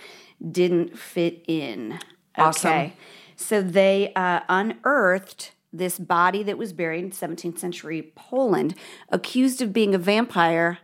didn't 0.49 0.97
fit 0.97 1.43
in. 1.45 1.99
Awesome. 2.37 2.93
So 3.35 3.61
they 3.61 4.13
uh, 4.15 4.39
unearthed 4.47 5.51
this 5.73 5.99
body 5.99 6.41
that 6.43 6.57
was 6.57 6.71
buried 6.71 7.03
in 7.03 7.11
17th 7.11 7.59
century 7.59 8.13
Poland, 8.15 8.75
accused 9.09 9.61
of 9.61 9.73
being 9.73 9.93
a 9.93 9.97
vampire. 9.97 10.77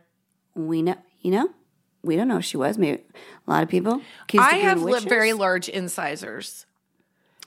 We 0.54 0.82
know, 0.82 0.98
you 1.22 1.32
know, 1.32 1.50
we 2.04 2.18
don't 2.18 2.28
know 2.28 2.36
who 2.36 2.42
she 2.42 2.58
was. 2.58 2.78
Maybe 2.78 3.02
a 3.48 3.50
lot 3.50 3.64
of 3.64 3.70
people. 3.70 4.02
accused 4.24 4.48
of 4.48 4.52
I 4.52 4.56
being 4.56 4.66
have 4.66 4.82
li- 4.82 5.00
very 5.08 5.32
large 5.32 5.70
incisors. 5.70 6.66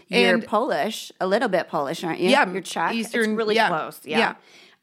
You're 0.08 0.36
and- 0.36 0.46
Polish, 0.46 1.12
a 1.20 1.26
little 1.26 1.50
bit 1.50 1.68
Polish, 1.68 2.02
aren't 2.02 2.20
you? 2.20 2.30
Yeah, 2.30 2.50
you're 2.50 2.62
Czech. 2.62 2.94
Eastern- 2.94 3.32
it's 3.32 3.36
really 3.36 3.56
yeah, 3.56 3.68
close. 3.68 4.00
Yeah. 4.04 4.18
yeah. 4.18 4.34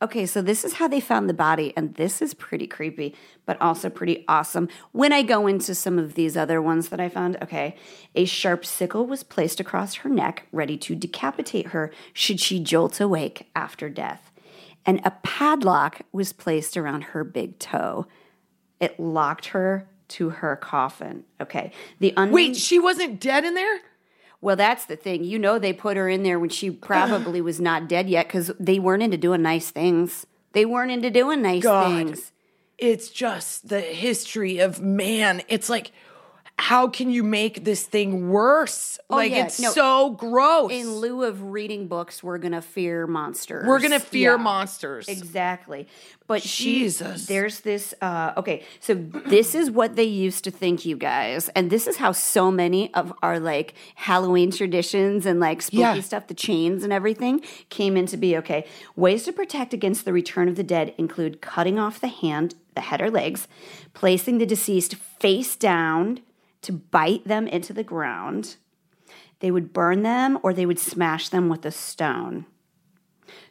Okay, 0.02 0.26
so 0.26 0.42
this 0.42 0.64
is 0.64 0.74
how 0.74 0.88
they 0.88 1.02
found 1.02 1.28
the 1.28 1.34
body, 1.34 1.74
and 1.76 1.96
this 1.96 2.22
is 2.22 2.34
pretty 2.34 2.68
creepy, 2.68 3.14
but 3.46 3.60
also 3.60 3.90
pretty 3.90 4.24
awesome. 4.30 4.70
When 4.94 5.12
I 5.12 5.24
go 5.24 5.46
into 5.46 5.76
some 5.76 6.00
of 6.00 6.14
these 6.14 6.38
other 6.38 6.62
ones 6.62 6.88
that 6.88 7.02
I 7.02 7.10
found, 7.10 7.38
okay, 7.42 7.76
a 8.16 8.24
sharp 8.24 8.66
sickle 8.66 9.06
was 9.06 9.24
placed 9.24 9.60
across 9.60 9.96
her 9.96 10.10
neck, 10.10 10.48
ready 10.54 10.78
to 10.78 10.96
decapitate 10.96 11.68
her 11.68 11.92
should 12.14 12.40
she 12.40 12.62
jolt 12.62 13.02
awake 13.02 13.50
after 13.54 13.90
death, 13.90 14.32
and 14.86 15.02
a 15.04 15.12
padlock 15.22 16.02
was 16.14 16.32
placed 16.32 16.78
around 16.78 17.06
her 17.06 17.26
big 17.26 17.60
toe. 17.60 18.08
It 18.80 18.98
locked 19.02 19.48
her 19.48 19.90
to 20.10 20.30
her 20.30 20.56
coffin. 20.56 21.26
Okay, 21.42 21.74
the 22.00 22.14
unnamed- 22.16 22.34
Wait, 22.34 22.56
she 22.56 22.80
wasn't 22.80 23.20
dead 23.20 23.44
in 23.44 23.54
there? 23.54 23.82
Well, 24.42 24.56
that's 24.56 24.86
the 24.86 24.96
thing. 24.96 25.24
You 25.24 25.38
know, 25.40 25.60
they 25.60 25.74
put 25.74 25.98
her 25.98 26.08
in 26.08 26.24
there 26.24 26.40
when 26.40 26.50
she 26.50 26.72
probably 26.72 27.42
was 27.42 27.60
not 27.60 27.88
dead 27.88 28.10
yet 28.10 28.28
because 28.28 28.52
they 28.60 28.80
weren't 28.80 29.04
into 29.04 29.18
doing 29.18 29.42
nice 29.42 29.72
things. 29.72 30.26
They 30.54 30.66
weren't 30.66 30.92
into 30.92 31.10
doing 31.10 31.42
nice 31.42 31.64
God. 31.64 31.88
things. 31.88 32.32
It's 32.78 33.10
just 33.10 33.68
the 33.68 33.82
history 33.82 34.60
of 34.60 34.82
man. 34.82 35.42
It's 35.48 35.70
like 35.70 35.92
how 36.60 36.88
can 36.90 37.10
you 37.10 37.24
make 37.24 37.64
this 37.64 37.84
thing 37.84 38.30
worse? 38.30 39.00
like 39.10 39.32
Oh, 39.32 39.36
yeah, 39.36 39.46
it's 39.46 39.60
no. 39.60 39.72
so 39.72 40.10
gross. 40.12 40.72
In 40.72 40.96
lieu 40.98 41.24
of 41.24 41.42
reading 41.42 41.88
books, 41.88 42.22
we're 42.22 42.38
gonna 42.38 42.62
fear 42.62 43.08
monsters. 43.08 43.66
We're 43.66 43.80
gonna 43.80 44.00
fear 44.00 44.32
Yeah. 44.32 44.38
monsters. 44.44 45.08
Exactly. 45.08 45.88
But 46.28 46.44
she, 46.44 46.80
Jesus. 46.82 47.26
there's 47.26 47.62
this. 47.62 47.94
Uh, 48.02 48.34
okay, 48.38 48.64
so 48.82 48.94
this 48.94 49.56
is 49.56 49.72
what 49.72 49.96
they 49.96 50.04
used 50.04 50.44
to 50.44 50.52
think, 50.52 50.86
you 50.86 50.96
guys, 50.96 51.50
and 51.56 51.70
this 51.72 51.88
is 51.88 51.96
how 51.98 52.12
so 52.12 52.52
many 52.52 52.94
of 52.94 53.14
our 53.24 53.40
like 53.40 53.74
Halloween 53.96 54.52
traditions 54.52 55.26
and 55.26 55.40
like 55.40 55.62
spooky 55.62 55.80
Yeah. 55.82 56.02
stuff, 56.02 56.28
the 56.28 56.34
chains 56.36 56.84
and 56.84 56.92
everything, 56.94 57.42
came 57.70 57.96
into 57.98 58.18
be. 58.18 58.36
Okay, 58.38 58.66
ways 58.96 59.24
to 59.24 59.32
protect 59.34 59.74
against 59.74 60.04
the 60.06 60.14
return 60.14 60.48
of 60.50 60.56
the 60.56 60.64
dead 60.64 60.94
include 60.98 61.42
cutting 61.42 61.80
off 61.80 62.00
the 62.02 62.10
hand, 62.10 62.54
the 62.76 62.82
head 62.82 63.02
or 63.02 63.10
legs, 63.10 63.48
placing 63.94 64.38
the 64.40 64.46
deceased 64.46 64.96
face 64.96 65.56
down 65.56 66.20
to 66.62 66.72
bite 66.74 67.26
them 67.26 67.48
into 67.48 67.74
the 67.74 67.84
ground. 67.84 68.56
They 69.40 69.52
would 69.52 69.72
burn 69.74 70.04
them 70.04 70.38
or 70.44 70.54
they 70.54 70.66
would 70.66 70.80
smash 70.80 71.30
them 71.30 71.48
with 71.50 71.66
a 71.66 71.72
stone. 71.72 72.46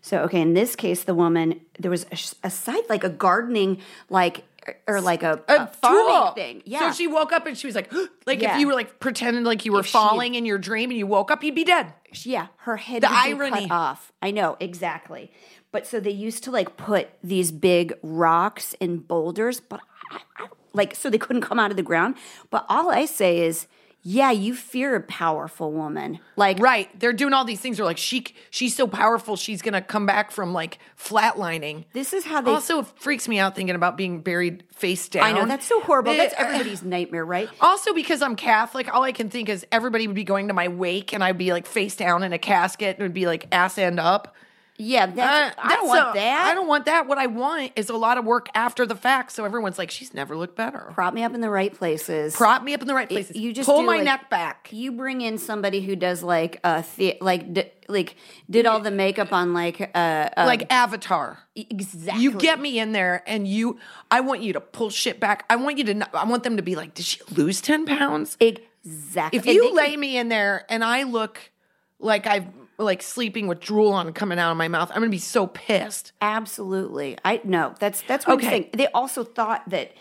So, 0.00 0.18
okay, 0.22 0.40
in 0.40 0.54
this 0.54 0.74
case, 0.76 1.04
the 1.04 1.14
woman, 1.14 1.60
there 1.78 1.90
was 1.90 2.04
a, 2.12 2.46
a 2.46 2.50
site 2.50 2.88
like 2.90 3.04
a 3.04 3.08
gardening, 3.08 3.80
like, 4.10 4.44
or 4.86 5.00
like 5.00 5.22
a, 5.22 5.42
a, 5.48 5.66
farming 5.68 6.04
tool. 6.06 6.32
thing. 6.32 6.62
Yeah. 6.66 6.90
So 6.90 6.96
she 6.96 7.06
woke 7.06 7.32
up 7.32 7.46
and 7.46 7.56
she 7.56 7.66
was 7.66 7.74
like, 7.76 7.90
like 8.26 8.42
Yeah. 8.42 8.54
if 8.54 8.60
you 8.60 8.66
were 8.66 8.74
like 8.74 9.00
pretending 9.00 9.44
like 9.44 9.64
you 9.64 9.72
were 9.72 9.80
If 9.80 9.86
she- 9.86 9.92
falling 9.92 10.34
in 10.34 10.44
your 10.44 10.58
dream 10.58 10.90
and 10.90 10.98
you 10.98 11.06
woke 11.06 11.30
up, 11.30 11.42
you'd 11.42 11.54
be 11.54 11.64
dead. 11.64 11.94
yeah, 12.24 12.48
her 12.58 12.76
head 12.76 13.02
The 13.02 13.08
would 13.08 13.38
be 13.38 13.44
irony. 13.44 13.68
cut 13.68 13.70
off. 13.74 14.12
I 14.20 14.30
know, 14.30 14.56
exactly. 14.60 15.32
But 15.72 15.86
so 15.86 16.00
they 16.00 16.10
used 16.10 16.44
to 16.44 16.50
like 16.50 16.76
put 16.76 17.08
these 17.22 17.50
big 17.52 17.94
rocks 18.02 18.74
and 18.80 19.06
boulders, 19.06 19.60
but 19.60 19.80
I, 20.10 20.20
I, 20.38 20.47
like, 20.72 20.94
so 20.94 21.10
they 21.10 21.18
couldn't 21.18 21.42
come 21.42 21.58
out 21.58 21.70
of 21.70 21.76
the 21.76 21.82
ground. 21.82 22.16
But 22.50 22.66
all 22.68 22.90
I 22.90 23.04
say 23.04 23.40
is, 23.40 23.66
yeah, 24.02 24.30
you 24.30 24.54
fear 24.54 24.94
a 24.94 25.00
powerful 25.00 25.72
woman. 25.72 26.20
Like, 26.36 26.60
Right. 26.60 26.88
They're 26.98 27.12
doing 27.12 27.32
all 27.34 27.44
these 27.44 27.60
things. 27.60 27.76
They're 27.76 27.86
like, 27.86 27.98
she 27.98 28.24
she's 28.48 28.74
so 28.74 28.86
powerful, 28.86 29.36
she's 29.36 29.60
gonna 29.60 29.82
come 29.82 30.06
back 30.06 30.30
from 30.30 30.52
like 30.52 30.78
flatlining. 30.96 31.84
this 31.92 32.12
is 32.12 32.24
how 32.24 32.40
they 32.40 32.50
Also, 32.50 32.80
it 32.80 32.86
freaks 32.96 33.28
me 33.28 33.38
out 33.38 33.56
thinking 33.56 33.74
about 33.74 33.96
being 33.96 34.20
buried 34.20 34.64
face 34.72 35.08
down. 35.08 35.24
I 35.24 35.32
know 35.32 35.46
that's 35.46 35.66
so 35.66 35.80
horrible. 35.80 36.14
That's 36.14 36.32
eh, 36.34 36.36
eh. 36.38 36.44
everybody's 36.44 36.82
nightmare, 36.82 37.24
right? 37.24 37.50
Also, 37.60 37.92
because 37.92 38.22
I'm 38.22 38.36
Catholic, 38.36 38.92
all 38.92 39.02
I 39.02 39.12
can 39.12 39.30
think 39.30 39.48
is 39.48 39.66
everybody 39.72 40.06
would 40.06 40.16
be 40.16 40.24
going 40.24 40.48
to 40.48 40.54
my 40.54 40.68
wake 40.68 41.12
and 41.12 41.22
I'd 41.24 41.38
be 41.38 41.52
like 41.52 41.66
face 41.66 41.96
down 41.96 42.22
in 42.22 42.32
a 42.32 42.38
casket 42.38 42.96
and 42.96 43.00
it 43.00 43.02
would 43.02 43.14
be 43.14 43.26
like 43.26 43.46
ass 43.52 43.78
end 43.78 43.98
up. 44.00 44.34
Yeah, 44.80 45.06
that's, 45.06 45.56
Uh, 45.58 45.60
I 45.60 45.74
don't 45.74 45.88
that's 45.88 45.88
want 45.88 46.10
a- 46.16 46.20
that. 46.20 46.48
I 46.48 46.54
don't 46.54 46.68
want 46.68 46.84
that. 46.86 47.08
What 47.08 47.18
I 47.18 47.26
want 47.26 47.72
is 47.74 47.90
a 47.90 47.96
lot 47.96 48.16
of 48.16 48.24
work 48.24 48.48
after 48.54 48.86
the 48.86 48.94
fact. 48.94 49.32
So 49.32 49.44
everyone's 49.44 49.76
like, 49.76 49.90
she's 49.90 50.14
never 50.14 50.36
looked 50.36 50.54
better. 50.56 50.92
prop 50.94 51.12
me 51.14 51.24
up 51.24 51.34
in 51.34 51.40
the 51.40 51.50
right 51.50 51.74
places. 51.74 52.36
Prop 52.36 52.62
me 52.62 52.74
up 52.74 52.80
in 52.80 52.86
the 52.86 52.94
right 52.94 53.08
places. 53.08 53.34
You 53.36 53.52
just 53.52 53.66
pull 53.68 53.82
my 53.82 53.96
like- 53.96 54.04
neck 54.04 54.30
back. 54.30 54.68
You 54.70 54.92
bring 54.92 55.20
in 55.20 55.36
somebody 55.38 55.80
who 55.80 55.96
does 55.96 56.22
like 56.22 56.60
a 56.62 56.84
the, 56.96 57.18
like 57.20 57.52
d- 57.52 57.64
like 57.88 58.14
did 58.48 58.66
all 58.66 58.78
the 58.78 58.90
makeup 58.92 59.32
on 59.32 59.52
like 59.52 59.80
uh, 59.80 59.98
uh 59.98 60.44
like 60.46 60.72
Avatar. 60.72 61.38
exactly. 61.56 62.22
You 62.22 62.32
get 62.32 62.60
me 62.60 62.78
in 62.78 62.92
there 62.92 63.24
and 63.26 63.48
you, 63.48 63.78
I 64.12 64.20
want 64.20 64.42
you 64.42 64.52
to 64.52 64.60
pull 64.60 64.90
shit 64.90 65.18
back. 65.18 65.44
I 65.50 65.56
want 65.56 65.78
you 65.78 65.84
to, 65.84 65.94
not, 65.94 66.14
I 66.14 66.24
want 66.24 66.44
them 66.44 66.56
to 66.56 66.62
be 66.62 66.76
like, 66.76 66.94
did 66.94 67.04
she 67.04 67.20
lose 67.34 67.60
10 67.60 67.84
pounds? 67.86 68.36
exactly. 68.38 69.38
If 69.40 69.46
you 69.46 69.74
lay 69.74 69.90
could- 69.92 69.98
me 70.00 70.16
in 70.18 70.28
there 70.28 70.64
and 70.68 70.84
I 70.84 71.02
look 71.02 71.50
like 71.98 72.26
I've 72.28 72.46
like 72.78 73.02
sleeping 73.02 73.46
with 73.48 73.60
drool 73.60 73.92
on 73.92 74.12
coming 74.12 74.38
out 74.38 74.50
of 74.50 74.56
my 74.56 74.68
mouth, 74.68 74.90
I'm 74.90 74.98
gonna 75.00 75.08
be 75.10 75.18
so 75.18 75.46
pissed. 75.46 76.12
absolutely, 76.20 77.18
I 77.24 77.40
no, 77.44 77.74
that's 77.78 78.02
that's 78.02 78.26
what 78.26 78.34
Okay. 78.38 78.46
I'm 78.46 78.52
saying. 78.52 78.70
They 78.74 78.86
also 78.88 79.24
thought 79.24 79.68
that. 79.68 79.92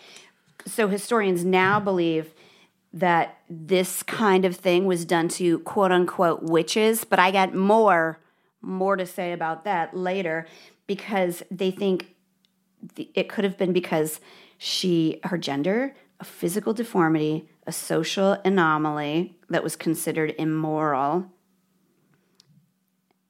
So 0.66 0.88
historians 0.88 1.44
now 1.44 1.80
believe 1.80 2.34
that 2.92 3.38
this 3.48 4.02
kind 4.02 4.44
of 4.44 4.56
thing 4.56 4.84
was 4.86 5.04
done 5.04 5.28
to 5.28 5.58
quote 5.60 5.92
unquote 5.92 6.42
witches, 6.42 7.04
but 7.04 7.18
I 7.18 7.30
got 7.30 7.54
more 7.54 8.18
more 8.60 8.96
to 8.96 9.06
say 9.06 9.32
about 9.32 9.64
that 9.64 9.96
later 9.96 10.46
because 10.86 11.42
they 11.50 11.70
think 11.70 12.14
it 13.14 13.28
could 13.28 13.44
have 13.44 13.56
been 13.56 13.72
because 13.72 14.20
she 14.56 15.20
her 15.24 15.38
gender 15.38 15.94
a 16.20 16.24
physical 16.24 16.72
deformity 16.74 17.48
a 17.66 17.72
social 17.72 18.32
anomaly 18.44 19.36
that 19.48 19.62
was 19.62 19.76
considered 19.76 20.34
immoral 20.38 21.30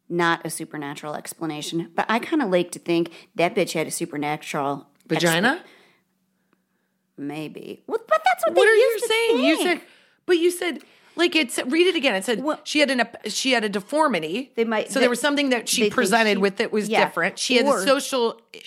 not 0.09 0.45
a 0.45 0.51
supernatural 0.51 1.15
explanation 1.15 1.91
but 1.95 2.07
i 2.09 2.19
kind 2.19 2.43
of 2.43 2.49
like 2.51 2.71
to 2.71 2.79
think 2.79 3.11
that 3.35 3.55
bitch 3.55 3.73
had 3.73 3.87
a 3.87 3.91
supernatural 3.91 4.87
Vagina? 5.07 5.63
maybe 7.17 7.83
well, 7.87 7.99
but 8.07 8.21
that's 8.25 8.45
what, 8.47 8.55
What 8.57 8.69
are 8.69 8.75
you 8.75 8.99
saying? 9.01 9.45
You 9.45 9.63
said, 9.63 9.81
but 10.27 10.39
you 10.39 10.51
said, 10.51 10.81
like 11.17 11.35
it's 11.35 11.59
read 11.67 11.87
it 11.89 11.97
again. 11.97 12.15
It 12.15 12.25
said 12.25 12.43
Well- 12.43 12.61
she 12.63 12.79
had 12.81 12.91
an 12.91 13.03
she 13.27 13.53
had 13.53 13.65
a 13.65 13.69
deformity. 13.69 14.53
They 14.55 14.65
might- 14.65 14.89
so 14.89 14.95
they- 14.95 15.01
there 15.05 15.11
was 15.11 15.21
something 15.21 15.51
that 15.51 15.69
she 15.69 15.91
presented 15.91 16.35
she- 16.35 16.39
with 16.39 16.57
that 16.59 16.71
was 16.73 16.89
yeah, 16.89 17.05
different. 17.05 17.39
She 17.39 17.57
had 17.57 17.67
a 17.67 17.83
social. 17.83 18.41
Uh, 18.55 18.59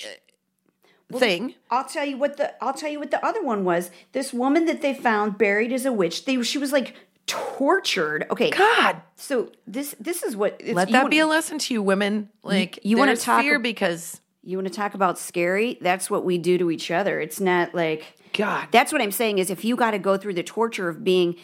thing. 1.20 1.56
I'll 1.70 1.84
tell 1.84 2.06
you 2.06 2.18
what 2.18 2.38
the 2.38 2.62
I'll 2.64 2.74
tell 2.74 2.90
you 2.90 2.98
what 3.00 3.12
the 3.12 3.24
other 3.26 3.44
one 3.44 3.64
was. 3.66 3.92
This 4.14 4.32
woman 4.34 4.66
that 4.66 4.82
they 4.82 4.94
found 4.94 5.38
buried 5.38 5.74
as 5.74 5.86
a 5.86 5.92
witch. 5.92 6.24
They 6.26 6.42
she 6.42 6.58
was 6.58 6.72
like 6.72 6.96
tortured. 7.28 8.26
Okay, 8.32 8.50
God. 8.50 9.02
So 9.16 9.52
this 9.68 9.96
this 10.00 10.24
is 10.24 10.36
what 10.36 10.58
it's, 10.60 10.74
Let 10.74 10.90
that 10.92 11.00
wanna- 11.04 11.10
be 11.10 11.20
a 11.20 11.28
lesson 11.28 11.60
to 11.60 11.74
you, 11.74 11.82
women. 11.82 12.30
Like 12.44 12.80
you 12.84 12.98
wanna 12.98 13.16
talk 13.16 13.42
fear 13.42 13.60
because 13.60 14.20
You 14.44 14.58
want 14.58 14.68
to 14.70 14.74
talk 14.74 14.96
about 14.96 15.20
scary? 15.20 15.78
That's 15.82 16.10
what 16.10 16.26
we 16.26 16.40
do 16.40 16.58
to 16.58 16.72
each 16.72 16.90
other. 16.90 17.20
It's 17.20 17.40
not 17.40 17.76
like 17.76 18.16
God. 18.34 18.70
That's 18.72 18.92
what 18.92 19.00
I'm 19.00 19.12
saying 19.12 19.38
is 19.38 19.52
if 19.52 19.64
you 19.64 19.76
got 19.76 19.92
to 19.92 20.00
go 20.00 20.18
through 20.18 20.34
the 20.34 20.42
torture 20.42 20.90
of 20.90 21.04
being 21.04 21.36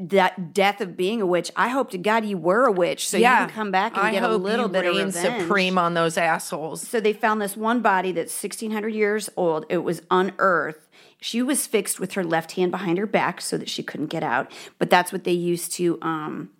that 0.00 0.52
death 0.52 0.80
of 0.80 0.96
being 0.96 1.20
a 1.22 1.26
witch, 1.26 1.52
I 1.54 1.68
hope 1.68 1.92
to 1.92 1.98
God 1.98 2.24
you 2.24 2.36
were 2.36 2.64
a 2.66 2.72
witch 2.72 3.08
so 3.08 3.16
you 3.16 3.22
can 3.22 3.48
come 3.50 3.70
back 3.70 3.96
and 3.96 4.04
I 4.04 4.10
get 4.10 4.24
a 4.24 4.36
little 4.36 4.66
you 4.66 4.72
bit 4.72 4.84
of 4.86 4.96
revenge. 4.96 5.42
supreme 5.42 5.78
on 5.78 5.94
those 5.94 6.18
assholes. 6.18 6.82
So 6.88 6.98
they 6.98 7.12
found 7.12 7.40
this 7.40 7.56
one 7.56 7.80
body 7.80 8.10
that's 8.10 8.32
1600 8.34 8.88
years 8.88 9.30
old. 9.36 9.64
It 9.68 9.78
was 9.84 10.02
unearthed. 10.10 10.80
She 11.22 11.40
was 11.40 11.68
fixed 11.68 12.00
with 12.00 12.14
her 12.14 12.24
left 12.24 12.52
hand 12.52 12.72
behind 12.72 12.98
her 12.98 13.06
back 13.06 13.40
so 13.40 13.56
that 13.56 13.68
she 13.68 13.82
couldn't 13.84 14.08
get 14.08 14.24
out. 14.24 14.50
But 14.78 14.90
that's 14.90 15.12
what 15.12 15.22
they 15.22 15.32
used 15.32 15.72
to 15.74 15.98
um 16.02 16.50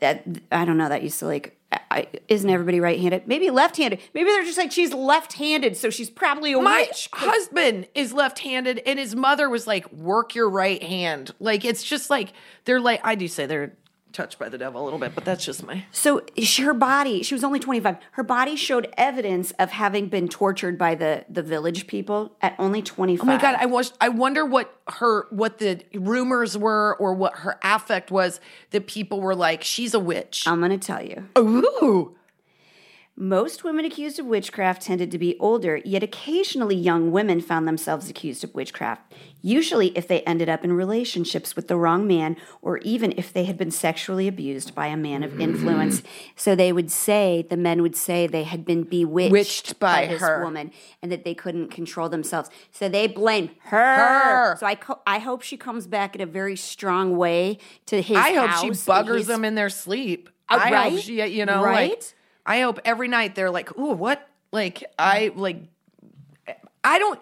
that 0.00 0.24
I 0.50 0.64
don't 0.64 0.76
know 0.76 0.88
that 0.88 1.02
used 1.02 1.20
to 1.20 1.26
like 1.26 1.54
I, 1.90 2.08
isn't 2.28 2.48
everybody 2.48 2.80
right-handed? 2.80 3.28
Maybe 3.28 3.50
left-handed. 3.50 4.00
Maybe 4.14 4.30
they're 4.30 4.42
just 4.42 4.56
like 4.56 4.72
she's 4.72 4.94
left-handed, 4.94 5.76
so 5.76 5.90
she's 5.90 6.08
probably 6.08 6.54
a 6.54 6.60
My 6.60 6.86
witch. 6.88 7.10
husband 7.12 7.86
is 7.94 8.14
left-handed, 8.14 8.80
and 8.86 8.98
his 8.98 9.14
mother 9.14 9.50
was 9.50 9.66
like, 9.66 9.90
"Work 9.92 10.34
your 10.34 10.48
right 10.48 10.82
hand." 10.82 11.34
Like 11.38 11.66
it's 11.66 11.84
just 11.84 12.08
like 12.08 12.32
they're 12.64 12.80
like 12.80 13.00
I 13.04 13.14
do 13.14 13.28
say 13.28 13.44
they're 13.46 13.74
touched 14.12 14.38
by 14.38 14.48
the 14.48 14.58
devil 14.58 14.82
a 14.82 14.84
little 14.84 14.98
bit, 14.98 15.14
but 15.14 15.24
that's 15.24 15.44
just 15.44 15.64
my. 15.64 15.84
So 15.92 16.22
she, 16.36 16.62
her 16.62 16.74
body, 16.74 17.22
she 17.22 17.34
was 17.34 17.44
only 17.44 17.58
25. 17.58 17.96
Her 18.12 18.22
body 18.22 18.56
showed 18.56 18.92
evidence 18.96 19.52
of 19.58 19.70
having 19.70 20.08
been 20.08 20.28
tortured 20.28 20.78
by 20.78 20.94
the 20.94 21.24
the 21.28 21.42
village 21.42 21.86
people 21.86 22.36
at 22.42 22.54
only 22.58 22.82
25. 22.82 23.22
Oh 23.22 23.26
my 23.26 23.40
god! 23.40 23.56
I 23.58 23.66
was. 23.66 23.92
I 24.00 24.08
wonder 24.08 24.44
what 24.44 24.74
her 24.88 25.26
what 25.30 25.58
the 25.58 25.80
rumors 25.94 26.56
were 26.56 26.96
or 26.98 27.14
what 27.14 27.38
her 27.38 27.58
affect 27.62 28.10
was 28.10 28.40
that 28.70 28.86
people 28.86 29.20
were 29.20 29.34
like, 29.34 29.62
"She's 29.62 29.94
a 29.94 30.00
witch." 30.00 30.44
I'm 30.46 30.58
going 30.58 30.78
to 30.78 30.78
tell 30.78 31.02
you. 31.02 31.28
Ooh. 31.38 32.17
Most 33.20 33.64
women 33.64 33.84
accused 33.84 34.20
of 34.20 34.26
witchcraft 34.26 34.80
tended 34.82 35.10
to 35.10 35.18
be 35.18 35.36
older, 35.40 35.80
yet 35.84 36.04
occasionally 36.04 36.76
young 36.76 37.10
women 37.10 37.40
found 37.40 37.66
themselves 37.66 38.08
accused 38.08 38.44
of 38.44 38.54
witchcraft. 38.54 39.12
Usually, 39.42 39.88
if 39.98 40.06
they 40.06 40.20
ended 40.20 40.48
up 40.48 40.62
in 40.62 40.72
relationships 40.72 41.56
with 41.56 41.66
the 41.66 41.76
wrong 41.76 42.06
man, 42.06 42.36
or 42.62 42.78
even 42.78 43.12
if 43.16 43.32
they 43.32 43.42
had 43.42 43.58
been 43.58 43.72
sexually 43.72 44.28
abused 44.28 44.72
by 44.72 44.86
a 44.86 44.96
man 44.96 45.24
of 45.24 45.40
influence. 45.40 46.04
So 46.36 46.54
they 46.54 46.72
would 46.72 46.92
say, 46.92 47.44
the 47.50 47.56
men 47.56 47.82
would 47.82 47.96
say 47.96 48.28
they 48.28 48.44
had 48.44 48.64
been 48.64 48.84
bewitched 48.84 49.32
Witched 49.32 49.80
by 49.80 50.06
this 50.06 50.20
her. 50.20 50.44
woman 50.44 50.70
and 51.02 51.10
that 51.10 51.24
they 51.24 51.34
couldn't 51.34 51.72
control 51.72 52.08
themselves. 52.08 52.50
So 52.70 52.88
they 52.88 53.08
blame 53.08 53.50
her. 53.64 53.96
Her. 53.96 54.56
So 54.60 54.66
I, 54.66 54.76
co- 54.76 55.00
I 55.08 55.18
hope 55.18 55.42
she 55.42 55.56
comes 55.56 55.88
back 55.88 56.14
in 56.14 56.20
a 56.20 56.26
very 56.26 56.54
strong 56.54 57.16
way 57.16 57.58
to 57.86 58.00
his 58.00 58.16
I 58.16 58.34
hope 58.34 58.50
she 58.62 58.70
buggers 58.88 59.26
them 59.26 59.44
in 59.44 59.56
their 59.56 59.70
sleep. 59.70 60.28
Uh, 60.48 60.58
I 60.60 60.70
right? 60.70 60.92
hope 60.92 61.00
she, 61.00 61.24
you 61.26 61.44
know, 61.44 61.64
Right? 61.64 61.90
like 61.90 62.14
I 62.48 62.60
hope 62.62 62.80
every 62.84 63.06
night 63.08 63.34
they're 63.36 63.50
like, 63.50 63.76
"Ooh, 63.78 63.92
what?" 63.92 64.26
Like 64.50 64.82
I 64.98 65.30
like, 65.36 65.58
I 66.82 66.98
don't. 66.98 67.20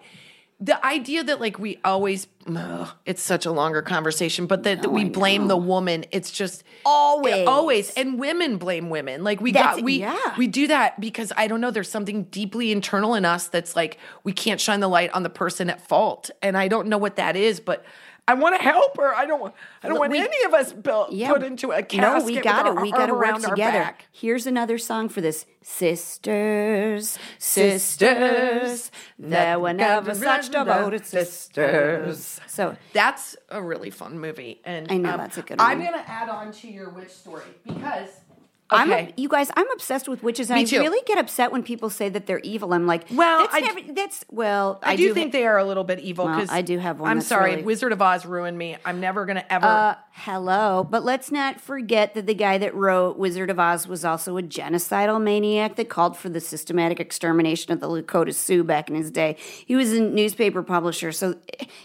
The 0.59 0.83
idea 0.83 1.23
that 1.23 1.39
like 1.39 1.59
we 1.59 1.79
always, 1.83 2.25
ugh, 2.47 2.89
it's 3.05 3.21
such 3.21 3.45
a 3.45 3.51
longer 3.51 3.83
conversation, 3.83 4.47
but 4.47 4.63
that, 4.63 4.81
that 4.81 4.89
we 4.89 5.03
blame 5.07 5.47
the 5.47 5.57
woman. 5.57 6.05
It's 6.09 6.31
just 6.31 6.63
Always. 6.83 7.47
always, 7.47 7.91
and 7.91 8.17
women 8.17 8.57
blame 8.57 8.89
women. 8.89 9.23
Like 9.23 9.39
we 9.39 9.51
That's- 9.51 9.75
got 9.75 9.83
we 9.85 9.99
yeah. 9.99 10.35
we 10.35 10.47
do 10.47 10.65
that 10.67 10.99
because 10.99 11.31
I 11.37 11.45
don't 11.45 11.61
know. 11.61 11.69
There's 11.69 11.91
something 11.91 12.23
deeply 12.23 12.71
internal 12.71 13.13
in 13.13 13.23
us 13.23 13.49
that's 13.49 13.75
like 13.75 13.99
we 14.23 14.33
can't 14.33 14.59
shine 14.59 14.79
the 14.79 14.87
light 14.87 15.11
on 15.11 15.21
the 15.21 15.29
person 15.29 15.69
at 15.69 15.79
fault, 15.87 16.31
and 16.41 16.57
I 16.57 16.69
don't 16.69 16.87
know 16.87 16.97
what 16.97 17.17
that 17.17 17.35
is, 17.35 17.59
but. 17.59 17.85
I 18.29 18.33
want 18.33 18.55
to 18.57 18.61
help 18.61 18.97
her. 18.97 19.15
I 19.15 19.25
don't. 19.25 19.39
want- 19.39 19.53
I 19.81 19.87
don't 19.87 19.93
Look, 19.93 20.01
want 20.01 20.11
we- 20.11 20.19
any 20.19 20.43
of 20.45 20.53
us 20.53 20.73
built 20.73 21.09
put 21.11 21.43
into 21.43 21.71
a 21.71 21.81
casket. 21.81 22.01
No, 22.01 22.25
we 22.25 22.39
got 22.41 22.65
it. 22.67 22.81
We 22.81 22.91
got 22.91 23.05
to 23.05 23.13
work 23.13 23.39
together. 23.41 23.95
Here's 24.11 24.45
another 24.45 24.77
song 24.77 25.07
for 25.09 25.21
this. 25.21 25.45
Sisters, 25.61 27.17
Sisters, 27.39 28.91
there 29.19 29.59
were 29.59 29.73
never 29.73 30.13
such 30.15 30.49
devoted 30.49 31.05
sisters. 31.05 32.39
So 32.47 32.75
That's 32.93 33.35
a 33.49 33.61
really 33.61 33.89
fun 33.89 34.19
movie, 34.19 34.61
and 34.65 34.89
um, 34.91 34.95
I 34.95 34.97
know, 34.99 35.17
that's 35.17 35.37
a 35.37 35.41
good 35.41 35.59
I'm 35.59 35.79
gonna 35.83 36.03
add 36.07 36.29
on 36.29 36.51
to 36.53 36.67
your 36.67 36.89
witch 36.89 37.09
story 37.09 37.43
because 37.65 38.09
I'm, 38.69 39.13
you 39.17 39.29
guys, 39.29 39.49
I'm 39.55 39.69
obsessed 39.71 40.07
with 40.09 40.23
witches. 40.23 40.49
And 40.49 40.57
Me 40.57 40.61
I 40.63 40.65
too. 40.65 40.79
really 40.79 41.01
get 41.05 41.17
upset 41.17 41.51
when 41.51 41.63
people 41.63 41.89
say 41.89 42.09
that 42.09 42.25
they're 42.25 42.39
evil. 42.39 42.73
I'm 42.73 42.85
like, 42.85 43.05
Well, 43.11 43.39
that's 43.39 43.55
I- 43.55 43.59
never, 43.61 43.93
that's 43.93 44.25
well, 44.29 44.79
I, 44.83 44.95
do 44.95 45.13
think 45.13 45.31
they 45.31 45.45
are 45.45 45.57
a 45.57 45.63
little 45.63 45.83
bit 45.83 45.99
evil. 45.99 46.25
Well, 46.25 46.35
Because 46.35 46.49
I 46.49 46.61
do 46.61 46.77
have 46.77 46.99
one 46.99 47.09
I'm 47.11 47.21
sorry, 47.21 47.51
really- 47.51 47.63
Wizard 47.63 47.91
of 47.93 48.01
Oz 48.01 48.25
ruined 48.25 48.57
me. 48.57 48.77
I'm 48.83 48.99
never 48.99 49.25
gonna 49.25 49.45
ever. 49.49 49.65
Uh, 49.65 49.95
hello, 50.11 50.85
but 50.89 51.03
let's 51.05 51.31
not 51.31 51.61
forget 51.61 52.13
that 52.15 52.25
the 52.25 52.33
guy 52.33 52.57
that 52.57 52.75
wrote 52.75 53.17
Wizard 53.17 53.49
of 53.49 53.59
Oz 53.59 53.87
was 53.87 54.03
also 54.03 54.37
a 54.37 54.41
genocidal 54.43 55.21
maniac 55.21 55.75
that 55.77 55.89
called 55.89 56.17
for 56.17 56.29
the 56.29 56.39
systematic 56.41 56.99
extermination 56.99 57.71
of 57.71 57.79
the 57.79 57.87
Lakota 57.87 58.33
Sioux 58.33 58.63
back 58.63 58.89
in 58.89 58.95
his 58.95 59.11
day. 59.11 59.37
He 59.65 59.75
was 59.75 59.93
a 59.93 60.01
newspaper 60.01 60.61
publisher, 60.63 61.11
so 61.11 61.35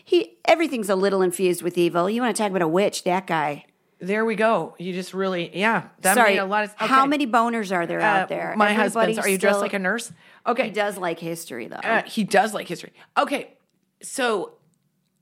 he 0.04 0.36
everything's 0.44 0.88
a 0.88 0.96
little 0.96 1.22
infused 1.22 1.62
with 1.62 1.78
evil. 1.78 2.10
You 2.10 2.22
want 2.22 2.34
to 2.36 2.42
talk 2.42 2.50
about 2.50 2.62
a 2.62 2.68
witch? 2.68 3.04
That 3.04 3.26
guy. 3.26 3.66
There 4.02 4.24
we 4.24 4.34
go. 4.34 4.74
You 4.78 4.92
just 4.92 5.14
really, 5.14 5.50
yeah. 5.56 5.84
That 6.00 6.16
Sorry, 6.16 6.32
made 6.32 6.38
a 6.38 6.44
lot 6.44 6.64
of. 6.64 6.74
how 6.76 7.06
many 7.06 7.26
boners 7.26 7.74
are 7.74 7.86
there 7.86 8.00
Uh, 8.00 8.04
out 8.04 8.28
there? 8.28 8.54
My 8.56 8.72
husband's. 8.74 9.18
Are 9.18 9.28
you 9.28 9.38
dressed 9.38 9.54
still- 9.54 9.62
like 9.62 9.72
a 9.72 9.78
nurse? 9.78 10.12
Okay. 10.46 10.64
He 10.64 10.70
does 10.72 10.98
like 10.98 11.18
history 11.20 11.68
though. 11.68 11.76
Uh, 11.76 12.02
he 12.02 12.24
does 12.24 12.52
like 12.52 12.66
history. 12.68 12.92
Okay, 13.16 13.54
so 14.02 14.54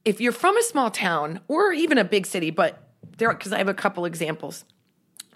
if 0.05 0.21
you're 0.21 0.33
from 0.33 0.57
a 0.57 0.63
small 0.63 0.91
town 0.91 1.41
or 1.47 1.73
even 1.73 1.99
a 1.99 2.05
big 2.05 2.27
city, 2.27 2.51
but 2.51 2.83
there, 3.19 3.29
because 3.29 3.53
I 3.53 3.59
have 3.59 3.69
a 3.69 3.75
couple 3.75 4.05
examples. 4.07 4.65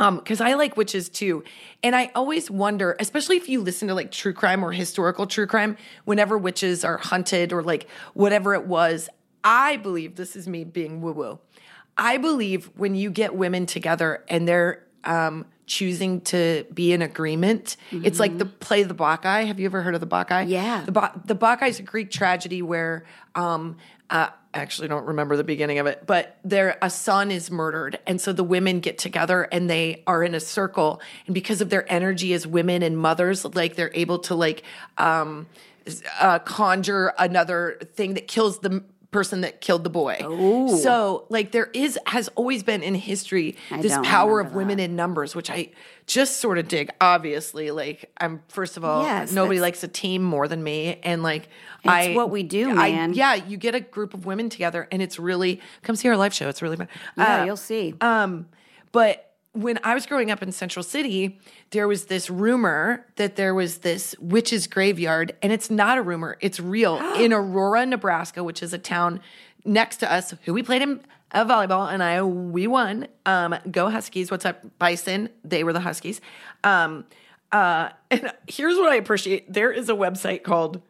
Um, 0.01 0.17
because 0.17 0.41
I 0.41 0.55
like 0.55 0.77
witches 0.77 1.09
too, 1.09 1.45
and 1.85 1.95
I 1.95 2.11
always 2.17 2.51
wonder, 2.51 2.97
especially 2.99 3.37
if 3.37 3.49
you 3.49 3.61
listen 3.61 3.87
to 3.87 3.95
like 3.95 4.11
true 4.11 4.33
crime 4.33 4.65
or 4.65 4.73
historical 4.73 5.25
true 5.29 5.47
crime, 5.47 5.77
whenever 6.05 6.37
witches 6.37 6.85
are 6.85 6.97
hunted 6.99 7.53
or 7.53 7.63
like 7.63 7.87
whatever 8.15 8.55
it 8.55 8.67
was. 8.67 9.09
I 9.45 9.77
believe 9.77 10.17
this 10.17 10.35
is 10.35 10.49
me 10.49 10.65
being 10.65 11.01
woo 11.01 11.13
woo. 11.13 11.39
I 11.97 12.19
believe 12.19 12.71
when 12.77 12.95
you 12.95 13.11
get 13.11 13.35
women 13.35 13.67
together 13.67 14.25
and 14.29 14.49
they're 14.49 14.85
um, 15.05 15.47
choosing 15.67 16.21
to 16.23 16.65
be 16.73 16.93
in 16.93 17.03
agreement, 17.03 17.77
it's 17.91 18.19
like 18.19 18.37
the 18.39 18.47
play 18.47 18.83
the 18.83 18.95
Bacchae. 18.95 19.47
Have 19.47 19.61
you 19.61 19.67
ever 19.67 19.83
heard 19.83 19.95
of 19.95 20.01
the 20.01 20.07
Bacchae? 20.07 20.49
Yeah. 20.49 20.83
The, 20.85 20.93
ba- 20.93 21.21
the 21.25 21.35
Bacchae 21.35 21.69
is 21.69 21.79
a 21.79 21.83
Greek 21.83 22.11
tragedy 22.11 22.63
where 22.63 23.05
um, 23.35 23.77
uh, 24.11 24.29
I 24.55 24.59
actually 24.59 24.89
don't 24.89 25.07
remember 25.07 25.37
the 25.37 25.45
beginning 25.45 25.79
of 25.79 25.87
it, 25.87 26.07
but 26.07 26.39
there 26.45 26.79
a 26.81 26.89
son 26.89 27.31
is 27.31 27.51
murdered, 27.51 27.99
and 28.07 28.21
so 28.21 28.33
the 28.33 28.45
women 28.45 28.81
get 28.81 28.99
together 28.99 29.43
and 29.51 29.69
they 29.69 30.05
are 30.07 30.23
in 30.23 30.35
a 30.35 30.41
circle, 30.41 31.01
and 31.27 31.35
because 31.35 31.61
of 31.61 31.71
their 31.71 31.91
energy 31.93 32.33
as 32.35 32.47
women 32.47 32.83
and 32.83 32.97
mothers, 32.97 33.45
like 33.45 33.75
they're 33.75 33.91
able 33.95 34.21
to 34.21 34.35
like 34.37 34.63
um, 34.97 35.47
uh, 36.21 36.39
conjure 36.41 37.13
another 37.19 37.79
thing 37.95 38.15
that 38.15 38.29
kills 38.29 38.61
the 38.61 38.85
person 39.15 39.43
that 39.43 39.61
killed 39.61 39.85
the 39.85 39.91
boy. 39.91 40.17
So 40.83 41.25
like 41.29 41.53
there 41.53 41.71
is 41.73 41.97
has 42.07 42.29
always 42.35 42.65
been 42.65 42.83
in 42.83 42.97
history 42.97 43.57
this 43.81 43.97
power 44.03 44.41
of 44.41 44.55
women 44.55 44.81
in 44.81 44.97
numbers, 44.97 45.37
which 45.37 45.51
I 45.51 45.71
just 46.07 46.39
sort 46.39 46.59
of 46.59 46.67
dig. 46.67 46.91
Obviously, 47.01 47.71
like 47.71 48.11
I'm 48.19 48.43
first 48.49 48.77
of 48.77 48.85
all, 48.85 49.05
Yes, 49.05 49.31
nobody 49.33 49.61
likes 49.61 49.85
a 49.85 49.89
team 49.89 50.23
more 50.25 50.49
than 50.49 50.63
me, 50.65 50.99
and 51.05 51.23
like 51.23 51.49
I 51.85 52.13
what 52.15 52.31
we 52.31 52.43
do, 52.43 52.71
I- 52.71 52.91
man. 52.91 53.15
yeah, 53.15 53.35
you 53.35 53.57
get 53.57 53.77
a 53.77 53.81
group 53.81 54.15
of 54.15 54.27
women 54.27 54.49
together, 54.51 54.89
and 54.91 55.01
it's 55.01 55.19
really 55.19 55.61
come 55.83 55.95
see 55.95 56.09
our 56.09 56.17
live 56.17 56.35
show. 56.35 56.49
It's 56.49 56.61
really 56.61 56.77
fun. 56.77 56.89
yeah, 57.17 57.43
Uh, 57.43 57.45
you'll 57.45 57.57
see. 57.57 57.95
um, 58.01 58.47
but 58.91 59.31
when 59.55 59.79
I 59.85 59.95
was 59.95 60.05
growing 60.05 60.31
up 60.33 60.43
in 60.43 60.51
Central 60.53 60.83
City, 60.83 61.39
there 61.71 61.87
was 61.87 62.07
this 62.07 62.29
rumor 62.29 63.07
that 63.17 63.37
there 63.37 63.55
was 63.55 63.79
this 63.79 64.15
witch's 64.19 64.67
graveyard, 64.67 65.35
and 65.43 65.53
it's 65.53 65.71
not 65.71 65.97
a 65.97 66.03
rumor; 66.03 66.37
it's 66.41 66.61
real 66.61 66.97
in 67.17 67.33
Aurora, 67.33 67.87
Nebraska, 67.87 68.43
which 68.43 68.63
is 68.63 68.73
a 68.73 68.79
town 68.79 69.21
next 69.65 69.99
to 69.99 70.13
us. 70.13 70.35
Who 70.45 70.53
we 70.53 70.63
played 70.63 70.83
in 70.83 71.01
uh, 71.31 71.45
volleyball, 71.45 71.91
and 71.93 72.03
I 72.03 72.23
we 72.23 72.67
won. 72.67 73.07
Um, 73.25 73.55
go 73.71 73.89
Huskies! 73.89 74.31
What's 74.31 74.45
up, 74.45 74.79
Bison? 74.79 75.31
They 75.45 75.63
were 75.63 75.73
the 75.73 75.81
Huskies. 75.81 76.21
Um, 76.65 77.05
uh, 77.53 77.91
and 78.11 78.33
here's 78.49 78.77
what 78.77 78.91
I 78.91 78.97
appreciate: 78.97 79.53
there 79.53 79.71
is 79.71 79.89
a 79.89 79.95
website 79.95 80.43
called 80.43 80.83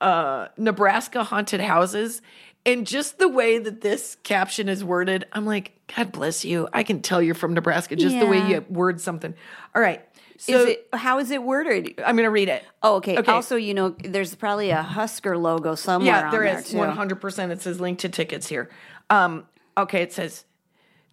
uh, 0.00 0.48
Nebraska 0.56 1.24
haunted 1.24 1.60
houses. 1.60 2.22
And 2.64 2.86
just 2.86 3.18
the 3.18 3.28
way 3.28 3.58
that 3.58 3.80
this 3.80 4.16
caption 4.22 4.68
is 4.68 4.84
worded, 4.84 5.26
I'm 5.32 5.44
like, 5.44 5.72
God 5.96 6.12
bless 6.12 6.44
you. 6.44 6.68
I 6.72 6.84
can 6.84 7.02
tell 7.02 7.20
you're 7.20 7.34
from 7.34 7.54
Nebraska 7.54 7.96
just 7.96 8.18
the 8.18 8.26
way 8.26 8.46
you 8.48 8.64
word 8.68 9.00
something. 9.00 9.34
All 9.74 9.82
right. 9.82 10.00
So 10.38 10.60
is 10.60 10.68
it 10.70 10.88
how 10.92 11.18
is 11.18 11.30
it 11.30 11.42
worded? 11.42 11.94
I'm 12.04 12.16
going 12.16 12.26
to 12.26 12.30
read 12.30 12.48
it. 12.48 12.64
Oh, 12.82 12.96
okay. 12.96 13.18
Okay. 13.18 13.30
Also, 13.30 13.56
you 13.56 13.74
know, 13.74 13.90
there's 13.90 14.34
probably 14.34 14.70
a 14.70 14.82
Husker 14.82 15.36
logo 15.38 15.74
somewhere. 15.76 16.14
yeah, 16.14 16.24
on 16.26 16.30
there 16.32 16.44
there 16.44 16.58
is 16.58 16.70
too. 16.70 16.78
100%. 16.78 17.50
It 17.50 17.62
says 17.62 17.80
link 17.80 18.00
to 18.00 18.08
tickets 18.08 18.48
here. 18.48 18.68
Um, 19.08 19.46
okay, 19.76 20.02
it 20.02 20.12
says 20.12 20.44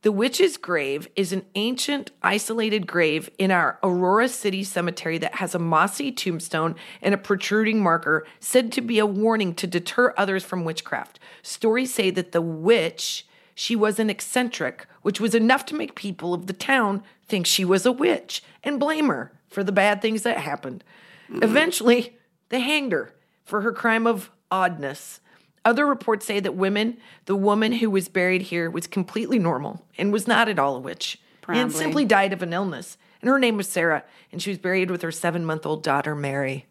The 0.01 0.11
witch's 0.13 0.55
grave 0.55 1.09
is 1.17 1.33
an 1.33 1.45
ancient, 1.55 2.11
isolated 2.23 2.87
grave 2.87 3.29
in 3.37 3.51
our 3.51 3.79
Aurora 3.83 4.29
City 4.29 4.63
Cemetery 4.63 5.17
that 5.17 5.35
has 5.35 5.53
a 5.53 5.59
mossy 5.59 6.09
tombstone 6.09 6.75
and 7.01 7.13
a 7.13 7.17
protruding 7.17 7.83
marker 7.83 8.25
said 8.39 8.71
to 8.73 8.81
be 8.81 8.97
a 8.99 9.05
warning 9.05 9.53
to 9.55 9.67
deter 9.67 10.13
others 10.15 10.45
from 10.45 10.63
witchcraft. 10.63 11.19
Stories 11.41 11.93
say 11.93 12.11
that 12.11 12.31
the 12.31 12.41
witch, 12.41 13.27
she 13.53 13.75
was 13.75 13.99
an 13.99 14.09
eccentric, 14.09 14.87
which 15.01 15.19
was 15.19 15.35
enough 15.35 15.65
to 15.65 15.75
make 15.75 15.95
people 15.95 16.33
of 16.33 16.47
the 16.47 16.53
town 16.53 17.03
think 17.27 17.45
she 17.45 17.65
was 17.65 17.85
a 17.85 17.91
witch 17.91 18.41
and 18.63 18.79
blame 18.79 19.09
her 19.09 19.33
for 19.49 19.65
the 19.65 19.71
bad 19.73 20.01
things 20.01 20.23
that 20.23 20.37
happened. 20.37 20.81
Eventually, 21.29 22.17
they 22.47 22.61
hanged 22.61 22.93
her 22.93 23.13
for 23.43 23.61
her 23.61 23.73
crime 23.73 24.07
of 24.07 24.31
oddness. 24.49 25.19
Other 25.65 25.85
reports 25.85 26.25
say 26.25 26.39
that 26.39 26.55
women, 26.55 26.97
the 27.25 27.35
woman 27.35 27.73
who 27.73 27.89
was 27.89 28.07
buried 28.07 28.43
here 28.43 28.69
was 28.69 28.87
completely 28.87 29.39
normal 29.39 29.85
and 29.97 30.11
was 30.11 30.27
not 30.27 30.47
at 30.47 30.57
all 30.59 30.75
a 30.75 30.79
witch 30.79 31.19
and 31.47 31.71
simply 31.71 32.05
died 32.05 32.33
of 32.33 32.41
an 32.41 32.53
illness. 32.53 32.97
And 33.21 33.29
her 33.29 33.39
name 33.39 33.57
was 33.57 33.67
Sarah, 33.67 34.03
and 34.31 34.41
she 34.41 34.49
was 34.49 34.57
buried 34.57 34.89
with 34.89 35.01
her 35.01 35.11
seven 35.11 35.45
month 35.45 35.65
old 35.65 35.83
daughter, 35.83 36.15
Mary, 36.15 36.65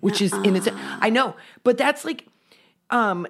which 0.00 0.20
is 0.20 0.32
in 0.32 0.56
its. 0.56 0.68
I 0.72 1.10
know, 1.10 1.36
but 1.62 1.78
that's 1.78 2.04
like, 2.04 2.26
um, 2.90 3.26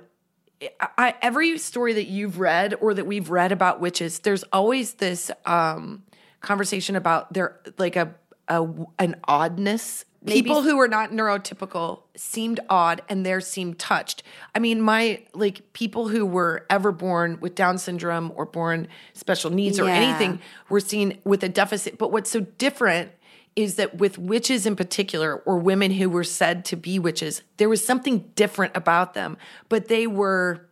I, 0.80 1.14
every 1.20 1.58
story 1.58 1.92
that 1.94 2.06
you've 2.06 2.38
read 2.38 2.74
or 2.80 2.94
that 2.94 3.06
we've 3.06 3.30
read 3.30 3.52
about 3.52 3.80
witches, 3.80 4.20
there's 4.20 4.44
always 4.52 4.94
this 4.94 5.30
um, 5.44 6.02
conversation 6.40 6.96
about 6.96 7.32
their 7.32 7.60
like 7.78 7.96
a, 7.96 8.14
a 8.48 8.66
an 8.98 9.16
oddness. 9.24 10.04
People 10.26 10.62
who 10.62 10.76
were 10.76 10.88
not 10.88 11.12
neurotypical 11.12 12.02
seemed 12.14 12.60
odd, 12.68 13.00
and 13.08 13.24
theirs 13.24 13.46
seemed 13.46 13.78
touched. 13.78 14.22
I 14.54 14.58
mean, 14.58 14.80
my 14.82 15.22
like 15.32 15.72
people 15.72 16.08
who 16.08 16.26
were 16.26 16.66
ever 16.68 16.92
born 16.92 17.38
with 17.40 17.54
Down 17.54 17.78
syndrome 17.78 18.30
or 18.36 18.44
born 18.44 18.86
special 19.14 19.50
needs 19.50 19.80
or 19.80 19.86
Yeah. 19.86 19.94
anything 19.94 20.40
were 20.68 20.80
seen 20.80 21.18
with 21.24 21.42
a 21.42 21.48
deficit. 21.48 21.96
But 21.96 22.12
what's 22.12 22.30
so 22.30 22.40
different 22.40 23.12
is 23.56 23.76
that 23.76 23.96
with 23.98 24.18
witches 24.18 24.66
in 24.66 24.76
particular, 24.76 25.36
or 25.46 25.56
women 25.58 25.90
who 25.92 26.10
were 26.10 26.22
said 26.24 26.64
to 26.66 26.76
be 26.76 26.98
witches, 26.98 27.42
there 27.56 27.68
was 27.68 27.84
something 27.84 28.30
different 28.34 28.76
about 28.76 29.14
them, 29.14 29.36
but 29.70 29.88
they 29.88 30.06
were 30.06 30.68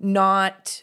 not 0.00 0.82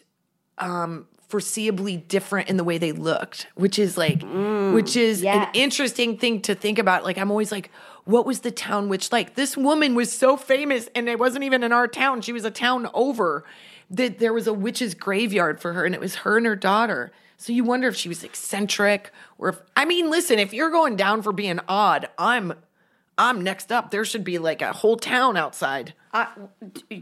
um 0.58 1.08
foreseeably 1.32 2.08
different 2.08 2.50
in 2.50 2.58
the 2.58 2.64
way 2.64 2.78
they 2.78 2.92
looked, 2.92 3.48
which 3.56 3.80
is 3.80 3.98
like 3.98 4.20
mm, 4.20 4.74
which 4.74 4.96
is 4.96 5.22
yes. 5.22 5.48
an 5.48 5.52
interesting 5.54 6.18
thing 6.18 6.42
to 6.42 6.54
think 6.54 6.78
about. 6.78 7.04
Like 7.04 7.18
I'm 7.18 7.32
always 7.32 7.52
like, 7.52 7.72
what 8.04 8.26
was 8.26 8.42
the 8.42 8.52
town 8.52 8.90
witch 8.90 9.12
like? 9.12 9.36
This 9.36 9.56
woman 9.56 9.96
was 9.96 10.12
so 10.12 10.38
famous 10.38 10.90
and 10.94 11.08
it 11.08 11.20
wasn't 11.20 11.44
even 11.44 11.64
in 11.64 11.72
our 11.72 11.88
town. 11.88 12.22
She 12.22 12.34
was 12.34 12.46
a 12.46 12.52
town 12.52 12.90
over. 12.94 13.46
That 13.94 14.20
there 14.20 14.32
was 14.32 14.48
a 14.48 14.54
witch's 14.54 14.94
graveyard 14.94 15.60
for 15.60 15.74
her 15.74 15.84
and 15.84 15.94
it 15.94 16.00
was 16.00 16.16
her 16.16 16.38
and 16.38 16.46
her 16.46 16.56
daughter. 16.56 17.12
So 17.36 17.52
you 17.52 17.66
wonder 17.66 17.90
if 17.90 17.96
she 17.98 18.08
was 18.08 18.24
eccentric 18.24 19.12
or 19.38 19.50
if 19.50 19.60
I 19.76 19.84
mean, 19.84 20.10
listen, 20.10 20.40
if 20.40 20.54
you're 20.54 20.70
going 20.70 20.96
down 20.96 21.22
for 21.24 21.34
being 21.34 21.60
odd, 21.68 22.08
I'm 22.18 22.54
I'm 23.18 23.42
next 23.42 23.72
up. 23.72 23.92
There 23.92 24.06
should 24.06 24.24
be 24.24 24.38
like 24.38 24.62
a 24.62 24.72
whole 24.72 24.96
town 24.96 25.36
outside. 25.36 25.94
Uh, 26.14 26.26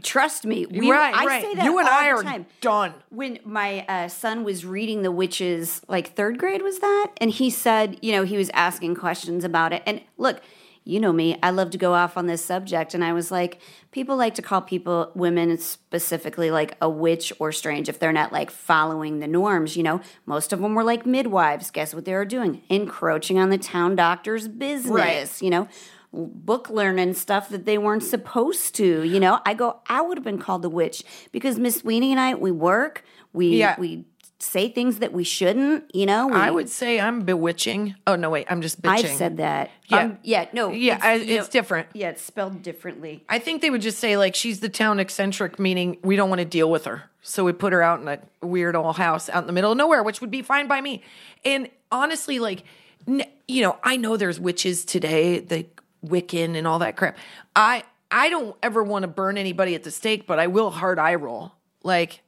trust 0.02 0.46
me, 0.46 0.66
we, 0.66 0.90
Right, 0.90 1.14
I 1.14 1.26
right. 1.26 1.42
say 1.42 1.54
that 1.56 1.64
You 1.64 1.78
and 1.78 1.88
I 1.88 2.10
are 2.10 2.22
time. 2.22 2.46
done. 2.60 2.94
When 3.10 3.38
my 3.44 3.84
uh, 3.88 4.08
son 4.08 4.44
was 4.44 4.64
reading 4.64 5.02
The 5.02 5.10
Witches, 5.10 5.82
like 5.88 6.14
third 6.14 6.38
grade 6.38 6.62
was 6.62 6.78
that, 6.78 7.08
and 7.20 7.30
he 7.30 7.50
said, 7.50 7.98
you 8.02 8.12
know, 8.12 8.22
he 8.24 8.36
was 8.36 8.50
asking 8.54 8.94
questions 8.94 9.42
about 9.42 9.72
it. 9.72 9.82
And 9.84 10.00
look, 10.16 10.40
you 10.84 10.98
know 11.00 11.12
me, 11.12 11.36
I 11.42 11.50
love 11.50 11.70
to 11.70 11.78
go 11.78 11.92
off 11.92 12.16
on 12.16 12.26
this 12.26 12.44
subject, 12.44 12.94
and 12.94 13.04
I 13.04 13.12
was 13.12 13.30
like, 13.30 13.60
people 13.90 14.16
like 14.16 14.34
to 14.36 14.42
call 14.42 14.60
people, 14.62 15.10
women 15.14 15.58
specifically, 15.58 16.50
like 16.50 16.76
a 16.80 16.88
witch 16.88 17.32
or 17.38 17.52
strange 17.52 17.88
if 17.88 17.98
they're 17.98 18.12
not 18.12 18.32
like 18.32 18.50
following 18.50 19.18
the 19.18 19.26
norms. 19.26 19.76
You 19.76 19.82
know, 19.82 20.00
most 20.24 20.52
of 20.52 20.60
them 20.60 20.74
were 20.74 20.84
like 20.84 21.04
midwives. 21.04 21.70
Guess 21.70 21.94
what 21.94 22.04
they 22.04 22.14
were 22.14 22.24
doing? 22.24 22.62
Encroaching 22.68 23.38
on 23.38 23.50
the 23.50 23.58
town 23.58 23.96
doctor's 23.96 24.46
business. 24.48 24.90
Right. 24.90 25.42
You 25.42 25.50
know 25.50 25.68
book 26.12 26.68
learning 26.70 27.14
stuff 27.14 27.48
that 27.50 27.64
they 27.66 27.78
weren't 27.78 28.02
supposed 28.02 28.74
to. 28.76 29.02
You 29.04 29.20
know, 29.20 29.40
I 29.46 29.54
go, 29.54 29.80
I 29.88 30.00
would 30.00 30.16
have 30.18 30.24
been 30.24 30.38
called 30.38 30.62
the 30.62 30.68
witch 30.70 31.02
because 31.32 31.58
Miss 31.58 31.76
Sweeney 31.76 32.10
and 32.10 32.20
I, 32.20 32.34
we 32.34 32.50
work, 32.50 33.04
we 33.32 33.56
Yeah. 33.58 33.76
we 33.78 34.04
say 34.42 34.70
things 34.70 35.00
that 35.00 35.12
we 35.12 35.22
shouldn't. 35.22 35.94
You 35.94 36.06
know, 36.06 36.26
we, 36.28 36.32
I 36.34 36.50
would 36.50 36.68
say 36.70 36.98
I'm 36.98 37.20
bewitching. 37.22 37.94
Oh 38.06 38.16
no, 38.16 38.30
wait, 38.30 38.46
I'm 38.50 38.62
just 38.62 38.80
bitching. 38.80 39.04
I've 39.04 39.16
said 39.18 39.36
that. 39.36 39.70
Yeah. 39.86 39.98
Um, 39.98 40.18
yeah, 40.22 40.46
no, 40.52 40.70
Yeah, 40.72 40.98
I- 41.02 41.14
you 41.16 41.38
it's 41.38 41.48
different. 41.48 41.88
Yeah, 41.92 42.08
it's 42.10 42.22
spelled 42.22 42.62
differently. 42.62 43.22
I 43.28 43.38
think 43.38 43.60
they 43.62 43.70
would 43.70 43.82
just 43.82 43.98
say 43.98 44.16
like 44.16 44.34
she's 44.34 44.60
the 44.60 44.68
town 44.70 44.98
eccentric, 44.98 45.58
meaning 45.58 45.98
we 46.02 46.16
don't 46.16 46.28
want 46.30 46.40
to 46.40 46.44
deal 46.46 46.70
with 46.70 46.86
her. 46.86 47.04
So 47.22 47.44
we 47.44 47.52
put 47.52 47.72
her 47.74 47.82
out 47.82 48.00
in 48.00 48.08
a 48.08 48.18
weird 48.44 48.74
old 48.74 48.96
house 48.96 49.28
out 49.28 49.42
in 49.42 49.46
the 49.46 49.52
middle 49.52 49.72
of 49.72 49.76
nowhere, 49.78 50.02
which 50.02 50.22
would 50.22 50.30
be 50.30 50.40
fine 50.42 50.66
by 50.68 50.80
me. 50.80 51.02
And 51.44 51.68
honestly, 51.92 52.38
like, 52.38 52.64
you 53.06 53.62
know, 53.62 53.76
I 53.84 53.96
know 53.98 54.16
there's 54.16 54.40
witches 54.40 54.84
today, 54.86 55.38
the 55.38 55.66
Wiccan 56.04 56.56
and 56.56 56.66
all 56.66 56.78
that 56.80 56.96
crap. 56.96 57.16
I 57.54 57.84
I 58.10 58.28
don't 58.28 58.56
ever 58.62 58.82
want 58.82 59.04
to 59.04 59.08
burn 59.08 59.38
anybody 59.38 59.74
at 59.74 59.84
the 59.84 59.90
stake, 59.90 60.26
but 60.26 60.38
I 60.38 60.48
will 60.48 60.70
hard 60.70 60.98
eye 60.98 61.14
roll. 61.14 61.52
Like, 61.82 62.22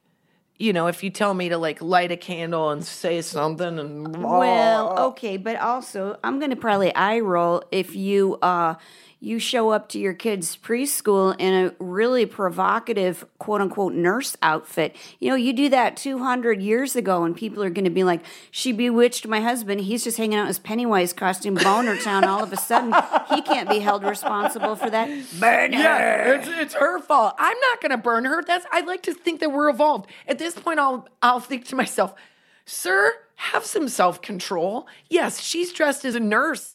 you 0.59 0.73
know, 0.73 0.87
if 0.87 1.03
you 1.03 1.11
tell 1.11 1.35
me 1.35 1.49
to 1.49 1.59
like 1.59 1.83
light 1.83 2.13
a 2.13 2.17
candle 2.17 2.71
and 2.71 2.85
say 2.85 3.21
something 3.21 3.79
and 3.79 4.23
Well, 4.23 4.99
okay, 5.09 5.37
but 5.37 5.57
also 5.57 6.19
I'm 6.23 6.39
going 6.39 6.51
to 6.51 6.57
probably 6.57 6.95
eye 6.95 7.21
roll 7.21 7.65
if 7.73 7.97
you 7.97 8.39
uh 8.43 8.75
you 9.23 9.39
show 9.39 9.71
up 9.71 9.89
to 9.89 10.01
your 10.01 10.15
kid's 10.15 10.57
preschool 10.57 11.37
in 11.39 11.55
a 11.55 11.73
really 11.79 12.27
provocative 12.27 13.25
quote 13.39 13.61
unquote 13.61 13.95
nurse 13.95 14.37
outfit. 14.43 14.97
You 15.21 15.31
know, 15.31 15.37
you 15.37 15.53
do 15.53 15.69
that 15.69 15.97
200 15.97 16.61
years 16.61 16.97
ago 16.97 17.23
and 17.23 17.37
people 17.37 17.63
are 17.63 17.71
going 17.71 17.85
to 17.85 17.91
be 17.91 18.03
like, 18.03 18.25
"She 18.51 18.73
bewitched 18.73 19.29
my 19.29 19.41
husband. 19.41 19.83
He's 19.83 20.03
just 20.03 20.19
hanging 20.19 20.37
out 20.37 20.43
in 20.43 20.47
his 20.49 20.59
Pennywise 20.59 21.13
costume 21.13 21.55
boner 21.55 21.97
town 21.97 22.25
all 22.25 22.43
of 22.43 22.53
a 22.53 22.57
sudden. 22.57 22.93
He 23.33 23.43
can't 23.43 23.69
be 23.69 23.79
held 23.79 24.03
responsible 24.03 24.75
for 24.75 24.91
that." 24.91 25.09
Burn 25.39 25.73
her. 25.73 25.79
Yeah, 25.79 26.35
it's 26.35 26.49
it's 26.49 26.75
her 26.75 26.99
fault. 26.99 27.37
I'm 27.39 27.59
not 27.71 27.81
gonna 27.81 27.99
burn 27.99 28.25
her. 28.25 28.43
That's 28.43 28.67
I 28.73 28.81
like 28.81 29.03
to 29.05 29.15
think 29.15 29.39
that 29.39 29.53
we're 29.53 29.71
evolved. 29.71 30.11
At 30.27 30.41
this 30.41 30.55
point, 30.55 30.81
I'll 30.81 31.07
I'll 31.23 31.41
think 31.41 31.65
to 31.67 31.77
myself, 31.77 32.13
sir, 32.67 33.15
have 33.37 33.65
some 33.65 33.89
self 33.89 34.21
control. 34.21 34.89
Yes, 35.09 35.41
she's 35.41 35.73
dressed 35.73 36.05
as 36.05 36.17
a 36.17 36.21
nurse. 36.21 36.75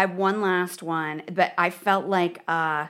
I 0.00 0.06
have 0.08 0.16
one 0.16 0.40
last 0.40 0.82
one, 0.82 1.22
but 1.30 1.52
I 1.58 1.68
felt 1.68 2.06
like 2.06 2.42
uh, 2.48 2.86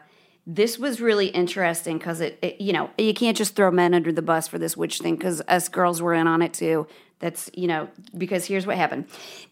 this 0.46 0.78
was 0.78 1.00
really 1.00 1.26
interesting 1.26 1.98
because 1.98 2.20
it, 2.20 2.38
it, 2.40 2.60
you 2.60 2.72
know, 2.72 2.88
you 2.96 3.12
can't 3.14 3.36
just 3.36 3.56
throw 3.56 3.72
men 3.72 3.94
under 3.94 4.12
the 4.12 4.22
bus 4.22 4.46
for 4.46 4.60
this 4.60 4.76
witch 4.76 5.00
thing 5.00 5.16
because 5.16 5.42
us 5.48 5.68
girls 5.68 6.00
were 6.00 6.14
in 6.14 6.28
on 6.28 6.40
it 6.40 6.54
too. 6.54 6.86
That's 7.18 7.50
you 7.52 7.66
know 7.66 7.88
because 8.16 8.44
here's 8.44 8.64
what 8.64 8.76
happened. 8.76 9.06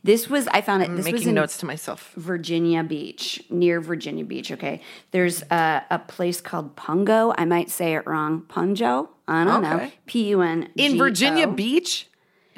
This 0.04 0.30
was 0.30 0.46
I 0.46 0.60
found 0.60 0.84
it. 0.84 0.90
I'm 0.90 0.96
this 0.96 1.06
was 1.06 1.14
making 1.14 1.28
in 1.30 1.34
notes 1.34 1.58
to 1.58 1.66
myself. 1.66 2.12
Virginia 2.14 2.84
Beach, 2.84 3.42
near 3.50 3.80
Virginia 3.80 4.24
Beach. 4.24 4.52
Okay, 4.52 4.80
there's 5.10 5.42
a, 5.50 5.82
a 5.90 5.98
place 5.98 6.40
called 6.40 6.76
Pungo. 6.76 7.34
I 7.36 7.44
might 7.44 7.70
say 7.70 7.94
it 7.96 8.06
wrong. 8.06 8.42
Punjo. 8.42 9.08
I 9.26 9.42
don't 9.42 9.62
know. 9.62 9.74
Okay. 9.74 9.92
P 10.06 10.28
U 10.28 10.42
N 10.42 10.68
In 10.76 10.96
Virginia 10.96 11.48
Beach, 11.48 12.08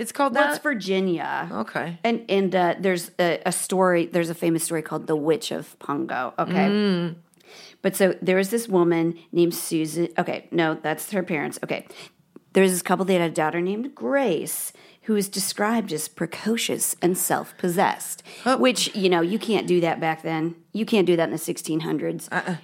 it's 0.00 0.12
called 0.12 0.34
That's 0.34 0.56
that. 0.56 0.62
Virginia. 0.62 1.48
Okay. 1.52 1.98
And 2.02 2.24
and 2.28 2.54
uh, 2.56 2.74
there's 2.80 3.10
a, 3.18 3.40
a 3.44 3.52
story. 3.52 4.06
There's 4.06 4.30
a 4.30 4.34
famous 4.34 4.64
story 4.64 4.82
called 4.82 5.06
"The 5.06 5.16
Witch 5.16 5.50
of 5.52 5.78
Pungo." 5.78 6.32
Okay. 6.38 6.68
Mm. 6.68 7.16
But 7.82 7.96
so 7.96 8.14
there 8.22 8.36
was 8.36 8.50
this 8.50 8.66
woman 8.66 9.18
named 9.30 9.54
Susan. 9.54 10.08
Okay, 10.18 10.48
no, 10.50 10.74
that's 10.74 11.10
her 11.12 11.22
parents. 11.22 11.58
Okay. 11.62 11.86
There's 12.52 12.72
this 12.72 12.82
couple. 12.82 13.04
They 13.04 13.14
had 13.14 13.30
a 13.30 13.34
daughter 13.34 13.60
named 13.60 13.94
Grace, 13.94 14.72
who 15.04 15.16
is 15.16 15.28
described 15.28 15.92
as 15.92 16.08
precocious 16.08 16.94
and 17.00 17.16
self 17.16 17.56
possessed, 17.58 18.22
Oh. 18.44 18.56
which, 18.58 18.94
you 18.94 19.08
know, 19.08 19.20
you 19.22 19.38
can't 19.38 19.66
do 19.66 19.80
that 19.80 19.98
back 20.00 20.22
then. 20.22 20.54
You 20.72 20.84
can't 20.86 21.06
do 21.06 21.16
that 21.16 21.24
in 21.24 21.30
the 21.30 21.38
1600s. 21.38 22.28
Uh-uh. 22.30 22.56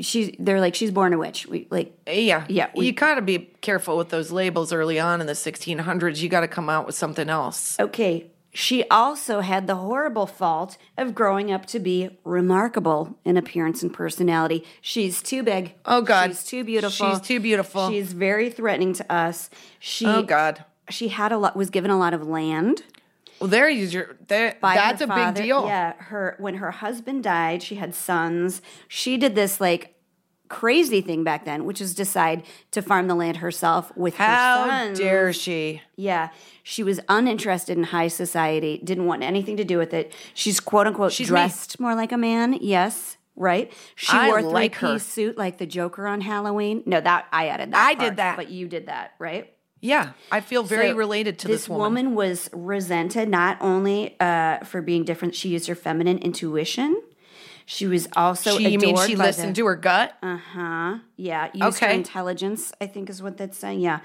She's, 0.00 0.34
they're 0.38 0.60
like, 0.60 0.74
she's 0.74 0.90
born 0.90 1.12
a 1.12 1.18
witch. 1.18 1.46
We, 1.46 1.66
like, 1.70 1.96
Yeah. 2.06 2.44
Yeah, 2.48 2.68
we- 2.76 2.86
you 2.86 2.92
got 2.92 3.16
to 3.16 3.22
be 3.22 3.50
careful 3.60 3.96
with 3.96 4.08
those 4.10 4.30
labels 4.30 4.72
early 4.72 4.98
on 5.00 5.20
in 5.20 5.26
the 5.26 5.34
1600s. 5.34 6.20
You 6.22 6.28
got 6.28 6.40
to 6.40 6.48
come 6.48 6.68
out 6.70 6.86
with 6.86 6.94
something 6.94 7.28
else. 7.28 7.78
Okay. 7.78 8.26
She 8.52 8.82
also 8.88 9.40
had 9.42 9.68
the 9.68 9.76
horrible 9.76 10.26
fault 10.26 10.76
of 10.98 11.14
growing 11.14 11.52
up 11.52 11.66
to 11.66 11.78
be 11.78 12.18
remarkable 12.24 13.16
in 13.24 13.36
appearance 13.36 13.80
and 13.84 13.92
personality. 13.94 14.64
She's 14.80 15.22
too 15.22 15.44
big. 15.44 15.74
Oh, 15.86 16.02
God. 16.02 16.30
She's 16.30 16.42
too 16.42 16.64
beautiful. 16.64 17.10
She's 17.10 17.20
too 17.20 17.38
beautiful. 17.38 17.88
She's 17.90 18.12
very 18.12 18.50
threatening 18.50 18.92
to 18.94 19.12
us. 19.12 19.50
She 19.78 20.04
Oh, 20.04 20.22
God. 20.22 20.64
She 20.90 21.08
had 21.08 21.32
a 21.32 21.38
lot 21.38 21.56
was 21.56 21.70
given 21.70 21.90
a 21.90 21.98
lot 21.98 22.14
of 22.14 22.26
land. 22.26 22.82
Well, 23.40 23.48
there 23.48 23.68
is 23.68 23.94
your 23.94 24.16
there, 24.28 24.56
That's 24.60 25.00
a 25.00 25.06
father. 25.06 25.32
big 25.32 25.44
deal. 25.44 25.64
Yeah, 25.66 25.94
her 25.94 26.36
when 26.38 26.56
her 26.56 26.70
husband 26.70 27.22
died, 27.24 27.62
she 27.62 27.76
had 27.76 27.94
sons. 27.94 28.60
She 28.86 29.16
did 29.16 29.34
this 29.34 29.60
like 29.60 29.94
crazy 30.48 31.00
thing 31.00 31.22
back 31.24 31.44
then, 31.44 31.64
which 31.64 31.80
is 31.80 31.94
decide 31.94 32.42
to 32.72 32.82
farm 32.82 33.06
the 33.06 33.14
land 33.14 33.36
herself 33.38 33.96
with 33.96 34.16
her 34.16 34.24
How 34.24 34.92
dare 34.92 35.32
she? 35.32 35.80
Yeah, 35.96 36.30
she 36.62 36.82
was 36.82 37.00
uninterested 37.08 37.78
in 37.78 37.84
high 37.84 38.08
society, 38.08 38.80
didn't 38.84 39.06
want 39.06 39.22
anything 39.22 39.56
to 39.58 39.64
do 39.64 39.78
with 39.78 39.94
it. 39.94 40.12
She's 40.34 40.60
quote 40.60 40.86
unquote 40.86 41.12
She's 41.12 41.28
me. 41.28 41.32
dressed 41.32 41.80
more 41.80 41.94
like 41.94 42.12
a 42.12 42.18
man. 42.18 42.58
Yes, 42.60 43.16
right. 43.36 43.72
She 43.94 44.14
I 44.16 44.26
wore 44.26 44.40
a 44.40 44.42
like 44.42 44.74
her. 44.76 44.88
three-piece 44.88 45.06
suit 45.06 45.38
like 45.38 45.56
the 45.58 45.66
Joker 45.66 46.06
on 46.06 46.20
Halloween. 46.20 46.82
No, 46.84 47.00
that 47.00 47.26
I 47.32 47.46
added 47.48 47.72
that. 47.72 47.86
I 47.86 47.94
did 47.94 48.16
that. 48.16 48.36
but 48.36 48.50
you 48.50 48.68
did 48.68 48.86
that, 48.86 49.12
right? 49.18 49.54
Yeah, 49.80 50.12
I 50.30 50.40
feel 50.40 50.62
very 50.62 50.90
So 50.90 50.96
related 50.96 51.38
to 51.40 51.48
this, 51.48 51.62
this 51.62 51.68
woman. 51.68 52.14
was 52.14 52.50
resented 52.52 53.28
not 53.28 53.56
only 53.60 54.16
uh, 54.20 54.58
for 54.64 54.82
being 54.82 55.04
different. 55.04 55.34
She 55.34 55.48
used 55.48 55.68
her 55.68 55.74
feminine 55.74 56.18
intuition. 56.18 57.00
She 57.64 57.86
was 57.86 58.08
also 58.16 58.58
she, 58.58 58.68
you 58.68 58.78
mean 58.78 58.96
she 59.06 59.16
listened 59.16 59.54
the, 59.54 59.60
to 59.62 59.66
her 59.66 59.76
gut? 59.76 60.16
Uh 60.22 60.36
huh. 60.36 60.98
Yeah. 61.16 61.50
Used 61.54 61.78
her 61.80 61.86
Okay. 61.86 61.94
intelligence. 61.94 62.72
I 62.80 62.86
think 62.86 63.08
is 63.08 63.22
what 63.22 63.36
that's 63.36 63.56
saying. 63.56 63.80
Yeah. 63.80 64.00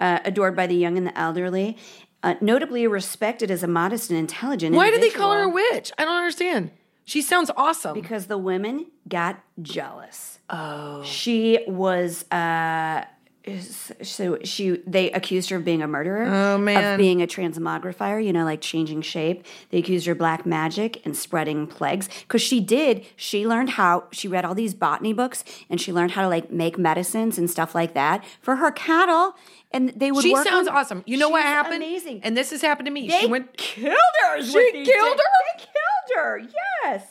Uh, 0.00 0.18
adored 0.24 0.56
by 0.56 0.66
the 0.66 0.74
young 0.74 0.96
and 0.96 1.06
the 1.06 1.16
elderly. 1.18 1.76
Uh, 2.22 2.34
notably 2.40 2.86
respected 2.86 3.50
as 3.50 3.62
a 3.62 3.66
modest 3.68 4.10
and 4.10 4.18
intelligent. 4.18 4.74
Why 4.74 4.90
did 4.90 5.02
they 5.02 5.10
call 5.10 5.32
her 5.32 5.42
a 5.42 5.48
witch? 5.48 5.92
I 5.98 6.04
don't 6.04 6.16
understand. 6.16 6.70
She 7.04 7.22
sounds 7.22 7.50
awesome. 7.56 7.94
Because 7.94 8.26
the 8.26 8.38
women 8.38 8.86
got 9.08 9.40
jealous. 9.62 10.38
Oh. 10.48 11.02
She 11.02 11.60
was. 11.68 12.24
Uh, 12.30 13.04
is- 13.44 13.90
so 14.02 14.38
she 14.44 14.82
they 14.86 15.10
accused 15.12 15.48
her 15.50 15.56
of 15.56 15.64
being 15.64 15.80
a 15.82 15.86
murderer 15.88 16.24
Oh, 16.26 16.58
man. 16.58 16.92
of 16.94 16.98
being 16.98 17.22
a 17.22 17.26
transmogrifier 17.26 18.24
you 18.24 18.32
know 18.32 18.44
like 18.44 18.60
changing 18.60 19.02
shape 19.02 19.44
they 19.70 19.78
accused 19.78 20.06
her 20.06 20.12
of 20.12 20.18
black 20.18 20.44
magic 20.44 21.00
and 21.06 21.16
spreading 21.16 21.66
plagues 21.66 22.08
because 22.22 22.42
she 22.42 22.60
did 22.60 23.04
she 23.16 23.46
learned 23.46 23.70
how 23.70 24.04
she 24.12 24.28
read 24.28 24.44
all 24.44 24.54
these 24.54 24.74
botany 24.74 25.12
books 25.12 25.42
and 25.70 25.80
she 25.80 25.92
learned 25.92 26.10
how 26.12 26.22
to 26.22 26.28
like 26.28 26.50
make 26.50 26.78
medicines 26.78 27.38
and 27.38 27.48
stuff 27.50 27.74
like 27.74 27.94
that 27.94 28.24
for 28.42 28.56
her 28.56 28.70
cattle 28.70 29.34
and 29.72 29.90
they 29.90 30.10
would 30.12 30.22
she 30.22 30.34
sounds 30.36 30.68
on- 30.68 30.76
awesome. 30.76 31.02
You 31.06 31.16
know 31.16 31.28
what 31.28 31.42
happened? 31.44 31.76
amazing 31.76 32.20
And 32.24 32.36
this 32.36 32.50
has 32.50 32.60
happened 32.60 32.86
to 32.86 32.92
me. 32.92 33.08
they 33.08 33.20
she 33.20 33.26
went. 33.26 33.56
killed 33.56 33.96
her 34.24 34.42
She 34.42 34.72
killed 34.72 35.18
her? 35.18 35.24
they 35.56 35.64
killed 35.64 36.16
her 36.16 36.42
yes 36.84 37.06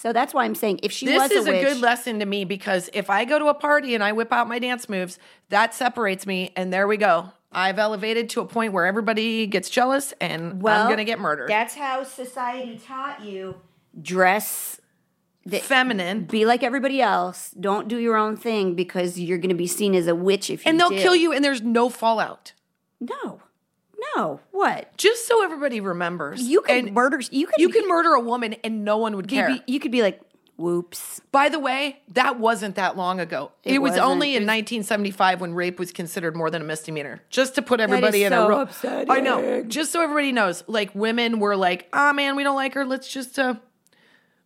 so 0.00 0.12
that's 0.12 0.32
why 0.32 0.44
i'm 0.44 0.54
saying 0.54 0.80
if 0.82 0.92
she 0.92 1.06
This 1.06 1.22
was 1.22 1.30
is 1.30 1.46
a, 1.46 1.50
a, 1.50 1.52
witch, 1.52 1.68
good 1.68 1.80
lesson 1.80 2.20
to 2.20 2.26
me 2.26 2.44
because 2.44 2.88
if 2.92 3.10
I 3.10 3.24
go 3.24 3.38
to 3.38 3.46
a 3.46 3.54
party 3.54 3.94
and 3.94 4.02
I 4.02 4.12
whip 4.12 4.32
out 4.32 4.48
my 4.48 4.58
dance 4.58 4.88
moves, 4.88 5.18
that 5.48 5.74
separates 5.74 6.26
me, 6.26 6.52
and 6.56 6.72
there 6.72 6.86
we 6.86 6.96
go. 6.96 7.32
I've 7.52 7.78
elevated 7.78 8.30
to 8.30 8.40
a 8.40 8.46
point 8.46 8.72
where 8.72 8.86
everybody 8.86 9.46
gets 9.46 9.68
jealous, 9.68 10.14
and 10.20 10.52
I'm 10.52 10.88
gonna 10.88 11.04
get 11.04 11.18
murdered. 11.18 11.48
That's 11.50 11.74
how 11.74 12.04
society 12.04 12.80
taught 12.84 13.24
you 13.24 13.56
dress, 14.00 14.80
Feminine, 15.48 16.24
be 16.24 16.44
like 16.46 16.62
everybody 16.62 17.00
else. 17.02 17.50
Don't 17.58 17.88
do 17.88 17.98
your 17.98 18.16
own 18.16 18.36
thing 18.36 18.74
because 18.74 19.18
you're 19.18 19.38
going 19.38 19.48
to 19.50 19.54
be 19.54 19.66
seen 19.66 19.94
as 19.94 20.06
a 20.06 20.14
witch 20.14 20.50
if 20.50 20.64
you 20.64 20.70
and 20.70 20.78
they'll 20.78 20.90
do. 20.90 20.98
kill 20.98 21.16
you, 21.16 21.32
and 21.32 21.44
there's 21.44 21.62
no 21.62 21.88
fallout. 21.88 22.52
No, 23.00 23.40
no. 24.16 24.40
What 24.50 24.96
Just 24.96 25.26
so 25.26 25.42
everybody 25.44 25.80
remembers, 25.80 26.42
you 26.42 26.60
could 26.62 26.76
and 26.76 26.92
murder? 26.94 27.20
You 27.30 27.46
could. 27.46 27.58
You 27.58 27.68
can 27.68 27.88
murder 27.88 28.12
a 28.12 28.20
woman, 28.20 28.54
and 28.64 28.84
no 28.84 28.96
one 28.98 29.16
would 29.16 29.28
care. 29.28 29.48
be- 29.48 29.62
you 29.66 29.80
could 29.80 29.92
be 29.92 30.02
like, 30.02 30.20
whoops. 30.56 31.20
By 31.32 31.48
the 31.48 31.58
way, 31.58 32.00
that 32.12 32.38
wasn't 32.38 32.74
that 32.74 32.96
long 32.96 33.18
ago. 33.20 33.52
It, 33.64 33.78
was 33.80 33.92
wasn't. 33.92 34.06
only 34.06 34.30
in 34.36 34.42
It 34.42 34.46
was- 34.46 34.48
1975 34.48 35.40
when 35.40 35.54
rape 35.54 35.78
was 35.78 35.90
considered 35.92 36.36
more 36.36 36.50
than 36.50 36.60
a 36.62 36.64
misdemeanor. 36.66 37.22
Just 37.30 37.54
to 37.54 37.62
put 37.62 37.80
everybody 37.80 38.24
in 38.24 38.32
so 38.32 38.44
a 38.44 38.48
row. 38.48 38.60
upsetting. 38.60 39.10
I 39.10 39.20
know. 39.20 39.62
Just 39.62 39.90
so 39.92 40.02
everybody 40.02 40.32
knows, 40.32 40.62
like 40.66 40.94
women 40.94 41.40
were 41.40 41.56
like, 41.56 41.88
"Ah, 41.92 42.12
man, 42.12 42.36
we 42.36 42.42
don't 42.42 42.56
like 42.56 42.74
her. 42.74 42.84
Let's 42.84 43.08
just 43.08 43.38
uh, 43.38 43.54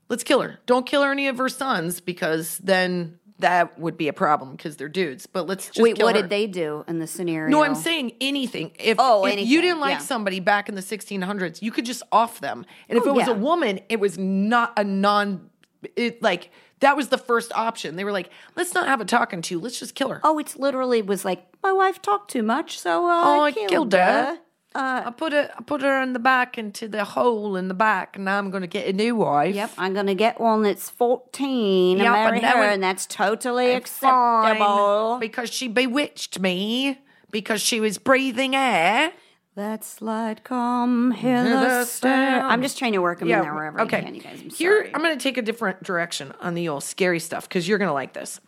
let's 0.08 0.22
kill 0.22 0.40
her. 0.40 0.60
Don't 0.66 0.86
kill 0.86 1.02
her 1.02 1.10
any 1.10 1.26
of 1.28 1.38
her 1.38 1.48
sons 1.48 2.00
because 2.00 2.58
then 2.58 3.18
that 3.40 3.78
would 3.78 3.96
be 3.96 4.08
a 4.08 4.12
problem 4.12 4.52
because 4.52 4.76
they're 4.76 4.88
dudes. 4.88 5.26
But 5.26 5.46
let's 5.46 5.66
just 5.66 5.80
Wait, 5.80 6.00
what 6.02 6.14
her. 6.14 6.22
did 6.22 6.30
they 6.30 6.46
do 6.46 6.84
in 6.86 6.98
the 7.00 7.06
scenario? 7.06 7.50
No, 7.50 7.64
I'm 7.64 7.74
saying 7.74 8.12
anything. 8.20 8.70
If, 8.78 8.96
Oh, 9.00 9.24
if 9.26 9.32
anything, 9.32 9.50
you 9.50 9.60
didn't 9.60 9.80
like 9.80 9.94
yeah. 9.94 9.98
somebody 9.98 10.40
back 10.40 10.68
in 10.68 10.74
the 10.76 10.80
1600s, 10.80 11.60
you 11.60 11.70
could 11.72 11.84
just 11.84 12.02
off 12.12 12.40
them. 12.40 12.64
And 12.88 12.96
if 12.96 13.04
Oh, 13.04 13.10
it 13.10 13.14
was 13.14 13.26
yeah. 13.26 13.32
a 13.34 13.36
woman, 13.36 13.80
it 13.88 13.98
was 13.98 14.16
not 14.18 14.72
a 14.76 14.84
non. 14.84 15.50
It 15.96 16.22
like 16.22 16.50
that 16.80 16.96
was 16.96 17.08
the 17.08 17.18
first 17.18 17.52
option. 17.54 17.96
They 17.96 18.04
were 18.04 18.12
like, 18.12 18.30
let's 18.56 18.72
not 18.74 18.86
have 18.88 19.00
a 19.00 19.04
talking 19.04 19.42
to. 19.42 19.58
Let's 19.58 19.78
just 19.78 19.94
kill 19.94 20.08
her. 20.10 20.20
Oh, 20.22 20.38
it's 20.38 20.56
literally 20.56 21.02
was 21.02 21.24
like 21.24 21.44
my 21.62 21.72
wife 21.72 22.00
talked 22.00 22.30
too 22.30 22.42
much, 22.42 22.78
so 22.78 23.06
uh, 23.08 23.22
Oh, 23.26 23.40
I 23.42 23.52
killed, 23.52 23.68
killed 23.70 23.92
her. 23.94 23.98
her. 23.98 24.38
I 24.76 25.12
put 25.16 25.32
her, 25.32 25.50
I 25.56 25.62
put 25.62 25.82
her 25.82 26.02
in 26.02 26.14
the 26.14 26.18
back 26.18 26.58
into 26.58 26.88
the 26.88 27.04
hole 27.04 27.56
in 27.56 27.68
the 27.68 27.74
back, 27.74 28.16
and 28.16 28.24
now 28.24 28.38
I'm 28.38 28.50
going 28.50 28.62
to 28.62 28.66
get 28.66 28.88
a 28.88 28.92
new 28.92 29.14
wife. 29.16 29.54
Yep, 29.54 29.70
I'm 29.78 29.94
gonna 29.94 30.16
get 30.16 30.40
one 30.40 30.62
that's 30.62 30.90
14 30.90 31.98
Yep, 31.98 32.06
and 32.06 32.14
and 32.14 32.24
marry 32.24 32.40
that 32.40 32.56
her, 32.56 32.62
and 32.62 32.82
that's 32.82 33.06
totally 33.06 33.72
acceptable. 33.72 35.18
because 35.20 35.50
she 35.50 35.68
bewitched 35.68 36.40
me 36.40 36.98
because 37.30 37.60
she 37.60 37.78
was 37.80 37.98
breathing 37.98 38.54
air. 38.56 39.12
That 39.56 39.84
slide 39.84 40.42
come 40.42 41.12
um, 41.12 41.12
hither 41.12 41.44
Hither 41.44 41.84
stair. 41.84 41.84
stair. 41.84 42.42
I'm 42.42 42.60
just 42.60 42.76
trying 42.76 42.92
to 42.94 42.98
work 42.98 43.20
them 43.20 43.30
in 43.30 43.40
there 43.40 43.54
wherever 43.54 43.82
okay. 43.82 43.98
I 43.98 44.02
can, 44.02 44.14
you 44.16 44.20
guys. 44.20 44.40
I'm 44.40 44.50
Here, 44.50 44.78
sorry. 44.80 44.94
I'm 44.94 45.00
going 45.00 45.16
to 45.16 45.22
take 45.22 45.38
a 45.38 45.42
different 45.42 45.84
direction 45.84 46.32
on 46.40 46.54
the 46.54 46.68
old 46.68 46.82
scary 46.82 47.20
stuff 47.20 47.48
because 47.48 47.68
you're 47.68 47.78
going 47.78 47.88
to 47.88 47.94
like 47.94 48.14
this. 48.14 48.40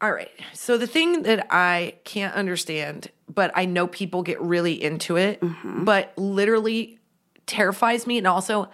All 0.00 0.10
right. 0.10 0.30
So 0.54 0.78
the 0.78 0.86
thing 0.86 1.22
that 1.24 1.46
I 1.50 1.96
can't 2.04 2.34
understand, 2.34 3.10
but 3.32 3.50
I 3.54 3.64
know 3.64 3.86
people 3.86 4.22
get 4.22 4.40
really 4.40 4.82
into 4.82 5.16
it, 5.16 5.40
Mm-hmm. 5.40 5.84
but 5.84 6.12
literally 6.16 6.98
terrifies 7.46 8.06
me, 8.06 8.18
and 8.18 8.26
also, 8.26 8.68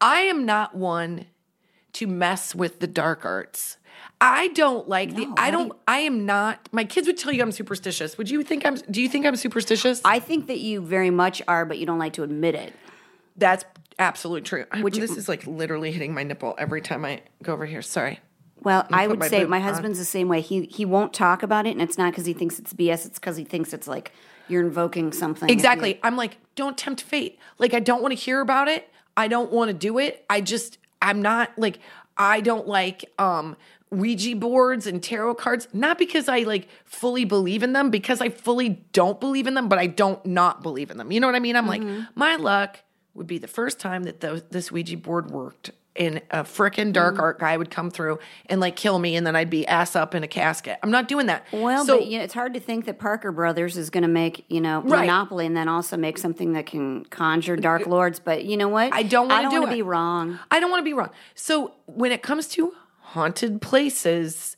I 0.00 0.20
am 0.22 0.44
not 0.46 0.74
one 0.74 1.26
to 1.94 2.06
mess 2.06 2.54
with 2.54 2.80
the 2.80 2.86
dark 2.86 3.24
arts. 3.24 3.76
I 4.20 4.48
don't 4.48 4.88
like 4.88 5.14
the. 5.14 5.28
I 5.36 5.50
don't. 5.50 5.72
I 5.86 5.98
am 6.00 6.24
not. 6.26 6.68
My 6.72 6.84
kids 6.84 7.06
would 7.06 7.16
tell 7.18 7.32
you 7.32 7.42
I'm 7.42 7.52
superstitious. 7.52 8.16
Would 8.18 8.30
you 8.30 8.42
think 8.42 8.64
I'm? 8.66 8.74
Do 8.90 9.00
you 9.02 9.08
think 9.08 9.26
I'm 9.26 9.36
superstitious? 9.36 10.00
I 10.04 10.18
think 10.18 10.46
that 10.46 10.58
you 10.60 10.80
very 10.80 11.10
much 11.10 11.42
are, 11.46 11.64
but 11.64 11.78
you 11.78 11.86
don't 11.86 11.98
like 11.98 12.14
to 12.14 12.22
admit 12.22 12.54
it. 12.54 12.72
That's 13.36 13.64
absolutely 13.98 14.42
true. 14.42 14.64
You- 14.74 14.88
this 14.90 15.16
is 15.16 15.28
like 15.28 15.46
literally 15.46 15.92
hitting 15.92 16.14
my 16.14 16.22
nipple 16.22 16.54
every 16.58 16.80
time 16.80 17.04
I 17.04 17.22
go 17.42 17.52
over 17.52 17.66
here. 17.66 17.82
Sorry. 17.82 18.20
Well, 18.62 18.86
I 18.90 19.06
would 19.06 19.18
my 19.18 19.28
say 19.28 19.44
my 19.44 19.58
on. 19.58 19.62
husband's 19.62 19.98
the 19.98 20.04
same 20.04 20.28
way. 20.28 20.40
He 20.40 20.64
he 20.64 20.84
won't 20.84 21.12
talk 21.12 21.42
about 21.42 21.66
it, 21.66 21.70
and 21.70 21.82
it's 21.82 21.98
not 21.98 22.12
because 22.12 22.26
he 22.26 22.32
thinks 22.32 22.58
it's 22.58 22.72
BS. 22.72 23.06
It's 23.06 23.18
because 23.18 23.36
he 23.36 23.44
thinks 23.44 23.72
it's 23.72 23.86
like 23.86 24.12
you're 24.48 24.62
invoking 24.62 25.12
something. 25.12 25.48
Exactly. 25.50 25.98
I'm 26.02 26.16
like, 26.16 26.38
don't 26.54 26.76
tempt 26.76 27.02
fate. 27.02 27.38
Like, 27.58 27.74
I 27.74 27.80
don't 27.80 28.02
want 28.02 28.12
to 28.12 28.16
hear 28.16 28.40
about 28.40 28.68
it. 28.68 28.90
I 29.16 29.28
don't 29.28 29.50
want 29.52 29.68
to 29.68 29.74
do 29.74 29.98
it. 29.98 30.24
I 30.28 30.40
just, 30.40 30.78
I'm 31.00 31.22
not 31.22 31.50
like, 31.56 31.78
I 32.16 32.40
don't 32.40 32.66
like 32.66 33.04
um 33.18 33.56
Ouija 33.90 34.34
boards 34.36 34.86
and 34.86 35.02
tarot 35.02 35.36
cards. 35.36 35.68
Not 35.72 35.98
because 35.98 36.28
I 36.28 36.40
like 36.40 36.68
fully 36.84 37.24
believe 37.24 37.62
in 37.62 37.72
them, 37.72 37.90
because 37.90 38.20
I 38.20 38.28
fully 38.28 38.84
don't 38.92 39.20
believe 39.20 39.46
in 39.46 39.54
them, 39.54 39.68
but 39.68 39.78
I 39.78 39.86
don't 39.86 40.24
not 40.26 40.62
believe 40.62 40.90
in 40.90 40.96
them. 40.96 41.12
You 41.12 41.20
know 41.20 41.28
what 41.28 41.36
I 41.36 41.40
mean? 41.40 41.56
I'm 41.56 41.66
like, 41.66 41.82
my 42.14 42.36
luck 42.36 42.80
would 43.14 43.26
be 43.26 43.38
the 43.38 43.48
first 43.48 43.78
time 43.78 44.02
that 44.04 44.20
those, 44.20 44.42
this 44.50 44.72
Ouija 44.72 44.96
board 44.96 45.30
worked. 45.30 45.70
And 45.96 46.22
a 46.30 46.42
frickin' 46.42 46.92
dark 46.92 47.14
mm-hmm. 47.14 47.22
art 47.22 47.38
guy 47.38 47.56
would 47.56 47.70
come 47.70 47.90
through 47.90 48.18
and 48.46 48.60
like 48.60 48.74
kill 48.74 48.98
me, 48.98 49.14
and 49.14 49.26
then 49.26 49.36
I'd 49.36 49.50
be 49.50 49.66
ass 49.66 49.94
up 49.94 50.14
in 50.14 50.24
a 50.24 50.28
casket. 50.28 50.78
I'm 50.82 50.90
not 50.90 51.08
doing 51.08 51.26
that. 51.26 51.44
Well, 51.52 51.84
so 51.84 51.98
but 51.98 52.06
you 52.06 52.18
know, 52.18 52.24
it's 52.24 52.34
hard 52.34 52.54
to 52.54 52.60
think 52.60 52.86
that 52.86 52.98
Parker 52.98 53.30
Brothers 53.30 53.76
is 53.76 53.90
going 53.90 54.02
to 54.02 54.08
make 54.08 54.44
you 54.48 54.60
know 54.60 54.82
Right. 54.82 55.00
Monopoly 55.00 55.46
and 55.46 55.56
then 55.56 55.68
also 55.68 55.96
make 55.96 56.18
something 56.18 56.52
that 56.52 56.66
can 56.66 57.04
conjure 57.06 57.56
dark 57.56 57.86
lords. 57.86 58.18
But 58.18 58.44
you 58.44 58.56
know 58.56 58.68
what? 58.68 58.92
I 58.92 59.02
don't 59.02 59.28
wanna 59.28 59.50
don't 59.50 59.66
do 59.66 59.72
be 59.72 59.82
wrong. 59.82 60.38
I 60.50 60.60
don't 60.60 60.70
want 60.70 60.80
to 60.80 60.84
be 60.84 60.92
wrong. 60.92 61.10
So 61.34 61.72
when 61.86 62.12
it 62.12 62.22
comes 62.22 62.48
to 62.48 62.74
haunted 62.98 63.62
places, 63.62 64.56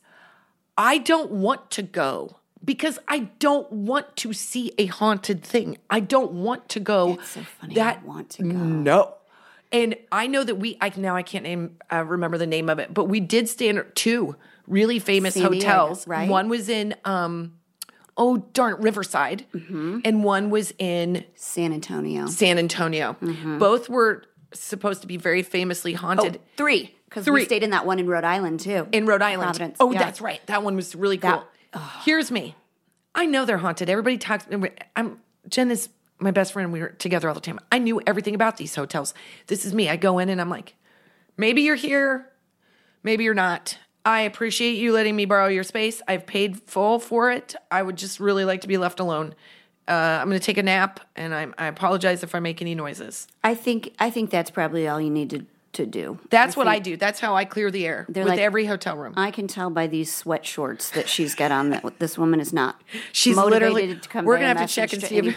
I 0.77 0.97
don't 0.97 1.31
want 1.31 1.71
to 1.71 1.81
go 1.81 2.37
because 2.63 2.99
I 3.07 3.19
don't 3.39 3.71
want 3.71 4.15
to 4.17 4.33
see 4.33 4.73
a 4.77 4.87
haunted 4.87 5.43
thing. 5.43 5.77
I 5.89 5.99
don't 5.99 6.33
want 6.33 6.69
to 6.69 6.79
go. 6.79 7.13
It's 7.13 7.29
so 7.29 7.41
funny. 7.41 7.75
That 7.75 8.01
I 8.03 8.05
want 8.05 8.29
to 8.31 8.43
go. 8.43 8.49
no. 8.49 9.16
And 9.71 9.95
I 10.11 10.27
know 10.27 10.43
that 10.43 10.55
we. 10.55 10.77
I 10.81 10.91
now 10.95 11.15
I 11.15 11.23
can't 11.23 11.43
name 11.43 11.77
uh, 11.91 12.03
remember 12.05 12.37
the 12.37 12.47
name 12.47 12.69
of 12.69 12.79
it, 12.79 12.93
but 12.93 13.05
we 13.05 13.19
did 13.19 13.49
stay 13.49 13.67
in 13.69 13.83
two 13.95 14.35
really 14.65 14.99
famous 14.99 15.33
San 15.33 15.51
Diego, 15.51 15.67
hotels. 15.67 16.07
right? 16.07 16.29
One 16.29 16.47
was 16.49 16.69
in 16.69 16.95
um, 17.05 17.53
oh 18.15 18.37
darn 18.53 18.81
Riverside, 18.81 19.45
Mm-hmm. 19.53 19.99
and 20.05 20.23
one 20.23 20.49
was 20.49 20.73
in 20.79 21.25
San 21.35 21.73
Antonio. 21.73 22.27
San 22.27 22.57
Antonio. 22.57 23.17
Both 23.59 23.89
were 23.89 24.23
supposed 24.53 25.01
to 25.01 25.07
be 25.07 25.17
very 25.17 25.43
famously 25.43 25.93
Oh, 25.95 25.97
haunted 25.99 26.39
three. 26.55 26.93
Because 27.09 27.29
we 27.29 27.45
stayed 27.45 27.63
in 27.63 27.69
that 27.69 27.85
one 27.85 27.99
in 27.99 28.07
Rhode 28.07 28.23
Island 28.25 28.59
too. 28.59 28.87
in 28.91 29.05
Rhode 29.05 29.21
Island. 29.21 29.43
Providence. 29.47 29.77
Oh, 29.79 29.91
yeah. 29.93 29.99
that's 29.99 30.19
right. 30.21 30.45
That 30.47 30.61
one 30.63 30.75
was 30.75 30.93
really 30.95 31.17
cool. 31.17 31.43
That- 31.73 31.81
Here's 32.03 32.31
me. 32.31 32.55
I 33.15 33.25
know 33.25 33.45
they're 33.45 33.57
haunted. 33.57 33.89
Everybody 33.89 34.17
talks. 34.17 34.45
I'm 34.95 35.19
Jen 35.49 35.71
is 35.71 35.89
my 36.19 36.31
best 36.31 36.53
friend. 36.53 36.71
We 36.71 36.79
were 36.81 36.89
together 36.89 37.27
all 37.27 37.35
the 37.35 37.41
time. 37.41 37.59
I 37.71 37.79
knew 37.79 38.01
everything 38.05 38.35
about 38.35 38.57
these 38.57 38.75
hotels. 38.75 39.13
This 39.47 39.65
is 39.65 39.73
me. 39.73 39.89
I 39.89 39.95
go 39.95 40.19
in 40.19 40.29
and 40.29 40.41
I'm 40.41 40.49
like, 40.49 40.75
maybe 41.37 41.61
you're 41.61 41.75
here, 41.75 42.29
maybe 43.03 43.23
you're 43.23 43.33
not. 43.33 43.77
I 44.05 44.21
appreciate 44.21 44.77
you 44.77 44.93
letting 44.93 45.17
me 45.17 45.25
borrow 45.25 45.47
your 45.47 45.65
space. 45.65 46.01
I've 46.07 46.25
paid 46.25 46.61
full 46.61 46.97
for 46.99 47.29
it. 47.29 47.55
I 47.69 47.81
would 47.81 47.97
just 47.97 48.21
really 48.21 48.45
like 48.45 48.61
to 48.61 48.67
be 48.67 48.77
left 48.77 49.01
alone. 49.01 49.35
Uh, 49.85 49.91
I'm 49.91 50.29
going 50.29 50.39
to 50.39 50.45
take 50.45 50.57
a 50.57 50.63
nap, 50.63 51.01
and 51.15 51.33
I'm, 51.33 51.53
I 51.57 51.67
apologize 51.67 52.23
if 52.23 52.33
I 52.33 52.39
make 52.39 52.61
any 52.61 52.73
noises. 52.73 53.27
I 53.43 53.53
think 53.53 53.93
I 53.99 54.09
think 54.09 54.29
that's 54.29 54.49
probably 54.51 54.87
all 54.87 54.99
you 54.99 55.09
need 55.09 55.29
to, 55.31 55.45
to 55.73 55.85
do. 55.85 56.19
That's 56.29 56.57
what 56.57 56.67
I 56.67 56.79
do. 56.79 56.97
That's 56.97 57.19
how 57.19 57.35
I 57.35 57.45
clear 57.45 57.71
the 57.71 57.85
air 57.85 58.05
with 58.07 58.17
like- 58.17 58.39
every 58.39 58.65
hotel 58.65 58.97
room. 58.97 59.13
I 59.17 59.31
can 59.31 59.47
tell 59.47 59.69
by 59.69 59.87
these 59.87 60.13
sweat 60.13 60.45
shorts 60.45 60.89
that 60.91 61.07
she's 61.09 61.35
got 61.35 61.51
on 61.51 61.69
that 61.69 61.99
this 61.99 62.17
woman 62.17 62.39
is 62.39 62.51
not. 62.51 62.81
She's 63.11 63.35
motivated 63.35 63.73
literally. 63.73 63.99
to 63.99 64.09
come. 64.09 64.25
we're 64.25 64.35
gonna 64.37 64.59
have 64.59 64.67
to 64.67 64.73
check 64.73 64.91
and 64.93 65.01
see 65.01 65.17
if 65.17 65.35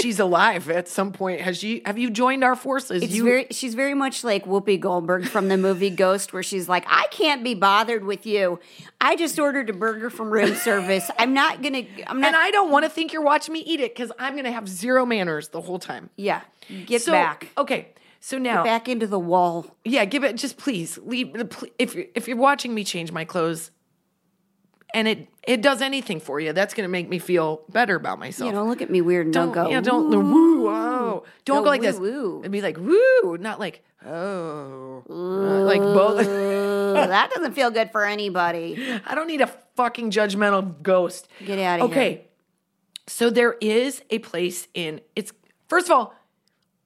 she's 0.00 0.18
alive 0.18 0.68
at 0.70 0.88
some 0.88 1.12
point. 1.12 1.40
Has 1.40 1.58
she? 1.58 1.82
Have 1.84 1.98
you 1.98 2.10
joined 2.10 2.42
our 2.44 2.56
forces? 2.56 3.02
It's 3.02 3.14
you, 3.14 3.24
very. 3.24 3.46
She's 3.50 3.74
very 3.74 3.94
much 3.94 4.24
like 4.24 4.44
Whoopi 4.44 4.78
Goldberg 4.80 5.26
from 5.26 5.48
the 5.48 5.56
movie 5.56 5.90
Ghost, 6.04 6.32
where 6.32 6.42
she's 6.42 6.68
like, 6.68 6.84
"I 6.88 7.06
can't 7.10 7.44
be 7.44 7.54
bothered 7.54 8.04
with 8.04 8.26
you. 8.26 8.58
I 9.00 9.16
just 9.16 9.38
ordered 9.38 9.70
a 9.70 9.72
burger 9.72 10.10
from 10.10 10.30
room 10.30 10.54
service. 10.54 11.10
I'm 11.18 11.34
not 11.34 11.62
gonna. 11.62 11.82
I'm 12.06 12.20
not. 12.20 12.28
and 12.28 12.36
I 12.36 12.50
don't 12.50 12.70
want 12.70 12.84
to 12.84 12.88
think 12.90 13.12
you're 13.12 13.22
watching 13.22 13.52
me 13.52 13.60
eat 13.60 13.80
it 13.80 13.94
because 13.94 14.10
I'm 14.18 14.36
gonna 14.36 14.52
have 14.52 14.68
zero 14.68 15.04
manners 15.06 15.48
the 15.48 15.60
whole 15.60 15.78
time. 15.78 16.10
yeah, 16.16 16.42
get 16.86 17.02
so, 17.02 17.12
back. 17.12 17.48
Okay. 17.56 17.88
So 18.24 18.38
now, 18.38 18.62
Back 18.62 18.88
into 18.88 19.08
the 19.08 19.18
wall. 19.18 19.66
yeah, 19.84 20.04
give 20.04 20.22
it. 20.22 20.36
Just 20.36 20.56
please 20.56 20.96
leave. 20.98 21.34
If 21.76 21.96
if 22.14 22.28
you're 22.28 22.36
watching 22.36 22.72
me 22.72 22.84
change 22.84 23.10
my 23.10 23.24
clothes, 23.24 23.72
and 24.94 25.08
it 25.08 25.28
it 25.46 25.62
does 25.62 25.82
anything 25.82 26.20
for 26.20 26.38
you, 26.40 26.52
that's 26.52 26.74
gonna 26.74 26.88
make 26.88 27.08
me 27.08 27.18
feel 27.18 27.62
better 27.68 27.96
about 27.96 28.18
myself. 28.18 28.48
You 28.48 28.52
know, 28.52 28.64
look 28.66 28.82
at 28.82 28.90
me 28.90 29.00
weird 29.00 29.26
and 29.26 29.34
don't, 29.34 29.52
don't 29.52 29.64
go. 29.64 29.70
yeah 29.70 29.80
don't 29.80 30.10
the 30.10 30.18
woo 30.18 30.68
oh 30.68 31.24
don't 31.44 31.58
Go 31.58 31.64
go, 31.64 31.70
like 31.70 31.80
woo, 31.80 31.86
this 31.86 31.98
woo. 31.98 32.40
and 32.42 32.52
be 32.52 32.60
like 32.60 32.76
woo 32.78 33.36
not 33.38 33.58
like 33.58 33.82
oh 34.06 35.02
Uh, 35.08 35.64
like 35.64 35.80
both 35.80 36.26
that 36.26 37.30
doesn't 37.34 37.54
feel 37.54 37.70
good 37.70 37.90
for 37.90 38.04
anybody. 38.04 39.00
I 39.06 39.14
don't 39.14 39.26
need 39.26 39.40
a 39.40 39.50
fucking 39.76 40.10
judgmental 40.10 40.80
ghost. 40.82 41.28
Get 41.44 41.58
outta 41.58 41.84
okay. 41.84 41.94
here. 41.94 42.02
Okay, 42.02 42.26
so 43.06 43.30
there 43.30 43.54
is 43.60 44.02
a 44.10 44.18
place 44.18 44.68
in 44.74 45.00
it's 45.16 45.32
first 45.68 45.86
of 45.86 45.92
all, 45.92 46.14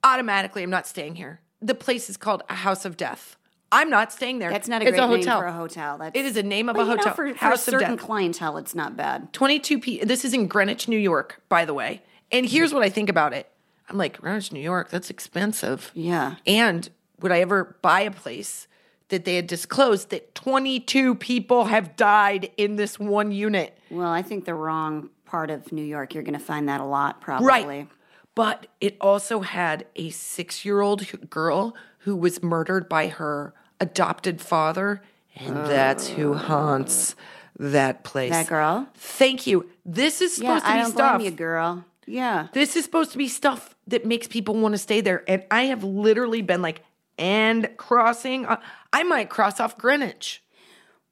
automatically 0.04 0.62
I'm 0.62 0.70
not 0.70 0.86
staying 0.86 1.16
here. 1.16 1.40
The 1.60 1.74
place 1.74 2.08
is 2.08 2.16
called 2.16 2.42
a 2.48 2.54
House 2.54 2.84
of 2.84 2.96
Death. 2.96 3.35
I'm 3.72 3.90
not 3.90 4.12
staying 4.12 4.38
there. 4.38 4.50
That's 4.50 4.68
not 4.68 4.82
a 4.82 4.86
it's 4.86 4.96
great 4.96 5.02
a 5.02 5.16
name 5.16 5.24
for 5.24 5.44
a 5.46 5.52
hotel. 5.52 5.98
That's, 5.98 6.16
It 6.16 6.24
is 6.24 6.36
a 6.36 6.42
name 6.42 6.68
of 6.68 6.76
But 6.76 6.82
a 6.82 6.84
you 6.84 6.90
know, 6.90 6.96
hotel. 6.98 7.14
for, 7.14 7.34
for 7.34 7.52
a 7.52 7.58
certain 7.58 7.96
Death. 7.96 8.00
clientele, 8.00 8.56
it's 8.58 8.74
not 8.74 8.96
bad. 8.96 9.32
22 9.32 9.78
p. 9.80 10.04
This 10.04 10.24
is 10.24 10.32
in 10.32 10.46
Greenwich, 10.46 10.88
New 10.88 10.98
York, 10.98 11.42
by 11.48 11.64
the 11.64 11.74
way. 11.74 12.02
And 12.30 12.46
here's 12.46 12.72
what 12.72 12.82
I 12.82 12.88
think 12.88 13.08
about 13.08 13.32
it. 13.32 13.50
I'm 13.88 13.96
like, 13.98 14.20
Greenwich, 14.20 14.52
New 14.52 14.60
York, 14.60 14.90
that's 14.90 15.10
expensive. 15.10 15.90
Yeah. 15.94 16.36
And 16.46 16.88
would 17.20 17.32
I 17.32 17.40
ever 17.40 17.76
buy 17.82 18.00
a 18.02 18.10
place 18.10 18.66
that 19.08 19.24
they 19.24 19.36
had 19.36 19.46
disclosed 19.46 20.10
that 20.10 20.34
22 20.34 21.14
people 21.16 21.66
have 21.66 21.96
died 21.96 22.50
in 22.56 22.76
this 22.76 22.98
one 22.98 23.30
unit? 23.32 23.78
Well, 23.90 24.10
I 24.10 24.22
think 24.22 24.44
the 24.44 24.54
wrong 24.54 25.10
part 25.24 25.50
of 25.50 25.70
New 25.72 25.84
York. 25.84 26.14
You're 26.14 26.22
going 26.24 26.38
to 26.38 26.44
find 26.44 26.68
that 26.68 26.80
a 26.80 26.84
lot, 26.84 27.20
probably. 27.20 27.46
Right. 27.46 27.88
But 28.36 28.68
it 28.80 28.96
also 29.00 29.40
had 29.40 29.86
a 29.96 30.10
six 30.10 30.64
year 30.64 30.80
old 30.80 31.28
girl 31.28 31.74
who 32.00 32.14
was 32.14 32.42
murdered 32.42 32.88
by 32.88 33.08
her 33.08 33.52
adopted 33.80 34.40
father. 34.40 35.02
And 35.34 35.56
that's 35.66 36.06
who 36.06 36.34
haunts 36.34 37.16
that 37.58 38.04
place. 38.04 38.30
That 38.30 38.46
girl? 38.46 38.88
Thank 38.94 39.46
you. 39.46 39.68
This 39.84 40.20
is 40.20 40.38
Yeah, 40.38 40.58
supposed 40.60 40.64
to 40.66 40.70
I 40.70 40.74
be 40.76 40.82
don't 40.82 40.92
stuff. 40.92 41.16
blame 41.18 41.24
you, 41.32 41.36
girl. 41.36 41.84
Yeah. 42.06 42.46
This 42.52 42.76
is 42.76 42.84
supposed 42.84 43.10
to 43.12 43.18
be 43.18 43.26
stuff 43.28 43.74
that 43.88 44.06
makes 44.06 44.28
people 44.28 44.54
want 44.54 44.72
to 44.74 44.78
stay 44.78 45.00
there. 45.00 45.24
And 45.26 45.42
I 45.50 45.64
have 45.64 45.82
literally 45.82 46.42
been 46.42 46.62
like, 46.62 46.82
and 47.18 47.68
crossing. 47.78 48.46
uh, 48.46 48.60
I 48.92 49.02
might 49.02 49.30
cross 49.30 49.58
off 49.60 49.76
Greenwich. 49.78 50.42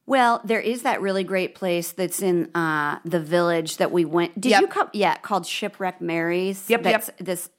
Well, 0.07 0.41
there 0.43 0.59
is 0.59 0.83
that 0.83 1.01
really 1.01 1.23
great 1.23 1.55
place 1.55 1.91
that's 1.91 2.21
in 2.21 2.55
uh, 2.55 2.99
the 3.05 3.19
village 3.19 3.77
that 3.77 3.91
we 3.91 4.05
went. 4.05 4.39
Did 4.39 4.51
Yep. 4.51 4.61
you 4.61 4.67
come? 4.67 4.89
Yeah, 4.93 5.17
called 5.17 5.45
Shipwreck 5.47 5.99
Mary's. 5.99 6.69
Yep, 6.69 6.83
yep. 6.83 6.91
that's 6.93 7.09
this. 7.19 7.49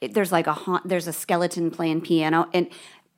It, 0.00 0.14
there's 0.14 0.30
like 0.30 0.46
a 0.46 0.52
haunt. 0.52 0.88
There's 0.88 1.08
a 1.08 1.12
skeleton 1.12 1.70
playing 1.70 2.02
piano, 2.02 2.48
and 2.54 2.68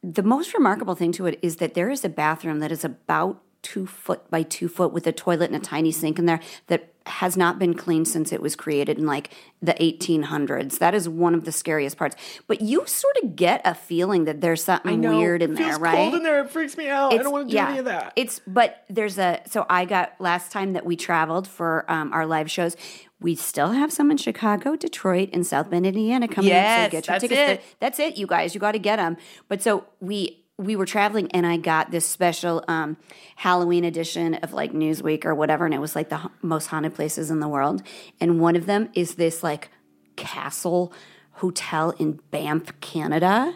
the 0.03 0.23
most 0.23 0.55
remarkable 0.55 0.95
thing 0.95 1.13
to 1.13 1.27
it 1.27 1.39
is 1.43 1.57
that 1.57 1.75
there 1.75 1.91
is 1.91 2.05
a 2.05 2.09
bathroom 2.09 2.61
that 2.61 2.73
is 2.73 2.85
about 2.85 3.43
two 3.63 3.87
foot 3.87 4.31
by 4.31 4.43
two 4.43 4.69
foot 4.69 4.93
with 4.93 5.07
a 5.07 5.13
toilet 5.13 5.51
and 5.51 5.57
a 5.57 5.65
tiny 5.65 5.91
sink 5.91 6.19
in 6.19 6.27
there 6.27 6.41
that 6.69 6.93
has 7.09 7.37
not 7.37 7.59
been 7.59 7.75
cleaned 7.75 8.07
since 8.07 8.33
it 8.33 8.41
was 8.41 8.55
created 8.55 8.99
in 8.99 9.07
like 9.07 9.33
the 9.63 9.73
1800s. 9.75 10.79
That 10.79 10.95
is 10.95 11.09
one 11.09 11.35
of 11.35 11.45
the 11.45 11.53
scariest 11.53 11.97
parts. 11.97 12.17
But 12.47 12.61
you 12.61 12.87
sort 12.87 13.17
of 13.23 13.35
get 13.35 13.63
a 13.65 13.75
feeling 13.75 14.25
that 14.25 14.41
there's 14.41 14.63
something 14.63 15.01
weird 15.01 15.43
in 15.43 15.53
it 15.53 15.57
there, 15.57 15.79
right? 15.79 15.97
cold 15.97 16.15
in 16.15 16.23
there. 16.23 16.45
It 16.45 16.51
freaks 16.51 16.77
me 16.77 16.89
out. 16.89 17.13
I 17.13 17.19
don't 17.19 17.33
want 17.33 17.49
to 17.49 17.51
do 17.51 17.57
yeah, 17.57 17.71
any 17.71 17.79
of 17.79 17.87
that. 17.87 18.13
It's 18.15 18.41
but 18.47 18.85
there's 18.89 19.19
a 19.19 19.41
so 19.47 19.67
I 19.69 19.85
got 19.85 20.21
last 20.21 20.53
time 20.53 20.75
that 20.75 20.85
we 20.85 20.97
traveled 20.97 21.49
for 21.49 21.85
um, 21.91 22.13
our 22.13 22.27
live 22.27 22.51
shows. 22.51 22.77
We 23.21 23.35
still 23.35 23.73
have 23.73 23.93
some 23.93 24.13
in 24.13 24.17
Chicago, 24.17 24.77
Detroit, 24.77 25.31
and 25.33 25.45
South 25.45 25.71
Bend, 25.71 25.87
Indiana 25.87 26.29
coming. 26.29 26.51
in. 26.51 26.85
So 26.85 26.91
get 26.91 26.93
your 26.93 27.15
that's 27.15 27.23
tickets. 27.23 27.41
it. 27.41 27.63
That's 27.81 27.99
it, 27.99 28.17
you 28.17 28.29
guys. 28.29 28.55
You 28.55 28.61
got 28.61 28.73
to 28.73 28.79
get 28.79 28.97
them. 28.97 29.17
But 29.49 29.61
so 29.61 29.87
we 29.99 30.45
we 30.59 30.75
were 30.77 30.87
traveling, 30.87 31.31
and 31.33 31.47
I 31.47 31.57
got 31.57 31.91
this 31.91 32.05
special 32.05 32.65
um, 32.69 32.97
Halloween 33.37 33.85
edition 33.85 34.35
of 34.35 34.53
like 34.53 34.73
Newsweek 34.73 35.25
or 35.25 35.35
whatever, 35.35 35.65
and 35.65 35.73
it 35.73 35.81
was 35.81 35.95
like 35.95 36.09
the 36.09 36.17
ha- 36.19 36.31
most 36.43 36.67
haunted 36.67 36.95
places 36.95 37.31
in 37.31 37.41
the 37.41 37.49
world. 37.49 37.83
And 38.21 38.41
one 38.41 38.57
of 38.57 38.67
them 38.67 38.91
is 38.95 39.15
this 39.15 39.43
like 39.43 39.71
castle 40.17 40.93
hotel 41.35 41.91
in 41.99 42.21
Banff, 42.33 42.79
Canada 42.81 43.55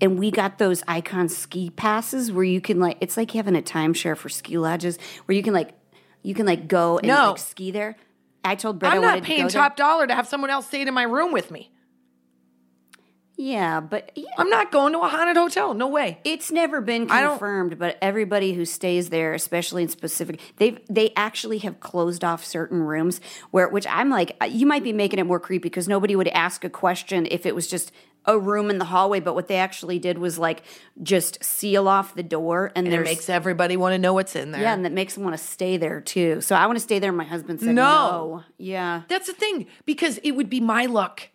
and 0.00 0.16
we 0.18 0.30
got 0.30 0.58
those 0.58 0.82
Ikon 0.84 1.28
ski 1.28 1.70
passes 1.70 2.30
where 2.32 2.44
you 2.44 2.60
can 2.60 2.78
like 2.80 2.96
it's 3.00 3.16
like 3.16 3.32
having 3.32 3.56
a 3.56 3.60
timeshare 3.60 4.16
for 4.16 4.28
ski 4.28 4.56
lodges 4.56 4.96
where 5.26 5.34
you 5.36 5.42
can 5.42 5.52
like 5.52 5.70
you 6.22 6.34
can 6.34 6.46
like 6.46 6.68
go 6.68 6.98
and 6.98 7.08
No. 7.08 7.30
like 7.30 7.38
ski 7.38 7.70
there. 7.72 7.96
I 8.44 8.54
told 8.54 8.78
Brett 8.78 8.92
I 8.92 8.96
I'm 8.96 9.02
not 9.02 9.16
to 9.16 9.22
paying 9.22 9.40
there. 9.40 9.48
top 9.50 9.76
dollar 9.76 10.06
to 10.06 10.14
have 10.14 10.26
someone 10.28 10.50
else 10.50 10.68
stay 10.68 10.82
in 10.82 10.94
my 10.94 11.02
room 11.02 11.32
with 11.32 11.50
me. 11.50 11.72
Yeah, 13.40 13.78
but 13.78 14.10
yeah, 14.16 14.26
I'm 14.36 14.50
not 14.50 14.72
going 14.72 14.92
to 14.94 14.98
a 14.98 15.08
haunted 15.08 15.36
hotel. 15.36 15.72
No 15.72 15.86
way. 15.86 16.18
it's 16.24 16.50
never 16.50 16.80
been 16.80 17.06
confirmed. 17.06 17.78
But 17.78 17.96
everybody 18.02 18.52
who 18.52 18.64
stays 18.64 19.10
there, 19.10 19.32
especially 19.32 19.84
in 19.84 19.88
specific, 19.88 20.40
they've 20.56 20.78
they 20.90 21.12
actually 21.16 21.58
have 21.58 21.78
closed 21.78 22.24
off 22.24 22.44
certain 22.44 22.82
rooms 22.82 23.20
where, 23.52 23.68
which 23.68 23.86
I'm 23.88 24.10
like, 24.10 24.36
uh, 24.42 24.46
you 24.46 24.66
might 24.66 24.82
be 24.82 24.92
making 24.92 25.20
it 25.20 25.24
more 25.24 25.38
creepy 25.38 25.62
because 25.68 25.86
nobody 25.86 26.16
would 26.16 26.26
ask 26.28 26.64
a 26.64 26.70
question 26.70 27.28
if 27.30 27.46
it 27.46 27.54
was 27.54 27.68
just 27.68 27.92
a 28.24 28.36
room 28.36 28.70
in 28.70 28.78
the 28.78 28.84
hallway. 28.86 29.20
But 29.20 29.34
what 29.36 29.46
they 29.46 29.56
actually 29.58 30.00
did 30.00 30.18
was 30.18 30.36
like 30.36 30.64
just 31.00 31.42
seal 31.44 31.86
off 31.86 32.16
the 32.16 32.24
door, 32.24 32.72
and, 32.74 32.88
And 32.88 32.94
it 32.94 33.04
makes 33.04 33.30
everybody 33.30 33.76
want 33.76 33.92
to 33.94 33.98
know 33.98 34.14
what's 34.14 34.34
in 34.34 34.50
there. 34.50 34.62
Yeah, 34.62 34.74
and 34.74 34.84
that 34.84 34.92
makes 34.92 35.14
them 35.14 35.22
want 35.22 35.38
to 35.38 35.42
stay 35.42 35.76
there 35.76 36.00
too. 36.00 36.40
So 36.40 36.56
I 36.56 36.66
want 36.66 36.76
to 36.76 36.82
stay 36.82 36.98
there. 36.98 37.12
My 37.12 37.22
husband 37.24 37.60
said 37.60 37.76
No. 37.76 37.82
no. 37.84 38.44
Yeah. 38.58 39.02
That's 39.06 39.28
the 39.28 39.32
thing 39.32 39.66
because 39.86 40.18
it 40.24 40.32
would 40.32 40.50
be 40.50 40.60
my 40.60 40.86
luck. 40.86 41.28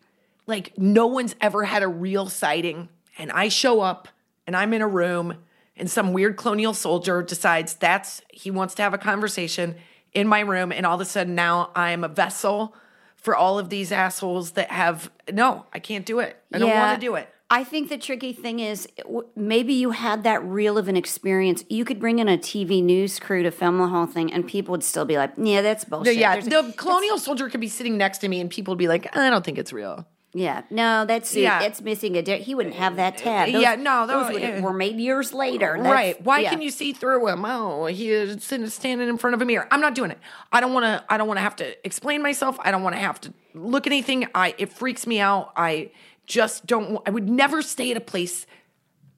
Like 0.45 0.77
no 0.77 1.07
one's 1.07 1.35
ever 1.41 1.63
had 1.63 1.83
a 1.83 1.87
real 1.87 2.27
sighting, 2.27 2.89
and 3.17 3.31
I 3.31 3.47
show 3.49 3.81
up 3.81 4.07
and 4.45 4.55
I'm 4.55 4.73
in 4.73 4.81
a 4.81 4.87
room, 4.87 5.37
and 5.77 5.89
some 5.89 6.11
weird 6.13 6.35
colonial 6.37 6.73
soldier 6.73 7.23
decides 7.23 7.75
that's 7.75 8.21
he 8.29 8.51
wants 8.51 8.75
to 8.75 8.81
have 8.81 8.93
a 8.93 8.97
conversation 8.97 9.75
in 10.13 10.27
my 10.27 10.41
room, 10.41 10.71
and 10.71 10.85
all 10.85 10.95
of 10.95 11.01
a 11.01 11.05
sudden 11.05 11.33
now 11.35 11.71
I'm 11.75 12.03
a 12.03 12.09
vessel 12.09 12.75
for 13.15 13.35
all 13.35 13.57
of 13.57 13.69
these 13.69 13.91
assholes 13.91 14.51
that 14.51 14.69
have 14.69 15.09
no, 15.31 15.65
I 15.73 15.79
can't 15.79 16.05
do 16.05 16.19
it. 16.19 16.37
I 16.53 16.57
don't 16.59 16.69
want 16.69 16.99
to 16.99 17.05
do 17.05 17.15
it. 17.15 17.29
I 17.49 17.63
think 17.63 17.89
the 17.89 17.97
tricky 17.99 18.33
thing 18.33 18.59
is 18.59 18.87
maybe 19.35 19.73
you 19.73 19.91
had 19.91 20.23
that 20.23 20.43
real 20.43 20.77
of 20.77 20.87
an 20.87 20.97
experience. 20.97 21.63
You 21.69 21.85
could 21.85 21.99
bring 21.99 22.17
in 22.17 22.27
a 22.27 22.37
TV 22.37 22.83
news 22.83 23.19
crew 23.19 23.43
to 23.43 23.51
film 23.51 23.77
the 23.77 23.87
whole 23.87 24.07
thing, 24.07 24.33
and 24.33 24.47
people 24.47 24.71
would 24.71 24.83
still 24.83 25.05
be 25.05 25.17
like, 25.17 25.33
"Yeah, 25.37 25.61
that's 25.61 25.85
bullshit." 25.85 26.17
yeah, 26.17 26.39
There's- 26.39 26.47
the 26.47 26.73
colonial 26.75 27.17
soldier 27.19 27.49
could 27.49 27.61
be 27.61 27.67
sitting 27.67 27.95
next 27.97 28.17
to 28.19 28.27
me, 28.27 28.41
and 28.41 28.49
people 28.49 28.71
would 28.71 28.79
be 28.79 28.87
like, 28.87 29.15
I 29.15 29.29
don't 29.29 29.45
think 29.45 29.57
it's 29.59 29.71
real. 29.71 30.07
Yeah, 30.33 30.63
no, 30.69 31.05
that's 31.05 31.35
Yeah. 31.35 31.61
it's 31.61 31.79
missing 31.81 32.17
a. 32.17 32.21
Di- 32.23 32.39
he 32.39 32.55
wouldn't 32.55 32.75
have 32.75 32.95
that 32.95 33.15
uh, 33.15 33.23
tab. 33.23 33.49
Yeah, 33.49 33.75
no, 33.75 34.07
those 34.07 34.27
tho- 34.27 34.33
would- 34.33 34.41
yeah. 34.41 34.61
were 34.61 34.73
made 34.73 34.97
years 34.97 35.31
later. 35.33 35.75
That's- 35.77 35.93
right. 35.93 36.21
Why 36.23 36.39
yeah. 36.39 36.49
can 36.49 36.61
you 36.61 36.71
see 36.71 36.91
through 36.93 37.27
him? 37.27 37.45
Oh, 37.45 37.85
he 37.85 38.09
is 38.09 38.43
standing 38.73 39.07
in 39.07 39.17
front 39.17 39.35
of 39.35 39.41
a 39.41 39.45
mirror. 39.45 39.67
I'm 39.71 39.81
not 39.81 39.93
doing 39.95 40.11
it. 40.11 40.17
I 40.51 40.59
don't 40.59 40.73
want 40.73 40.85
to. 40.85 41.03
I 41.07 41.17
don't 41.17 41.27
want 41.27 41.37
to 41.37 41.41
have 41.43 41.55
to 41.57 41.85
explain 41.85 42.21
myself. 42.23 42.57
I 42.61 42.71
don't 42.71 42.83
want 42.83 42.95
to 42.95 43.01
have 43.01 43.21
to 43.21 43.33
look 43.53 43.85
at 43.85 43.93
anything. 43.93 44.27
I 44.33 44.55
it 44.57 44.73
freaks 44.73 45.05
me 45.05 45.19
out. 45.19 45.53
I 45.55 45.91
just 46.25 46.65
don't. 46.65 46.99
I 47.05 47.11
would 47.11 47.29
never 47.29 47.61
stay 47.61 47.91
at 47.91 47.97
a 47.97 48.01
place 48.01 48.45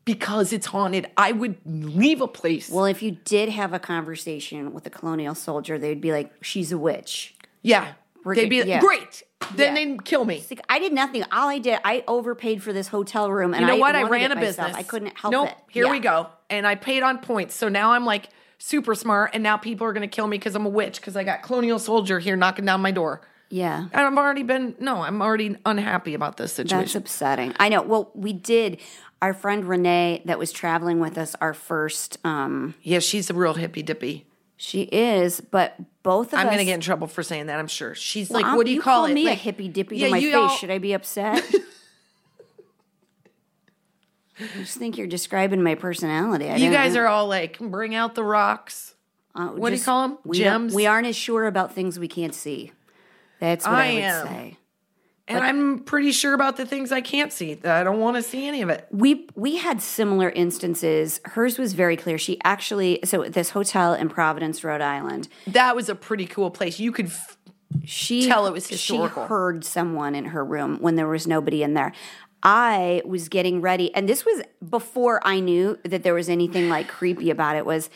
because 0.04 0.54
it's 0.54 0.68
haunted. 0.68 1.08
I 1.18 1.32
would 1.32 1.58
leave 1.66 2.22
a 2.22 2.28
place. 2.28 2.70
Well, 2.70 2.86
if 2.86 3.02
you 3.02 3.12
did 3.26 3.50
have 3.50 3.74
a 3.74 3.80
conversation 3.80 4.74
with 4.74 4.86
a 4.86 4.90
colonial 4.90 5.34
soldier, 5.34 5.78
they'd 5.80 6.02
be 6.02 6.12
like, 6.12 6.32
"She's 6.42 6.72
a 6.72 6.78
witch." 6.78 7.36
Yeah. 7.62 7.94
We're 8.26 8.36
They'd 8.36 8.50
be 8.50 8.58
yeah. 8.58 8.80
great. 8.82 9.24
Then 9.54 9.76
Yeah. 9.78 9.86
they'd 9.86 10.04
kill 10.04 10.26
me. 10.26 10.44
I 10.68 10.80
did 10.80 10.92
nothing. 10.92 11.24
All 11.32 11.48
I 11.48 11.60
did, 11.60 11.80
I 11.86 12.04
overpaid 12.08 12.62
for 12.64 12.74
this 12.74 12.88
hotel 12.90 13.32
room, 13.32 13.54
and 13.54 13.62
you 13.62 13.68
know 13.68 13.76
I 13.76 13.80
what? 13.80 13.96
I 13.96 14.02
ran 14.04 14.32
a 14.32 14.36
myself. 14.36 14.40
business. 14.42 14.76
I 14.76 14.84
couldn't 14.84 15.18
help 15.18 15.32
nope, 15.32 15.50
it. 15.50 15.56
Here 15.70 15.86
Yeah. 15.86 15.92
we 15.92 16.00
go. 16.00 16.28
And 16.50 16.66
I 16.68 16.76
paid 16.76 17.04
on 17.04 17.20
points. 17.20 17.56
So 17.56 17.70
now 17.70 17.92
I'm 17.92 18.04
like 18.04 18.30
super 18.58 18.96
smart. 18.96 19.32
And 19.34 19.44
now 19.44 19.58
people 19.58 19.86
are 19.88 19.94
going 19.94 20.08
to 20.10 20.14
kill 20.14 20.28
me 20.28 20.38
because 20.38 20.56
I'm 20.56 20.66
a 20.66 20.70
witch 20.70 21.00
because 21.00 21.16
I 21.16 21.24
got 21.24 21.44
Colonial 21.44 21.78
Soldier 21.80 22.20
here 22.20 22.36
knocking 22.36 22.66
down 22.66 22.82
my 22.82 22.92
door. 22.92 23.22
Yeah. 23.50 23.86
And 23.94 24.02
I've 24.02 24.18
already 24.18 24.42
been, 24.44 24.76
no, 24.80 25.04
I'm 25.04 25.22
already 25.22 25.56
unhappy 25.66 26.16
about 26.16 26.38
this 26.38 26.52
situation. 26.54 26.80
That's 26.80 26.96
upsetting. 26.96 27.54
I 27.60 27.70
know. 27.70 27.84
Well, 27.84 28.10
we 28.16 28.34
did. 28.34 28.80
Our 29.22 29.34
friend 29.36 29.66
Renee, 29.66 30.24
that 30.26 30.40
was 30.40 30.52
traveling 30.52 31.00
with 31.00 31.18
us, 31.20 31.36
our 31.40 31.54
first. 31.54 32.18
um 32.26 32.74
yeah, 32.82 33.00
she's 33.00 33.30
a 33.30 33.34
real 33.36 33.54
hippy 33.54 33.84
dippy. 33.84 34.26
She 34.58 34.84
is, 34.84 35.42
but 35.42 35.76
both 36.02 36.28
of 36.28 36.34
us 36.36 36.40
I'm 36.40 36.48
us. 36.48 36.54
going 36.54 36.60
to 36.60 36.66
get 36.66 36.76
in 36.76 36.82
trouble 36.82 37.08
for 37.08 37.24
saying 37.24 37.48
that, 37.48 37.60
I'm 37.60 37.68
sure. 37.68 37.94
She's 37.94 38.30
Well, 38.30 38.40
like, 38.40 38.46
I'm- 38.46 38.56
what 38.58 38.66
do 38.66 38.72
you, 38.72 38.82
call, 38.82 39.06
it? 39.06 39.14
me 39.14 39.26
Like, 39.26 39.34
a 39.34 39.42
hippy 39.42 39.68
dippy 39.68 39.98
yeah, 39.98 40.06
to 40.08 40.12
my 40.12 40.18
you 40.18 40.30
face? 40.32 40.36
all- 40.38 40.50
Should 40.50 40.72
I 40.72 40.78
be 40.78 40.94
upset? 40.94 41.44
I 44.40 44.48
just 44.58 44.78
think 44.78 44.98
you're 44.98 45.08
describing 45.08 45.64
my 45.64 45.76
personality. 45.76 46.50
I 46.50 46.58
You 46.58 46.70
guys 46.72 46.94
know. 46.96 47.02
are 47.02 47.08
all 47.08 47.28
like, 47.28 47.58
bring 47.60 47.96
out 47.96 48.16
the 48.16 48.24
rocks. 48.24 48.96
Uh, 49.34 49.48
what 49.50 49.70
do 49.70 49.76
you 49.78 49.82
call 49.82 50.08
them? 50.10 50.18
We 50.26 50.38
Gems? 50.40 50.74
We 50.74 50.86
aren't 50.88 51.08
as 51.08 51.16
sure 51.16 51.46
about 51.46 51.74
things 51.74 51.98
we 52.00 52.08
can't 52.08 52.34
see. 52.36 52.72
That's 53.40 53.66
what 53.66 53.76
I, 53.76 53.86
I 53.92 53.94
would 53.94 54.04
am. 54.04 54.28
say. 54.28 54.58
And 55.28 55.44
I'm 55.44 55.80
pretty 55.80 56.12
sure 56.12 56.36
about 56.36 56.56
the 56.58 56.66
things 56.66 56.92
I 56.92 57.02
can't 57.02 57.34
see. 57.34 57.58
I 57.64 57.84
don't 57.84 58.00
want 58.00 58.16
to 58.16 58.22
see 58.22 58.48
any 58.48 58.62
of 58.62 58.70
it. 58.70 58.88
We 58.92 59.28
we 59.36 59.56
had 59.58 59.82
similar 59.82 60.30
instances. 60.30 61.20
Hers 61.26 61.58
was 61.58 61.74
very 61.74 61.98
clear. 61.98 62.18
She 62.18 62.40
actually 62.44 63.00
so 63.04 63.24
this 63.24 63.50
hotel 63.50 63.94
in 63.94 64.10
Providence, 64.10 64.64
Rhode 64.64 64.82
Island. 64.82 65.28
That 65.48 65.76
was 65.76 65.90
a 65.90 65.96
pretty 65.96 66.28
cool 66.28 66.52
place. 66.52 66.80
You 66.80 66.92
could 66.92 67.08
f- 67.08 67.38
She 67.86 68.28
Tell 68.28 68.46
it 68.46 68.54
was 68.54 68.68
historical. 68.68 69.24
She 69.24 69.28
heard 69.28 69.66
someone 69.66 70.14
in 70.14 70.26
her 70.26 70.46
room 70.46 70.78
when 70.80 70.96
there 70.96 71.08
was 71.08 71.26
nobody 71.26 71.64
in 71.64 71.74
there. 71.74 71.92
I 72.44 73.02
was 73.04 73.28
getting 73.28 73.60
ready, 73.60 73.94
and 73.96 74.08
this 74.08 74.24
was 74.24 74.44
before 74.70 75.20
I 75.26 75.40
knew 75.40 75.80
that 75.84 76.04
there 76.04 76.14
was 76.14 76.30
anything 76.30 76.70
like 76.70 76.88
creepy 76.88 77.32
about 77.32 77.56
it. 77.56 77.66
Was 77.66 77.90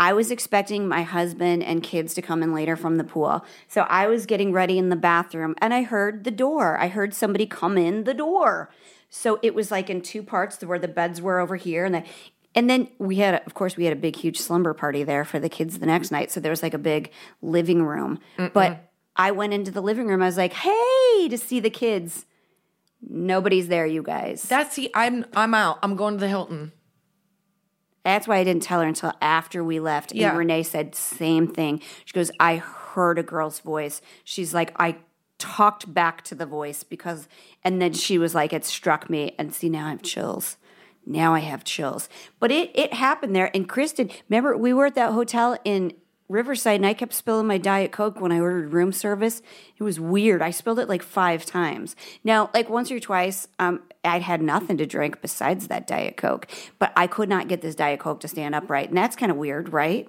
I 0.00 0.14
was 0.14 0.30
expecting 0.30 0.88
my 0.88 1.02
husband 1.02 1.62
and 1.62 1.82
kids 1.82 2.14
to 2.14 2.22
come 2.22 2.42
in 2.42 2.54
later 2.54 2.74
from 2.74 2.96
the 2.96 3.04
pool, 3.04 3.44
so 3.68 3.82
I 3.82 4.06
was 4.06 4.24
getting 4.24 4.50
ready 4.50 4.78
in 4.78 4.88
the 4.88 4.96
bathroom, 4.96 5.54
and 5.58 5.74
I 5.74 5.82
heard 5.82 6.24
the 6.24 6.30
door. 6.30 6.78
I 6.80 6.88
heard 6.88 7.12
somebody 7.12 7.44
come 7.44 7.76
in 7.76 8.04
the 8.04 8.14
door. 8.14 8.70
So 9.10 9.38
it 9.42 9.54
was 9.54 9.70
like 9.70 9.90
in 9.90 10.00
two 10.00 10.22
parts 10.22 10.64
where 10.64 10.78
the 10.78 10.88
beds 10.88 11.20
were 11.20 11.38
over 11.38 11.56
here, 11.56 11.84
and 11.84 11.94
the, 11.94 12.04
and 12.54 12.70
then 12.70 12.88
we 12.98 13.16
had, 13.16 13.42
of 13.46 13.52
course, 13.52 13.76
we 13.76 13.84
had 13.84 13.92
a 13.92 14.00
big, 14.00 14.16
huge 14.16 14.38
slumber 14.40 14.72
party 14.72 15.04
there 15.04 15.24
for 15.24 15.38
the 15.38 15.50
kids 15.50 15.78
the 15.78 15.86
next 15.86 16.10
night. 16.10 16.30
So 16.30 16.40
there 16.40 16.50
was 16.50 16.62
like 16.62 16.74
a 16.74 16.78
big 16.78 17.12
living 17.42 17.82
room, 17.84 18.18
but. 18.54 18.86
I 19.16 19.32
went 19.32 19.52
into 19.52 19.70
the 19.70 19.82
living 19.82 20.06
room. 20.06 20.22
I 20.22 20.26
was 20.26 20.38
like, 20.38 20.54
"Hey!" 20.54 21.28
to 21.28 21.36
see 21.36 21.60
the 21.60 21.68
kids. 21.68 22.24
Nobody's 23.02 23.68
there, 23.68 23.84
you 23.84 24.02
guys. 24.02 24.44
That's 24.44 24.76
the 24.76 24.90
I'm 24.94 25.26
I'm 25.34 25.52
out. 25.52 25.78
I'm 25.82 25.94
going 25.96 26.14
to 26.14 26.20
the 26.20 26.28
Hilton. 26.28 26.72
That's 28.04 28.26
why 28.26 28.38
I 28.38 28.44
didn't 28.44 28.62
tell 28.62 28.80
her 28.80 28.86
until 28.86 29.12
after 29.20 29.62
we 29.62 29.80
left. 29.80 30.14
Yeah. 30.14 30.30
And 30.30 30.38
Renee 30.38 30.62
said 30.62 30.94
same 30.94 31.46
thing. 31.46 31.80
She 32.04 32.12
goes, 32.12 32.30
"I 32.40 32.56
heard 32.56 33.18
a 33.18 33.22
girl's 33.22 33.60
voice." 33.60 34.00
She's 34.24 34.54
like, 34.54 34.72
"I 34.78 34.96
talked 35.38 35.92
back 35.92 36.22
to 36.24 36.34
the 36.34 36.46
voice 36.46 36.82
because," 36.82 37.28
and 37.62 37.80
then 37.80 37.92
she 37.92 38.18
was 38.18 38.34
like, 38.34 38.52
"It 38.52 38.64
struck 38.64 39.10
me." 39.10 39.34
And 39.38 39.52
see, 39.54 39.68
now 39.68 39.86
I 39.86 39.90
have 39.90 40.02
chills. 40.02 40.56
Now 41.06 41.34
I 41.34 41.40
have 41.40 41.64
chills. 41.64 42.08
But 42.38 42.50
it 42.50 42.70
it 42.74 42.94
happened 42.94 43.34
there. 43.36 43.50
And 43.54 43.68
Kristen, 43.68 44.10
remember 44.28 44.56
we 44.56 44.72
were 44.72 44.86
at 44.86 44.94
that 44.94 45.12
hotel 45.12 45.58
in 45.64 45.92
Riverside, 46.30 46.76
and 46.76 46.86
I 46.86 46.94
kept 46.94 47.12
spilling 47.12 47.48
my 47.48 47.58
Diet 47.58 47.90
Coke 47.90 48.20
when 48.20 48.30
I 48.30 48.38
ordered 48.38 48.72
room 48.72 48.92
service. 48.92 49.42
It 49.76 49.82
was 49.82 49.98
weird. 49.98 50.40
I 50.40 50.52
spilled 50.52 50.78
it 50.78 50.88
like 50.88 51.02
five 51.02 51.44
times. 51.44 51.96
Now, 52.22 52.50
like 52.54 52.70
once 52.70 52.92
or 52.92 53.00
twice, 53.00 53.48
um, 53.58 53.82
I'd 54.04 54.22
had 54.22 54.40
nothing 54.40 54.76
to 54.78 54.86
drink 54.86 55.20
besides 55.20 55.68
that 55.68 55.86
Diet 55.86 56.16
Coke, 56.16 56.46
but 56.78 56.92
I 56.96 57.06
could 57.06 57.28
not 57.28 57.48
get 57.48 57.60
this 57.60 57.74
Diet 57.74 58.00
Coke 58.00 58.20
to 58.20 58.28
stand 58.28 58.54
upright, 58.54 58.88
and 58.88 58.96
that's 58.96 59.16
kind 59.16 59.30
of 59.30 59.36
weird, 59.36 59.72
right? 59.72 60.08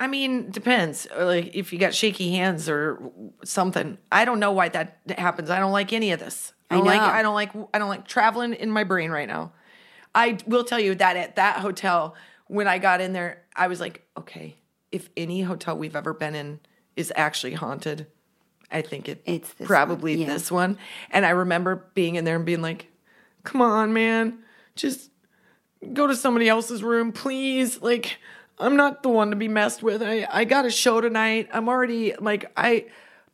I 0.00 0.06
mean, 0.06 0.50
depends. 0.50 1.06
Or, 1.16 1.24
Like 1.24 1.54
if 1.54 1.72
you 1.72 1.78
got 1.78 1.94
shaky 1.94 2.32
hands 2.32 2.68
or 2.68 3.00
something. 3.44 3.98
I 4.10 4.24
don't 4.24 4.40
know 4.40 4.52
why 4.52 4.68
that 4.68 4.98
happens. 5.16 5.50
I 5.50 5.58
don't 5.58 5.72
like 5.72 5.92
any 5.92 6.12
of 6.12 6.20
this. 6.20 6.52
I 6.70 6.74
I 6.74 6.78
don't 6.78 6.86
like 6.86 7.00
know. 7.00 7.06
I 7.06 7.22
don't 7.22 7.34
like 7.34 7.50
I 7.72 7.78
don't 7.78 7.88
like 7.88 8.06
traveling 8.06 8.54
in 8.54 8.70
my 8.70 8.84
brain 8.84 9.10
right 9.10 9.28
now. 9.28 9.52
I 10.14 10.38
will 10.46 10.64
tell 10.64 10.80
you 10.80 10.94
that 10.96 11.16
at 11.16 11.36
that 11.36 11.60
hotel 11.60 12.14
when 12.46 12.68
I 12.68 12.78
got 12.78 13.00
in 13.00 13.12
there, 13.12 13.42
I 13.56 13.68
was 13.68 13.80
like, 13.80 14.06
okay, 14.16 14.56
if 14.92 15.08
any 15.16 15.42
hotel 15.42 15.76
we've 15.76 15.96
ever 15.96 16.12
been 16.12 16.34
in 16.34 16.60
is 16.96 17.12
actually 17.16 17.54
haunted, 17.54 18.06
I 18.74 18.82
think 18.82 19.08
it, 19.08 19.22
It's 19.24 19.52
this 19.54 19.66
probably 19.66 20.16
one, 20.16 20.26
yeah. 20.26 20.32
this 20.34 20.50
one. 20.50 20.78
And 21.10 21.24
I 21.24 21.30
remember 21.30 21.86
being 21.94 22.16
in 22.16 22.24
there 22.24 22.36
and 22.36 22.44
being 22.44 22.60
like, 22.60 22.88
come 23.44 23.62
on, 23.62 23.92
man, 23.92 24.38
just 24.74 25.10
go 25.92 26.06
to 26.06 26.16
somebody 26.16 26.48
else's 26.48 26.82
room, 26.82 27.12
please. 27.12 27.80
Like, 27.80 28.18
I'm 28.58 28.76
not 28.76 29.02
the 29.02 29.08
one 29.08 29.30
to 29.30 29.36
be 29.36 29.48
messed 29.48 29.82
with. 29.82 30.02
I, 30.02 30.26
I 30.30 30.44
got 30.44 30.66
a 30.66 30.70
show 30.70 31.00
tonight. 31.00 31.48
I'm 31.52 31.68
already 31.68 32.14
like 32.16 32.50
I 32.56 32.86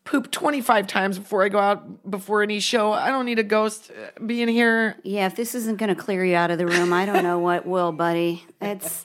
poop 0.05 0.31
25 0.31 0.87
times 0.87 1.19
before 1.19 1.45
I 1.45 1.49
go 1.49 1.59
out 1.59 2.11
before 2.11 2.43
any 2.43 2.61
show. 2.61 2.93
I 2.93 3.09
don't 3.09 3.27
need 3.27 3.39
a 3.39 3.45
ghost 3.45 3.91
uh, 3.91 4.25
being 4.25 4.49
here. 4.49 4.97
Yeah, 5.05 5.27
if 5.27 5.37
this 5.37 5.55
isn't 5.55 5.79
going 5.79 5.95
to 5.95 6.01
clear 6.01 6.25
you 6.25 6.37
out 6.37 6.51
of 6.51 6.59
the 6.59 6.67
room, 6.67 6.93
I 6.93 7.07
don't 7.07 7.23
know 7.23 7.39
what 7.39 7.67
will, 7.67 7.93
buddy. 7.93 8.45
That's 8.59 9.05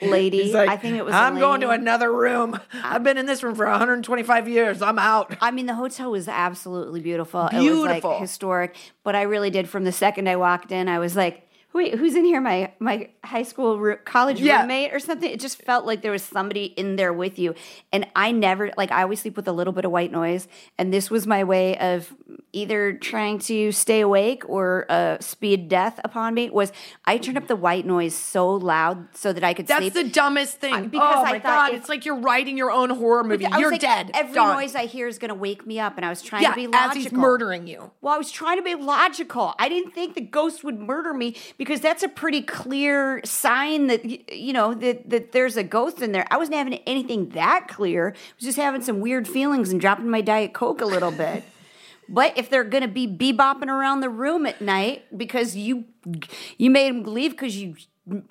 lady. 0.00 0.52
Like, 0.52 0.68
I 0.68 0.76
think 0.76 0.96
it 0.96 1.04
was. 1.04 1.14
I'm 1.14 1.38
going 1.38 1.60
to 1.62 1.70
another 1.70 2.12
room. 2.12 2.58
I've 2.72 3.02
been 3.02 3.18
in 3.18 3.26
this 3.26 3.42
room 3.42 3.54
for 3.54 3.66
125 3.66 4.48
years. 4.48 4.82
I'm 4.82 4.98
out. 4.98 5.36
I 5.40 5.50
mean, 5.50 5.66
the 5.66 5.74
hotel 5.74 6.10
was 6.10 6.28
absolutely 6.28 7.00
beautiful. 7.00 7.46
It 7.46 7.54
was 7.54 7.62
Beautiful. 7.64 8.10
like 8.10 8.20
historic. 8.20 8.76
But 9.02 9.14
I 9.14 9.22
really 9.22 9.50
did. 9.50 9.68
From 9.68 9.84
the 9.84 9.92
second 9.92 10.28
I 10.28 10.36
walked 10.36 10.72
in, 10.72 10.88
I 10.88 10.98
was 10.98 11.16
like, 11.16 11.47
"Wait, 11.78 11.94
who's 11.94 12.14
in 12.14 12.24
here? 12.24 12.40
My 12.40 12.72
my 12.78 13.08
high 13.24 13.42
school 13.44 13.78
roo- 13.78 13.96
college 14.04 14.40
Yeah. 14.40 14.60
roommate 14.62 14.92
or 14.92 14.98
something?" 14.98 15.30
It 15.30 15.40
just 15.40 15.62
felt 15.62 15.84
like 15.86 16.02
there 16.02 16.12
was 16.12 16.22
somebody 16.22 16.64
in 16.76 16.96
there 16.96 17.12
with 17.12 17.38
you. 17.38 17.54
And 17.92 18.06
I 18.14 18.32
never 18.32 18.70
like 18.76 18.90
I 18.92 19.02
always 19.04 19.20
sleep 19.20 19.36
with 19.36 19.48
a 19.48 19.52
little 19.52 19.72
bit 19.72 19.84
of 19.84 19.90
white 19.90 20.12
noise, 20.12 20.48
and 20.78 20.92
this 20.92 21.10
was 21.10 21.26
my 21.26 21.42
way 21.44 21.76
of 21.78 22.14
either 22.52 22.92
trying 22.94 23.38
to 23.38 23.72
stay 23.72 24.00
awake 24.00 24.42
or 24.48 24.86
uh, 24.88 25.18
speed 25.20 25.68
death 25.68 26.00
upon 26.04 26.34
me. 26.34 26.50
Was 26.50 26.72
I 27.04 27.18
turned 27.18 27.36
up 27.38 27.46
the 27.46 27.56
white 27.56 27.86
noise 27.86 28.14
so 28.14 28.48
loud 28.54 29.08
so 29.14 29.32
that 29.32 29.44
I 29.44 29.52
could 29.54 29.66
That's 29.66 29.80
sleep? 29.80 29.92
That's 29.94 30.06
the 30.08 30.12
dumbest 30.12 30.58
thing. 30.58 30.74
I- 30.74 30.80
because 30.82 31.16
oh 31.16 31.24
I 31.24 31.32
my 31.32 31.38
thought 31.38 31.42
god, 31.42 31.70
if- 31.72 31.80
it's 31.80 31.88
like 31.88 32.04
you're 32.06 32.16
writing 32.18 32.56
your 32.56 32.70
own 32.70 32.90
horror 32.90 33.22
movie. 33.24 33.46
You're 33.58 33.70
like, 33.72 33.80
dead. 33.80 34.10
Every 34.14 34.34
noise 34.34 34.74
I 34.74 34.86
hear 34.86 35.06
is 35.06 35.18
going 35.18 35.28
to 35.28 35.34
wake 35.34 35.66
me 35.66 35.78
up, 35.78 35.96
and 35.96 36.04
I 36.06 36.08
was 36.08 36.22
trying 36.22 36.42
yeah, 36.42 36.50
to 36.50 36.56
be 36.56 36.66
logical. 36.66 36.90
as 36.90 36.96
he's 37.04 37.12
murdering 37.12 37.66
you. 37.66 37.90
Well, 38.00 38.14
I 38.14 38.18
was 38.18 38.30
trying 38.30 38.56
to 38.56 38.62
be 38.62 38.74
logical. 38.74 39.54
I 39.58 39.68
didn't 39.68 39.92
think 39.92 40.14
the 40.14 40.20
ghost 40.22 40.64
would 40.64 40.78
murder 40.78 41.12
me 41.12 41.36
because 41.58 41.67
that's 41.76 42.02
a 42.02 42.08
pretty 42.08 42.42
clear 42.42 43.20
sign 43.24 43.88
that 43.88 44.04
you 44.34 44.52
know 44.52 44.74
that 44.74 45.10
that 45.10 45.32
there's 45.32 45.56
a 45.56 45.62
ghost 45.62 46.00
in 46.00 46.12
there. 46.12 46.26
I 46.30 46.36
wasn't 46.36 46.56
having 46.56 46.74
anything 46.86 47.30
that 47.30 47.68
clear. 47.68 48.08
I 48.08 48.34
was 48.36 48.44
just 48.44 48.58
having 48.58 48.82
some 48.82 49.00
weird 49.00 49.28
feelings 49.28 49.70
and 49.70 49.80
dropping 49.80 50.08
my 50.08 50.20
diet 50.20 50.54
coke 50.54 50.80
a 50.80 50.86
little 50.86 51.12
bit. 51.12 51.44
But 52.10 52.38
if 52.38 52.48
they're 52.48 52.64
going 52.64 52.80
to 52.80 52.88
be 52.88 53.06
bebopping 53.06 53.68
around 53.68 54.00
the 54.00 54.08
room 54.08 54.46
at 54.46 54.62
night 54.62 55.04
because 55.14 55.54
you 55.54 55.84
you 56.56 56.70
made 56.70 56.88
them 56.88 57.02
leave 57.02 57.32
because 57.32 57.54
you 57.54 57.76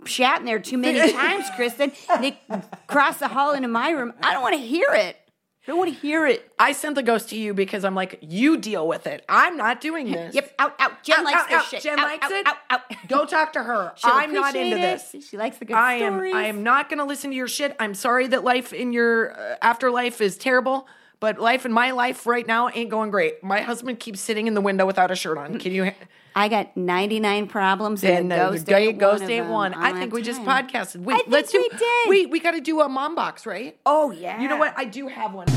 shat 0.05 0.39
in 0.39 0.45
there 0.45 0.57
too 0.57 0.79
many 0.79 1.11
times, 1.13 1.45
Kristen, 1.55 1.91
they 2.19 2.39
cross 2.87 3.17
the 3.17 3.27
hall 3.27 3.53
into 3.53 3.67
my 3.67 3.91
room, 3.91 4.13
I 4.23 4.33
don't 4.33 4.41
want 4.41 4.55
to 4.55 4.61
hear 4.61 4.87
it. 4.93 5.17
Don't 5.67 5.85
to 5.85 5.93
hear 5.93 6.25
it. 6.25 6.49
I 6.57 6.71
sent 6.71 6.95
the 6.95 7.03
ghost 7.03 7.29
to 7.29 7.37
you 7.37 7.53
because 7.53 7.83
I'm 7.83 7.93
like, 7.93 8.19
you 8.21 8.57
deal 8.57 8.87
with 8.87 9.05
it. 9.05 9.25
I'm 9.27 9.57
not 9.57 9.81
doing 9.81 10.09
this. 10.09 10.33
Yep, 10.33 10.53
out, 10.59 10.73
out. 10.79 11.03
Jen 11.03 11.19
Out, 11.19 11.25
likes 11.25 11.41
out, 11.41 11.49
this 11.49 11.57
out. 11.57 11.65
shit. 11.65 11.83
Jen 11.83 11.99
Out, 11.99 12.05
likes 12.07 12.25
out, 12.25 12.31
it. 12.31 12.47
Out, 12.47 12.55
out, 12.69 12.81
Go 13.09 13.25
talk 13.25 13.51
to 13.53 13.63
her. 13.63 13.91
She'll 13.97 14.11
I'm 14.13 14.33
not 14.33 14.55
into 14.55 14.77
it. 14.77 14.79
this. 15.11 15.27
She 15.27 15.37
likes 15.37 15.57
the 15.57 15.65
good 15.65 15.75
I 15.75 15.95
am. 15.95 16.21
I 16.21 16.45
am 16.45 16.63
not 16.63 16.87
going 16.89 16.99
to 16.99 17.05
listen 17.05 17.31
to 17.31 17.35
your 17.35 17.49
shit. 17.49 17.75
I'm 17.81 17.93
sorry 17.95 18.27
that 18.27 18.45
life 18.45 18.71
in 18.71 18.93
your 18.93 19.37
uh, 19.37 19.57
afterlife 19.61 20.21
is 20.21 20.37
terrible, 20.37 20.87
but 21.19 21.39
life 21.39 21.65
in 21.65 21.73
my 21.73 21.91
life 21.91 22.27
right 22.27 22.45
now 22.45 22.69
ain't 22.69 22.89
going 22.89 23.09
great. 23.09 23.43
My 23.43 23.61
husband 23.61 23.99
keeps 23.99 24.19
sitting 24.21 24.47
in 24.47 24.53
the 24.53 24.61
window 24.61 24.85
without 24.85 25.09
a 25.09 25.15
shirt 25.15 25.37
on. 25.37 25.57
Can 25.57 25.71
you? 25.71 25.91
I 26.35 26.49
got 26.49 26.77
99 26.77 27.47
problems 27.47 28.03
And 28.03 28.31
and, 28.31 28.33
uh, 28.33 28.35
a 28.35 28.37
ghost, 28.51 28.65
the 28.67 28.71
ghost, 28.71 28.81
ain't, 28.83 28.99
ghost 28.99 29.21
one 29.23 29.31
ain't 29.31 29.47
one. 29.47 29.73
I 29.73 29.93
think 29.93 30.13
we 30.13 30.21
just 30.21 30.41
podcasted. 30.41 30.97
Wait, 30.97 31.27
let's 31.27 31.51
do. 31.51 31.57
we 31.57 31.77
did. 31.77 32.09
We 32.09 32.25
we 32.27 32.39
got 32.39 32.51
to 32.51 32.61
do 32.61 32.81
a 32.81 32.87
mom 32.87 33.15
box, 33.15 33.47
right? 33.47 33.75
Oh, 33.85 34.11
yeah. 34.11 34.39
You 34.39 34.47
know 34.47 34.57
what? 34.57 34.75
I 34.77 34.85
do 34.85 35.07
have 35.07 35.33
one. 35.33 35.47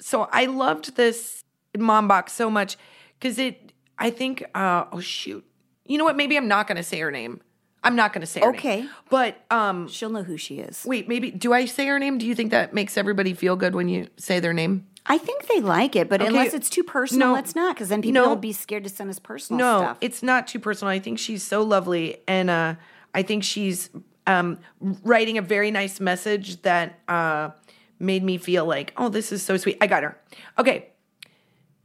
So 0.00 0.28
I 0.32 0.46
loved 0.46 0.94
this 0.94 1.44
mom 1.76 2.06
box 2.08 2.32
so 2.32 2.48
much 2.48 2.76
because 3.18 3.38
it. 3.38 3.72
I 3.98 4.10
think. 4.10 4.44
Uh, 4.54 4.84
oh 4.92 5.00
shoot! 5.00 5.44
You 5.84 5.98
know 5.98 6.04
what? 6.04 6.16
Maybe 6.16 6.36
I'm 6.36 6.46
not 6.46 6.68
going 6.68 6.76
to 6.76 6.84
say 6.84 7.00
her 7.00 7.10
name. 7.10 7.40
I'm 7.84 7.94
not 7.96 8.12
going 8.12 8.20
to 8.22 8.26
say 8.26 8.40
her 8.40 8.48
Okay. 8.50 8.80
name. 8.82 8.90
But 9.08 9.36
um, 9.50 9.88
She'll 9.88 10.10
know 10.10 10.22
who 10.24 10.36
she 10.36 10.58
is. 10.58 10.82
wait. 10.86 11.08
Maybe 11.08 11.30
do 11.30 11.52
I 11.52 11.64
say 11.66 11.86
her 11.86 11.98
name? 11.98 12.18
Do 12.18 12.26
you 12.26 12.34
think 12.34 12.50
that 12.50 12.74
makes 12.74 12.96
everybody 12.96 13.34
feel 13.34 13.56
good 13.56 13.74
when 13.74 13.88
you 13.88 14.08
say 14.16 14.40
their 14.40 14.52
name? 14.52 14.86
I 15.06 15.16
think 15.16 15.46
they 15.46 15.60
like 15.60 15.96
it, 15.96 16.10
but 16.10 16.20
unless 16.20 16.52
it's 16.52 16.68
too 16.68 16.82
personal, 16.82 17.28
No. 17.28 17.32
let's 17.34 17.54
not, 17.54 17.74
because 17.74 17.88
then 17.88 18.02
people 18.02 18.20
No. 18.22 18.28
will 18.28 18.36
be 18.36 18.52
scared 18.52 18.84
to 18.84 18.90
send 18.90 19.08
us 19.08 19.18
personal 19.18 19.58
No, 19.58 19.80
stuff. 19.80 19.98
it's 20.02 20.22
not 20.22 20.46
too 20.46 20.58
personal. 20.58 20.90
I 20.92 20.98
think 20.98 21.18
she's 21.18 21.42
so 21.42 21.62
lovely, 21.62 22.18
and 22.28 22.50
uh, 22.50 22.74
I 23.14 23.22
think 23.22 23.42
she's 23.42 23.88
um, 24.26 24.58
writing 24.80 25.38
a 25.38 25.42
very 25.42 25.70
nice 25.70 25.98
message 25.98 26.60
that 26.60 26.98
uh, 27.08 27.50
made 27.98 28.22
me 28.22 28.36
feel 28.36 28.66
like, 28.66 28.92
oh, 28.98 29.08
this 29.08 29.32
is 29.32 29.42
so 29.42 29.56
sweet. 29.56 29.78
I 29.80 29.86
got 29.86 30.02
her. 30.02 30.20
Okay. 30.58 30.88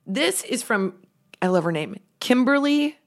This 0.06 0.44
is 0.44 0.62
from, 0.62 0.96
I 1.42 1.48
love 1.48 1.64
her 1.64 1.72
name, 1.72 1.96
Kimberly 2.20 2.98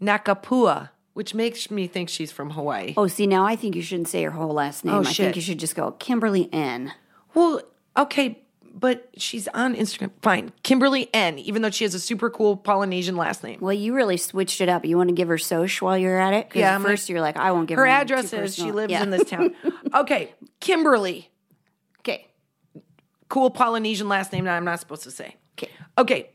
Nakapua, 0.00 0.90
which 1.14 1.34
makes 1.34 1.70
me 1.70 1.86
think 1.86 2.08
she's 2.08 2.30
from 2.32 2.50
Hawaii. 2.50 2.94
Oh, 2.96 3.06
see, 3.06 3.26
now 3.26 3.44
I 3.46 3.56
think 3.56 3.74
you 3.76 3.82
shouldn't 3.82 4.08
say 4.08 4.22
her 4.24 4.30
whole 4.30 4.52
last 4.54 4.84
name. 4.84 4.94
Oh, 4.94 5.00
I 5.00 5.04
shit. 5.04 5.16
think 5.26 5.36
you 5.36 5.42
should 5.42 5.58
just 5.58 5.74
go 5.76 5.92
Kimberly 5.92 6.48
N. 6.52 6.92
Well, 7.34 7.62
okay, 7.96 8.40
but 8.72 9.08
she's 9.16 9.48
on 9.48 9.74
Instagram. 9.74 10.12
Fine. 10.22 10.52
Kimberly 10.62 11.08
N, 11.12 11.38
even 11.40 11.62
though 11.62 11.70
she 11.70 11.84
has 11.84 11.94
a 11.94 12.00
super 12.00 12.30
cool 12.30 12.56
Polynesian 12.56 13.16
last 13.16 13.42
name. 13.42 13.58
Well, 13.60 13.72
you 13.72 13.94
really 13.94 14.16
switched 14.16 14.60
it 14.60 14.68
up. 14.68 14.84
You 14.84 14.96
want 14.96 15.08
to 15.08 15.14
give 15.14 15.28
her 15.28 15.38
Soch 15.38 15.82
while 15.82 15.98
you're 15.98 16.18
at 16.20 16.32
it? 16.34 16.48
Yeah, 16.54 16.76
at 16.76 16.82
first 16.82 17.08
you're 17.08 17.20
like, 17.20 17.36
I 17.36 17.50
won't 17.52 17.66
give 17.68 17.76
her. 17.78 17.84
Her 17.84 17.90
address 17.90 18.32
is 18.32 18.54
she 18.54 18.70
lives 18.70 18.92
Yeah. 18.92 19.02
in 19.02 19.10
this 19.10 19.28
town. 19.28 19.54
Okay, 19.92 20.32
Kimberly. 20.60 21.30
okay. 22.00 22.28
Cool 23.28 23.50
Polynesian 23.50 24.08
last 24.08 24.32
name 24.32 24.44
that 24.44 24.56
I'm 24.56 24.64
not 24.64 24.78
supposed 24.78 25.02
to 25.02 25.10
say. 25.10 25.34
Okay. 25.58 25.70
Okay. 25.98 26.30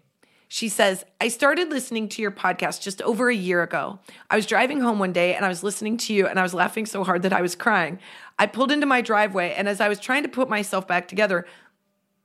She 0.55 0.69
says, 0.69 1.03
I 1.19 1.27
started 1.27 1.67
listening 1.67 2.07
to 2.07 2.21
your 2.21 2.31
podcast 2.31 2.79
just 2.79 3.01
over 3.01 3.27
a 3.29 3.35
year 3.35 3.61
ago. 3.61 3.99
I 4.29 4.37
was 4.37 4.45
driving 4.45 4.79
home 4.79 4.99
one 4.99 5.11
day 5.11 5.35
and 5.35 5.43
I 5.43 5.49
was 5.49 5.63
listening 5.63 5.97
to 5.97 6.13
you 6.13 6.27
and 6.27 6.39
I 6.39 6.43
was 6.43 6.53
laughing 6.53 6.85
so 6.85 7.03
hard 7.03 7.23
that 7.23 7.33
I 7.33 7.41
was 7.41 7.55
crying. 7.55 7.99
I 8.39 8.45
pulled 8.45 8.71
into 8.71 8.85
my 8.85 9.01
driveway 9.01 9.53
and 9.53 9.67
as 9.67 9.81
I 9.81 9.89
was 9.89 9.99
trying 9.99 10.23
to 10.23 10.29
put 10.29 10.47
myself 10.47 10.87
back 10.87 11.09
together, 11.09 11.45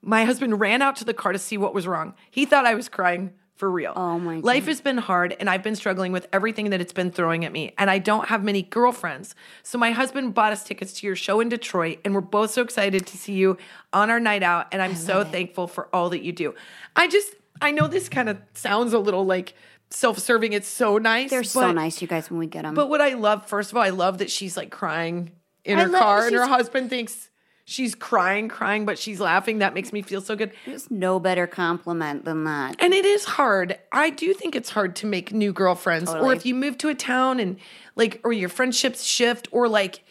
my 0.00 0.24
husband 0.24 0.60
ran 0.60 0.80
out 0.80 0.94
to 0.98 1.04
the 1.04 1.12
car 1.12 1.32
to 1.32 1.40
see 1.40 1.56
what 1.56 1.74
was 1.74 1.88
wrong. 1.88 2.14
He 2.30 2.46
thought 2.46 2.66
I 2.66 2.74
was 2.76 2.88
crying 2.88 3.32
for 3.56 3.68
real. 3.68 3.94
Oh 3.96 4.20
my 4.20 4.36
Life 4.36 4.66
has 4.66 4.80
been 4.80 4.98
hard 4.98 5.34
and 5.40 5.50
I've 5.50 5.64
been 5.64 5.74
struggling 5.74 6.12
with 6.12 6.28
everything 6.32 6.70
that 6.70 6.80
it's 6.80 6.92
been 6.92 7.10
throwing 7.10 7.44
at 7.44 7.50
me. 7.50 7.74
And 7.78 7.90
I 7.90 7.98
don't 7.98 8.28
have 8.28 8.44
many 8.44 8.62
girlfriends. 8.62 9.34
So 9.64 9.76
my 9.76 9.90
husband 9.90 10.34
bought 10.34 10.52
us 10.52 10.62
tickets 10.62 10.92
to 11.00 11.06
your 11.08 11.16
show 11.16 11.40
in 11.40 11.48
Detroit 11.48 11.98
and 12.04 12.14
we're 12.14 12.20
both 12.20 12.52
so 12.52 12.62
excited 12.62 13.08
to 13.08 13.18
see 13.18 13.32
you 13.32 13.58
on 13.92 14.08
our 14.08 14.20
night 14.20 14.44
out. 14.44 14.68
And 14.70 14.80
I'm 14.80 14.94
so 14.94 15.24
thankful 15.24 15.66
for 15.66 15.88
all 15.92 16.10
that 16.10 16.22
you 16.22 16.30
do. 16.30 16.54
I 16.94 17.08
just, 17.08 17.34
I 17.60 17.70
know 17.72 17.86
this 17.86 18.08
kind 18.08 18.28
of 18.28 18.38
sounds 18.54 18.92
a 18.92 18.98
little 18.98 19.24
like 19.26 19.54
self 19.90 20.18
serving. 20.18 20.52
It's 20.52 20.68
so 20.68 20.98
nice. 20.98 21.30
They're 21.30 21.44
so 21.44 21.72
nice, 21.72 22.00
you 22.00 22.08
guys, 22.08 22.30
when 22.30 22.38
we 22.38 22.46
get 22.46 22.62
them. 22.62 22.74
But 22.74 22.88
what 22.88 23.00
I 23.00 23.14
love, 23.14 23.46
first 23.46 23.70
of 23.70 23.76
all, 23.76 23.82
I 23.82 23.90
love 23.90 24.18
that 24.18 24.30
she's 24.30 24.56
like 24.56 24.70
crying 24.70 25.32
in 25.64 25.78
I 25.78 25.82
her 25.82 25.88
love- 25.88 26.02
car 26.02 26.26
and 26.26 26.34
her 26.36 26.46
husband 26.46 26.90
thinks 26.90 27.28
she's 27.64 27.94
crying, 27.94 28.48
crying, 28.48 28.84
but 28.84 28.98
she's 28.98 29.20
laughing. 29.20 29.58
That 29.58 29.74
makes 29.74 29.92
me 29.92 30.02
feel 30.02 30.20
so 30.20 30.34
good. 30.34 30.52
There's 30.66 30.90
no 30.90 31.20
better 31.20 31.46
compliment 31.46 32.24
than 32.24 32.44
that. 32.44 32.76
And 32.80 32.92
it 32.92 33.04
is 33.04 33.24
hard. 33.24 33.78
I 33.92 34.10
do 34.10 34.32
think 34.34 34.56
it's 34.56 34.70
hard 34.70 34.96
to 34.96 35.06
make 35.06 35.32
new 35.32 35.52
girlfriends. 35.52 36.10
Or 36.10 36.32
if 36.32 36.44
you 36.44 36.54
move 36.54 36.78
to 36.78 36.88
a 36.88 36.94
town 36.94 37.38
and 37.38 37.58
like, 37.94 38.20
or 38.24 38.32
your 38.32 38.48
friendships 38.48 39.04
shift, 39.04 39.48
or 39.52 39.68
like, 39.68 40.02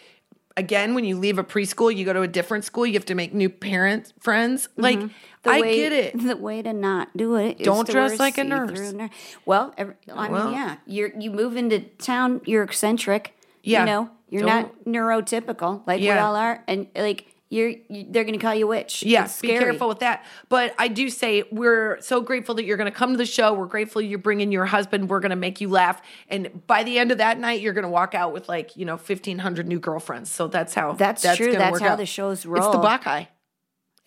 again, 0.58 0.94
when 0.96 1.06
you 1.06 1.18
leave 1.18 1.38
a 1.38 1.44
preschool, 1.44 1.96
you 1.96 2.06
go 2.06 2.14
to 2.14 2.22
a 2.22 2.28
different 2.28 2.66
school, 2.66 2.86
you 2.86 2.94
have 2.94 3.06
to 3.06 3.16
make 3.16 3.34
new 3.34 3.50
parent 3.50 4.14
friends. 4.20 4.68
Mm-hmm. 4.68 4.82
Like, 4.82 5.00
The 5.44 5.50
I 5.52 5.62
way, 5.62 5.76
get 5.76 5.92
it. 5.92 6.22
The 6.22 6.36
way 6.36 6.62
to 6.62 6.74
not 6.74 7.16
do 7.16 7.36
it 7.36 7.60
is 7.62 7.66
Don't 7.66 7.88
dress 7.88 8.20
like 8.20 8.38
a 8.38 8.44
nurse. 8.44 8.92
ner- 8.94 9.10
Well, 9.46 9.74
every, 9.78 9.96
I 10.14 10.24
mean, 10.24 10.32
Well. 10.34 10.52
yeah, 10.52 10.78
you're 10.86 11.12
you 11.18 11.32
move 11.32 11.56
into 11.56 11.80
town, 11.80 12.42
you're 12.46 12.64
eccentric. 12.64 13.36
Yeah. 13.64 13.82
you 13.82 13.86
know, 13.86 14.10
you're 14.30 14.46
not 14.46 14.86
neurotypical 14.86 15.82
like 15.86 16.00
we 16.02 16.10
all 16.12 16.36
are, 16.36 16.64
and 16.68 16.88
like 16.96 17.26
you're, 17.50 17.70
you, 17.90 18.06
they're 18.10 18.24
going 18.24 18.38
to 18.38 18.40
call 18.40 18.54
you 18.54 18.68
witch. 18.68 19.02
Yeah, 19.02 19.28
be 19.42 19.48
careful 19.48 19.88
with 19.88 20.00
that. 20.00 20.24
But 20.50 20.76
I 20.78 20.88
do 20.88 21.10
say 21.10 21.44
we're 21.52 22.00
so 22.00 22.22
grateful 22.22 22.56
that 22.56 22.64
you're 22.66 22.78
going 22.78 22.92
to 22.92 22.96
come 22.98 23.12
to 23.12 23.18
the 23.18 23.26
show. 23.26 23.54
We're 23.54 23.66
grateful 23.66 24.02
you're 24.02 24.20
bringing 24.20 24.52
your 24.52 24.66
husband. 24.66 25.10
We're 25.10 25.20
going 25.20 25.32
to 25.32 25.36
make 25.36 25.60
you 25.60 25.68
laugh. 25.68 26.02
And 26.30 26.66
by 26.68 26.84
the 26.84 27.00
end 27.00 27.12
of 27.12 27.18
that 27.18 27.40
night, 27.40 27.62
you're 27.62 27.74
going 27.74 27.84
to 27.84 27.90
walk 27.90 28.14
out 28.14 28.34
with 28.34 28.48
like, 28.48 28.78
you 28.78 28.86
know, 28.86 28.98
1,500 28.98 29.68
new 29.68 29.80
girlfriends. 29.80 30.30
So 30.30 30.48
that's 30.48 30.76
how 30.76 30.94
That's 30.94 31.24
true. 31.36 31.54
That's 31.54 31.80
how 31.80 31.90
out. 31.90 31.98
the 31.98 32.06
shows 32.06 32.46
roll. 32.46 32.64
It's 32.64 32.72
the 32.76 32.82
Buckeye. 32.82 33.26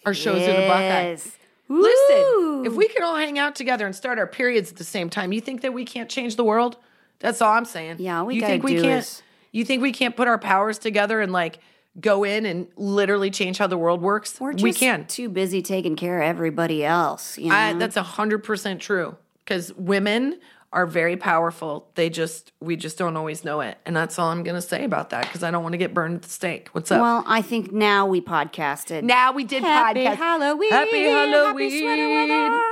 Our 0.07 0.15
shows 0.15 0.43
are 0.43 0.61
the 0.61 0.69
Buckeye. 0.69 1.03
Yes. 1.11 1.37
Listen, 1.69 2.67
if 2.67 2.75
we 2.75 2.87
can 2.89 3.03
all 3.03 3.17
hang 3.17 3.39
out 3.39 3.55
together 3.55 3.87
and 3.87 3.95
start 3.97 4.19
our 4.19 4.27
periods 4.27 4.71
at 4.71 4.77
the 4.77 4.85
same 4.85 5.09
time, 5.09 5.33
you 5.33 5.41
think 5.41 5.63
that 5.63 5.73
we 5.73 5.85
can't 5.85 6.11
change 6.11 6.37
the 6.37 6.45
world? 6.45 6.77
That's 7.19 7.41
all 7.41 7.53
I'm 7.53 7.65
saying. 7.65 7.97
Yeah, 7.99 8.23
we 8.23 8.37
you 8.37 8.41
think 8.43 8.63
we 8.63 8.75
can't 8.75 9.01
is- 9.03 9.23
you 9.53 9.65
think 9.65 9.83
we 9.83 9.93
can't 9.93 10.17
put 10.17 10.29
our 10.29 10.39
powers 10.39 10.79
together 10.79 11.21
and 11.21 11.33
like 11.33 11.59
go 12.01 12.25
in 12.25 12.47
and 12.47 12.69
literally 12.77 13.31
change 13.31 13.59
how 13.59 13.67
the 13.67 13.79
world 13.79 14.01
works? 14.01 14.41
We're 14.41 14.53
just 14.53 14.63
we 14.65 14.73
can. 14.73 15.07
too 15.07 15.29
busy 15.29 15.63
taking 15.63 15.97
care 15.97 16.23
of 16.23 16.27
everybody 16.29 16.85
else. 16.85 17.39
You 17.39 17.51
know? 17.51 17.55
I, 17.55 17.73
that's 17.75 17.97
a 17.97 18.03
hundred 18.03 18.45
percent 18.45 18.81
true 18.81 19.17
because 19.45 19.73
women 19.75 20.39
are 20.73 20.87
very 20.87 21.17
powerful. 21.17 21.91
They 21.95 22.09
just 22.09 22.53
we 22.61 22.77
just 22.77 22.97
don't 22.97 23.17
always 23.17 23.45
know 23.45 23.61
it, 23.61 23.79
and 23.85 23.95
that's 23.95 24.19
all 24.19 24.29
I'm 24.29 24.43
gonna 24.43 24.63
say 24.63 24.85
about 24.85 25.11
that 25.11 25.27
because 25.27 25.43
I 25.43 25.51
don't 25.51 25.63
want 25.63 25.75
to 25.75 25.79
get 25.79 25.93
burned 25.93 26.17
at 26.17 26.23
the 26.23 26.31
stake. 26.31 26.69
What's 26.73 26.91
up? 26.91 27.01
well, 27.01 27.25
I 27.27 27.43
think 27.43 27.73
now 27.73 28.07
we 28.07 28.21
podcasted. 28.21 29.03
now 29.03 29.33
we 29.33 29.45
did 29.45 29.63
Happy 29.63 30.01
podcast. 30.01 30.17
Halloween. 30.17 30.71
Happy 30.71 31.05
Happy 31.05 31.31
Halloween. 31.31 31.81
sweater 31.81 32.09
weather. 32.09 32.63